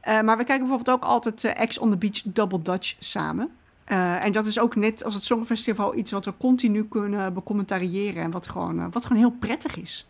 Maar 0.04 0.36
we 0.36 0.44
kijken 0.44 0.66
bijvoorbeeld 0.66 0.90
ook 0.96 1.02
altijd 1.04 1.44
Ex 1.44 1.78
on 1.78 1.90
the 1.90 1.96
Beach 1.96 2.22
Double 2.24 2.62
Dutch 2.62 2.94
samen. 2.98 3.50
Eh, 3.84 4.24
en 4.24 4.32
dat 4.32 4.46
is 4.46 4.58
ook 4.58 4.76
net 4.76 5.04
als 5.04 5.14
het 5.14 5.24
Songfestival 5.24 5.96
iets 5.96 6.10
wat 6.10 6.24
we 6.24 6.32
continu 6.38 6.84
kunnen 6.84 7.34
becommentariëren. 7.34 8.22
En 8.22 8.30
wat 8.30 8.48
gewoon, 8.48 8.78
eh, 8.80 8.86
wat 8.90 9.02
gewoon 9.06 9.18
heel 9.18 9.36
prettig 9.38 9.76
is. 9.76 10.06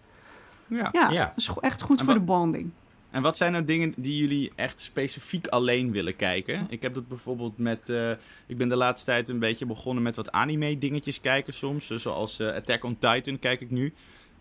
Ja. 0.67 0.89
Ja, 0.93 1.11
Ja. 1.11 1.25
dat 1.27 1.33
is 1.37 1.49
go- 1.49 1.61
echt 1.61 1.83
goed 1.83 1.99
En 1.99 2.05
voor 2.05 2.15
wat- 2.15 2.23
de 2.27 2.33
bonding. 2.33 2.71
En 3.11 3.23
wat 3.23 3.37
zijn 3.37 3.53
nou 3.53 3.65
dingen 3.65 3.93
die 3.97 4.17
jullie 4.17 4.53
echt 4.55 4.81
specifiek 4.81 5.47
alleen 5.47 5.91
willen 5.93 6.17
kijken? 6.17 6.67
Ik 6.69 6.83
heb 6.83 6.95
dat 6.95 7.09
bijvoorbeeld 7.09 7.59
met... 7.59 7.89
eh, 7.89 8.11
ik 8.47 8.57
ben 8.57 8.69
de 8.69 8.77
laatste 8.77 9.07
tijd 9.11 9.29
een 9.29 9.39
beetje 9.39 9.67
begonnen 9.67 10.03
met 10.03 10.17
wat 10.17 10.33
anime-dingetjes 10.33 11.21
kijken 11.21 11.53
soms. 11.53 11.91
eh, 11.91 11.99
Zoals 11.99 12.39
eh, 12.39 12.55
Attack 12.55 12.85
on 12.85 12.99
Titan 12.99 13.39
kijk 13.39 13.61
ik 13.61 13.71
nu. 13.71 13.93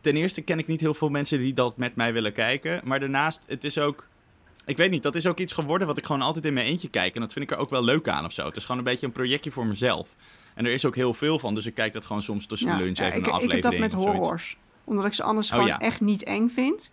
Ten 0.01 0.15
eerste 0.15 0.41
ken 0.41 0.59
ik 0.59 0.67
niet 0.67 0.81
heel 0.81 0.93
veel 0.93 1.09
mensen 1.09 1.37
die 1.39 1.53
dat 1.53 1.77
met 1.77 1.95
mij 1.95 2.13
willen 2.13 2.33
kijken. 2.33 2.81
Maar 2.83 2.99
daarnaast, 2.99 3.43
het 3.47 3.63
is 3.63 3.77
ook... 3.79 4.07
Ik 4.65 4.77
weet 4.77 4.91
niet, 4.91 5.03
dat 5.03 5.15
is 5.15 5.27
ook 5.27 5.39
iets 5.39 5.53
geworden 5.53 5.87
wat 5.87 5.97
ik 5.97 6.05
gewoon 6.05 6.21
altijd 6.21 6.45
in 6.45 6.53
mijn 6.53 6.65
eentje 6.65 6.89
kijk. 6.89 7.15
En 7.15 7.21
dat 7.21 7.33
vind 7.33 7.45
ik 7.45 7.51
er 7.51 7.57
ook 7.61 7.69
wel 7.69 7.83
leuk 7.83 8.07
aan 8.07 8.25
of 8.25 8.31
zo. 8.31 8.45
Het 8.45 8.55
is 8.55 8.63
gewoon 8.63 8.77
een 8.77 8.83
beetje 8.83 9.05
een 9.05 9.11
projectje 9.11 9.51
voor 9.51 9.65
mezelf. 9.65 10.15
En 10.55 10.65
er 10.65 10.71
is 10.71 10.85
ook 10.85 10.95
heel 10.95 11.13
veel 11.13 11.39
van, 11.39 11.55
dus 11.55 11.65
ik 11.65 11.73
kijk 11.73 11.93
dat 11.93 12.05
gewoon 12.05 12.21
soms 12.21 12.45
tussen 12.45 12.67
de 12.77 12.83
lunch 12.83 12.97
ja, 12.97 13.05
even 13.05 13.07
ik, 13.07 13.13
een 13.13 13.19
ik 13.19 13.25
heb 13.25 13.33
aflevering 13.33 13.81
dat 13.81 13.91
met 13.91 13.91
zoiets. 14.03 14.19
horrors. 14.25 14.57
Omdat 14.83 15.05
ik 15.05 15.13
ze 15.13 15.23
anders 15.23 15.45
Oh, 15.47 15.51
gewoon 15.53 15.67
ja. 15.67 15.79
echt 15.79 16.01
niet 16.01 16.23
eng 16.23 16.47
vind. 16.49 16.91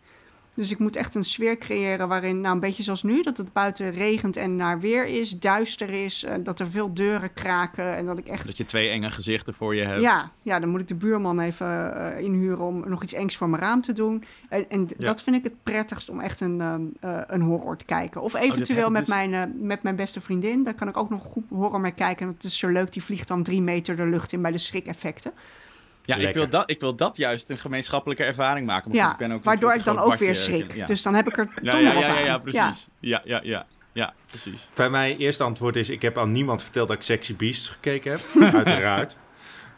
Dus 0.60 0.70
ik 0.70 0.78
moet 0.78 0.96
echt 0.96 1.14
een 1.14 1.24
sfeer 1.24 1.58
creëren 1.58 2.08
waarin, 2.08 2.40
nou 2.40 2.54
een 2.54 2.60
beetje 2.60 2.82
zoals 2.82 3.02
nu, 3.02 3.22
dat 3.22 3.36
het 3.36 3.52
buiten 3.52 3.90
regent 3.90 4.36
en 4.36 4.56
naar 4.56 4.80
weer 4.80 5.06
is, 5.06 5.38
duister 5.38 5.90
is, 5.90 6.24
eh, 6.24 6.34
dat 6.42 6.60
er 6.60 6.70
veel 6.70 6.94
deuren 6.94 7.32
kraken 7.32 7.96
en 7.96 8.06
dat 8.06 8.18
ik 8.18 8.26
echt 8.26 8.46
Dat 8.46 8.56
je 8.56 8.64
twee 8.64 8.88
enge 8.88 9.10
gezichten 9.10 9.54
voor 9.54 9.74
je 9.74 9.82
hebt. 9.82 10.02
Ja, 10.02 10.30
ja, 10.42 10.60
dan 10.60 10.68
moet 10.68 10.80
ik 10.80 10.88
de 10.88 10.94
buurman 10.94 11.40
even 11.40 11.96
eh, 11.96 12.24
inhuren 12.24 12.64
om 12.64 12.88
nog 12.88 13.02
iets 13.02 13.12
engs 13.12 13.36
voor 13.36 13.48
mijn 13.48 13.62
raam 13.62 13.80
te 13.80 13.92
doen. 13.92 14.24
En, 14.48 14.70
en 14.70 14.88
Ja. 14.98 15.06
dat 15.06 15.22
vind 15.22 15.36
ik 15.36 15.44
het 15.44 15.54
prettigst 15.62 16.08
om 16.08 16.20
echt 16.20 16.40
een, 16.40 16.60
ehm, 16.60 16.82
eh, 17.00 17.20
een 17.26 17.42
horror 17.42 17.76
te 17.76 17.84
kijken. 17.84 18.22
Of 18.22 18.34
eventueel 18.34 18.76
heb 18.76 18.86
ik 18.86 18.92
met, 18.92 19.06
dus- 19.06 19.14
mijn, 19.14 19.54
met 19.66 19.82
mijn 19.82 19.96
beste 19.96 20.20
vriendin. 20.20 20.64
Daar 20.64 20.74
kan 20.74 20.88
ik 20.88 20.96
ook 20.96 21.10
nog 21.10 21.22
goed 21.22 21.44
horror 21.48 21.80
mee 21.80 21.92
kijken. 21.92 22.26
En 22.26 22.32
het 22.32 22.44
is 22.44 22.58
zo 22.58 22.68
leuk, 22.68 22.92
die 22.92 23.02
vliegt 23.02 23.28
dan 23.28 23.42
drie 23.42 23.62
meter 23.62 23.96
de 23.96 24.06
lucht 24.06 24.32
in 24.32 24.42
bij 24.42 24.50
de 24.50 24.58
schrik-effecten. 24.58 25.32
Ja, 26.04 26.16
ik 26.16 26.34
wil, 26.34 26.48
dat, 26.48 26.70
ik 26.70 26.80
wil 26.80 26.94
dat 26.94 27.16
juist 27.16 27.50
een 27.50 27.58
gemeenschappelijke 27.58 28.24
ervaring 28.24 28.66
maken. 28.66 28.90
Maar 28.90 28.98
Ja, 28.98 29.12
ik 29.12 29.16
ben 29.16 29.32
ook 29.32 29.44
waardoor 29.44 29.74
ik 29.74 29.84
dan 29.84 29.98
ook 29.98 30.16
weer 30.16 30.36
schrik. 30.36 30.74
Ja. 30.74 30.86
Dus 30.86 31.02
dan 31.02 31.14
heb 31.14 31.26
ik 31.26 31.36
er 31.36 31.48
ja, 31.62 31.70
toch 31.70 31.80
ja, 31.80 31.94
wat 31.94 32.06
ja, 32.06 32.12
ja, 32.12 32.18
aan. 32.18 32.24
ja, 32.24 32.38
precies. 32.38 32.88
Ja, 33.00 33.22
ja, 33.24 33.40
ja, 33.42 33.66
ja, 33.92 34.14
precies. 34.26 34.68
Bij 34.74 34.90
mijn 34.90 35.16
eerste 35.16 35.42
antwoord 35.44 35.76
is: 35.76 35.88
ik 35.90 36.02
heb 36.02 36.18
aan 36.18 36.32
niemand 36.32 36.62
verteld 36.62 36.88
dat 36.88 36.96
ik 36.96 37.02
Sexy 37.02 37.36
Beasts 37.36 37.68
gekeken 37.68 38.10
heb. 38.10 38.20
Uiteraard. 38.54 39.16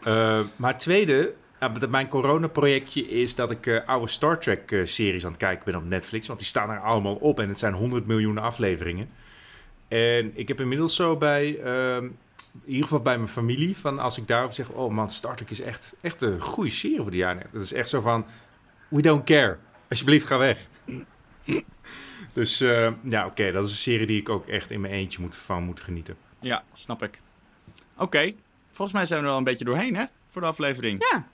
Eh, 0.03 0.41
maar 0.57 0.79
tweede, 0.79 1.35
ja, 1.61 1.69
dat 1.69 1.91
mijn 1.91 2.09
coronaprojectje 2.09 3.09
is 3.09 3.35
dat 3.35 3.51
ik 3.51 3.67
eh, 3.67 3.79
oude 3.87 4.09
Star 4.09 4.41
Trek 4.41 4.73
eh, 4.73 4.81
series 4.85 5.25
aan 5.25 5.31
het 5.31 5.41
kijken 5.41 5.65
ben 5.65 5.77
op 5.77 5.85
Netflix. 5.85 6.27
Want 6.27 6.39
die 6.39 6.49
staan 6.49 6.71
er 6.71 6.81
allemaal 6.81 7.15
op 7.15 7.41
en 7.41 7.49
het 7.49 7.59
zijn 7.59 7.75
100 7.75 8.07
miljoen 8.07 8.39
afleveringen. 8.39 9.09
En 9.89 10.33
ik 10.35 10.49
heb 10.49 10.61
inmiddels 10.61 10.95
zo 10.95 11.17
bij, 11.17 11.59
ehm, 11.59 12.07
in 12.53 12.69
ieder 12.69 12.83
geval 12.83 13.01
bij 13.01 13.17
mijn 13.17 13.29
familie, 13.29 13.77
van 13.77 13.99
als 13.99 14.19
ik 14.19 14.29
daarover 14.29 14.55
zeg: 14.55 14.69
Oh 14.69 14.93
man, 14.93 15.11
Star 15.11 15.37
Trek 15.37 15.51
is 15.51 15.61
echt, 15.61 15.95
echt 16.01 16.23
een 16.23 16.41
goede 16.41 16.71
serie 16.71 17.01
voor 17.01 17.11
de 17.11 17.17
jaren. 17.17 17.47
Dat 17.53 17.63
is 17.63 17.73
echt 17.73 17.89
zo 17.89 18.01
van: 18.01 18.27
We 18.89 19.03
don't 19.03 19.25
care. 19.25 19.59
Alsjeblieft, 19.89 20.27
ga 20.27 20.39
weg. 20.39 20.59
Dus 22.33 22.61
eh, 22.61 22.93
ja, 23.03 23.27
oké, 23.27 23.53
dat 23.53 23.65
is 23.65 23.71
een 23.71 23.77
serie 23.77 24.07
die 24.07 24.21
ik 24.21 24.29
ook 24.29 24.47
echt 24.47 24.71
in 24.71 24.81
mijn 24.81 24.93
eentje 24.93 25.21
moet, 25.21 25.37
van 25.37 25.63
moet 25.63 25.81
genieten. 25.81 26.17
Ja, 26.41 26.65
snap 26.73 27.03
ik. 27.03 27.21
Oké, 27.97 28.33
volgens 28.67 28.93
mij 28.93 29.07
zijn 29.07 29.19
we 29.19 29.25
er 29.25 29.31
wel 29.31 29.39
een 29.39 29.45
beetje 29.45 29.65
doorheen, 29.65 29.97
hè? 29.97 30.05
Voor 30.29 30.41
de 30.41 30.47
aflevering. 30.47 31.05
Ja, 31.11 31.27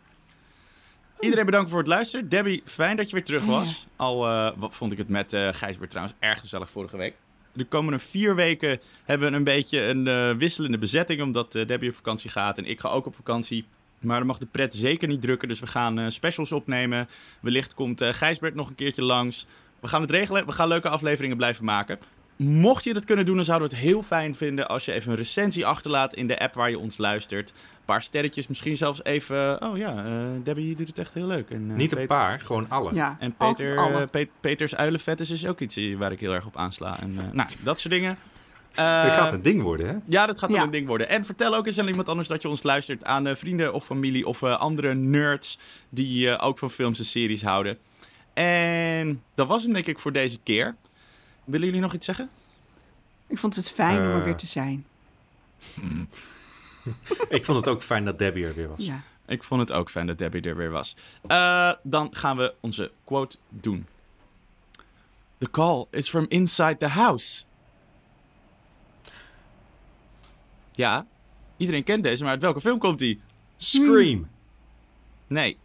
Iedereen 1.20 1.44
bedankt 1.44 1.70
voor 1.70 1.78
het 1.78 1.88
luisteren. 1.88 2.28
Debbie, 2.28 2.62
fijn 2.64 2.96
dat 2.96 3.06
je 3.08 3.14
weer 3.14 3.24
terug 3.24 3.44
was. 3.44 3.86
Al 3.96 4.26
eh, 4.28 4.52
wat 4.56 4.76
vond 4.76 4.92
ik 4.92 4.98
het 4.98 5.08
met 5.08 5.32
eh 5.32 5.48
Gijsbert 5.52 5.90
trouwens 5.90 6.16
erg 6.18 6.40
gezellig 6.40 6.70
vorige 6.70 6.96
week. 6.96 7.14
De 7.52 7.64
komende 7.64 7.98
vier 7.98 8.34
weken 8.34 8.80
hebben 9.04 9.30
we 9.30 9.36
een 9.36 9.44
beetje 9.44 9.82
een 9.82 10.06
eh, 10.06 10.30
wisselende 10.30 10.78
bezetting. 10.78 11.22
Omdat 11.22 11.54
eh, 11.54 11.66
Debbie 11.66 11.88
op 11.88 11.96
vakantie 11.96 12.30
gaat 12.30 12.58
en 12.58 12.64
ik 12.64 12.80
ga 12.80 12.88
ook 12.88 13.06
op 13.06 13.14
vakantie. 13.14 13.64
Maar 14.00 14.18
dan 14.18 14.26
mag 14.26 14.38
de 14.38 14.46
pret 14.46 14.74
zeker 14.74 15.08
niet 15.08 15.20
drukken. 15.20 15.48
Dus 15.48 15.60
we 15.60 15.66
gaan 15.66 15.98
eh, 15.98 16.08
specials 16.08 16.52
opnemen. 16.52 17.08
Wellicht 17.40 17.74
komt 17.74 18.04
Gijsbert 18.04 18.54
nog 18.54 18.68
een 18.68 18.74
keertje 18.74 19.02
langs. 19.02 19.46
We 19.80 19.88
gaan 19.88 20.00
het 20.00 20.10
regelen. 20.10 20.46
We 20.46 20.52
gaan 20.52 20.68
leuke 20.68 20.88
afleveringen 20.88 21.36
blijven 21.36 21.64
maken. 21.64 21.98
Mocht 22.38 22.84
je 22.84 22.92
dat 22.94 23.04
kunnen 23.04 23.24
doen, 23.24 23.36
dan 23.36 23.44
zouden 23.44 23.68
we 23.68 23.74
het 23.74 23.84
heel 23.84 24.02
fijn 24.02 24.34
vinden 24.34 24.68
als 24.68 24.84
je 24.84 24.92
even 24.92 25.10
een 25.10 25.16
recensie 25.16 25.66
achterlaat 25.66 26.14
in 26.14 26.26
de 26.26 26.38
app 26.38 26.54
waar 26.54 26.70
je 26.70 26.78
ons 26.78 26.96
luistert. 26.96 27.50
Een 27.50 27.84
paar 27.84 28.02
sterretjes, 28.02 28.46
misschien 28.46 28.76
zelfs 28.76 29.04
even. 29.04 29.62
Oh 29.62 29.76
ja, 29.76 30.04
eh, 30.04 30.12
Debbie 30.44 30.74
doet 30.76 30.88
het 30.88 30.98
echt 30.98 31.14
heel 31.14 31.26
leuk. 31.26 31.50
En, 31.50 31.66
eh, 31.70 31.76
Niet 31.76 31.96
een 31.96 32.06
paar, 32.06 32.40
gewoon 32.40 32.66
alle. 32.68 32.94
ja. 32.94 33.16
En 33.20 33.34
Peter, 33.36 33.76
alle. 33.78 34.00
eh, 34.00 34.08
Pe- 34.10 34.28
Peters 34.40 34.74
uilenvet 34.76 35.20
is 35.20 35.46
ook 35.46 35.60
iets 35.60 35.78
waar 35.96 36.12
ik 36.12 36.20
heel 36.20 36.34
erg 36.34 36.46
op 36.46 36.56
aansla. 36.56 37.00
En, 37.00 37.14
eh, 37.18 37.24
nou, 37.32 37.48
dat 37.62 37.80
soort 37.80 37.94
dingen. 37.94 38.18
Eh, 38.74 39.02
Dit 39.04 39.12
gaat 39.12 39.32
een 39.32 39.42
ding 39.42 39.62
worden, 39.62 39.88
hè? 39.88 39.94
ja, 40.06 40.26
dat 40.26 40.38
gaat 40.38 40.50
wel 40.50 40.58
Ja. 40.58 40.64
een 40.64 40.70
ding 40.70 40.86
worden. 40.86 41.08
En 41.08 41.24
vertel 41.24 41.54
ook 41.54 41.66
eens 41.66 41.78
aan 41.78 41.88
iemand 41.88 42.08
anders 42.08 42.28
dat 42.28 42.42
je 42.42 42.48
ons 42.48 42.62
luistert. 42.62 43.04
Aan 43.04 43.26
eh, 43.26 43.34
vrienden 43.34 43.72
of 43.74 43.84
familie 43.84 44.26
of 44.26 44.42
eh, 44.42 44.58
andere 44.60 44.94
nerds 44.94 45.58
die 45.88 46.30
eh, 46.30 46.46
ook 46.46 46.58
van 46.58 46.70
films 46.70 46.98
en 46.98 47.04
series 47.04 47.42
houden. 47.42 47.78
En 48.34 49.22
dat 49.34 49.46
was 49.48 49.62
hem 49.62 49.72
denk 49.72 49.86
ik 49.86 49.98
voor 49.98 50.12
deze 50.12 50.38
keer. 50.42 50.74
Willen 51.48 51.66
jullie 51.66 51.80
nog 51.82 51.92
iets 51.94 52.06
zeggen? 52.06 52.30
Ik 53.26 53.38
vond 53.38 53.56
het 53.56 53.70
fijn 53.70 53.96
om 53.98 54.04
er 54.04 54.18
Eh. 54.18 54.24
weer 54.24 54.36
te 54.36 54.46
zijn. 54.46 54.86
Ik 57.28 57.44
vond 57.44 57.58
het 57.58 57.68
ook 57.68 57.82
fijn 57.82 58.04
dat 58.04 58.18
Debbie 58.18 58.44
er 58.46 58.54
weer 58.54 58.68
was. 58.68 58.84
Ja. 58.86 59.02
Ik 59.26 59.42
vond 59.42 59.60
het 59.60 59.72
ook 59.72 59.90
fijn 59.90 60.06
dat 60.06 60.18
Debbie 60.18 60.42
er 60.42 60.56
weer 60.56 60.70
was. 60.70 60.96
Eh, 61.26 61.72
dan 61.82 62.08
gaan 62.14 62.36
we 62.36 62.54
onze 62.60 62.90
quote 63.04 63.36
doen. 63.48 63.86
The 65.38 65.50
call 65.50 65.84
is 65.90 66.08
from 66.08 66.26
inside 66.28 66.76
the 66.76 66.86
house. 66.86 67.44
Ja, 70.72 71.06
iedereen 71.56 71.84
kent 71.84 72.02
deze, 72.02 72.22
maar 72.22 72.32
uit 72.32 72.42
welke 72.42 72.60
film 72.60 72.78
komt 72.78 72.98
die? 72.98 73.20
Scream. 73.56 74.28
Nee, 75.26 75.58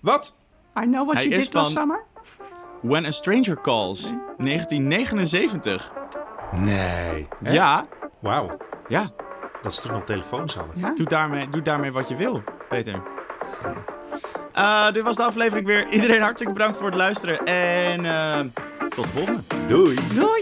Wat? 0.00 0.34
I 0.78 0.80
know 0.82 1.04
what 1.04 1.14
Hij 1.14 1.28
you 1.28 1.34
is 1.40 1.44
did 1.44 1.52
last 1.54 1.72
van- 1.72 1.80
summer. 1.82 2.04
When 2.82 3.06
a 3.06 3.10
Stranger 3.10 3.60
Calls, 3.60 4.02
1979. 4.38 5.92
Nee. 6.52 7.28
Echt? 7.42 7.54
Ja, 7.54 7.86
Wauw. 8.20 8.56
ja. 8.88 9.04
Dat 9.62 9.74
ze 9.74 9.80
toen 9.80 9.92
nog 9.92 10.04
telefoons 10.04 10.54
hadden. 10.54 10.78
Ja. 10.78 10.92
Doe 10.94 11.06
daarmee, 11.06 11.48
doe 11.48 11.62
daarmee 11.62 11.92
wat 11.92 12.08
je 12.08 12.16
wil, 12.16 12.42
Peter. 12.68 13.02
Eh, 14.52 14.92
dit 14.92 15.02
was 15.02 15.16
de 15.16 15.22
aflevering 15.22 15.66
weer. 15.66 15.88
Iedereen 15.88 16.20
hartstikke 16.20 16.52
bedankt 16.52 16.76
voor 16.76 16.86
het 16.86 16.94
luisteren. 16.94 17.44
En 17.44 18.04
eh, 18.04 18.40
tot 18.88 19.06
de 19.06 19.12
volgende. 19.12 19.42
Doei. 19.66 19.98
Doei! 20.14 20.41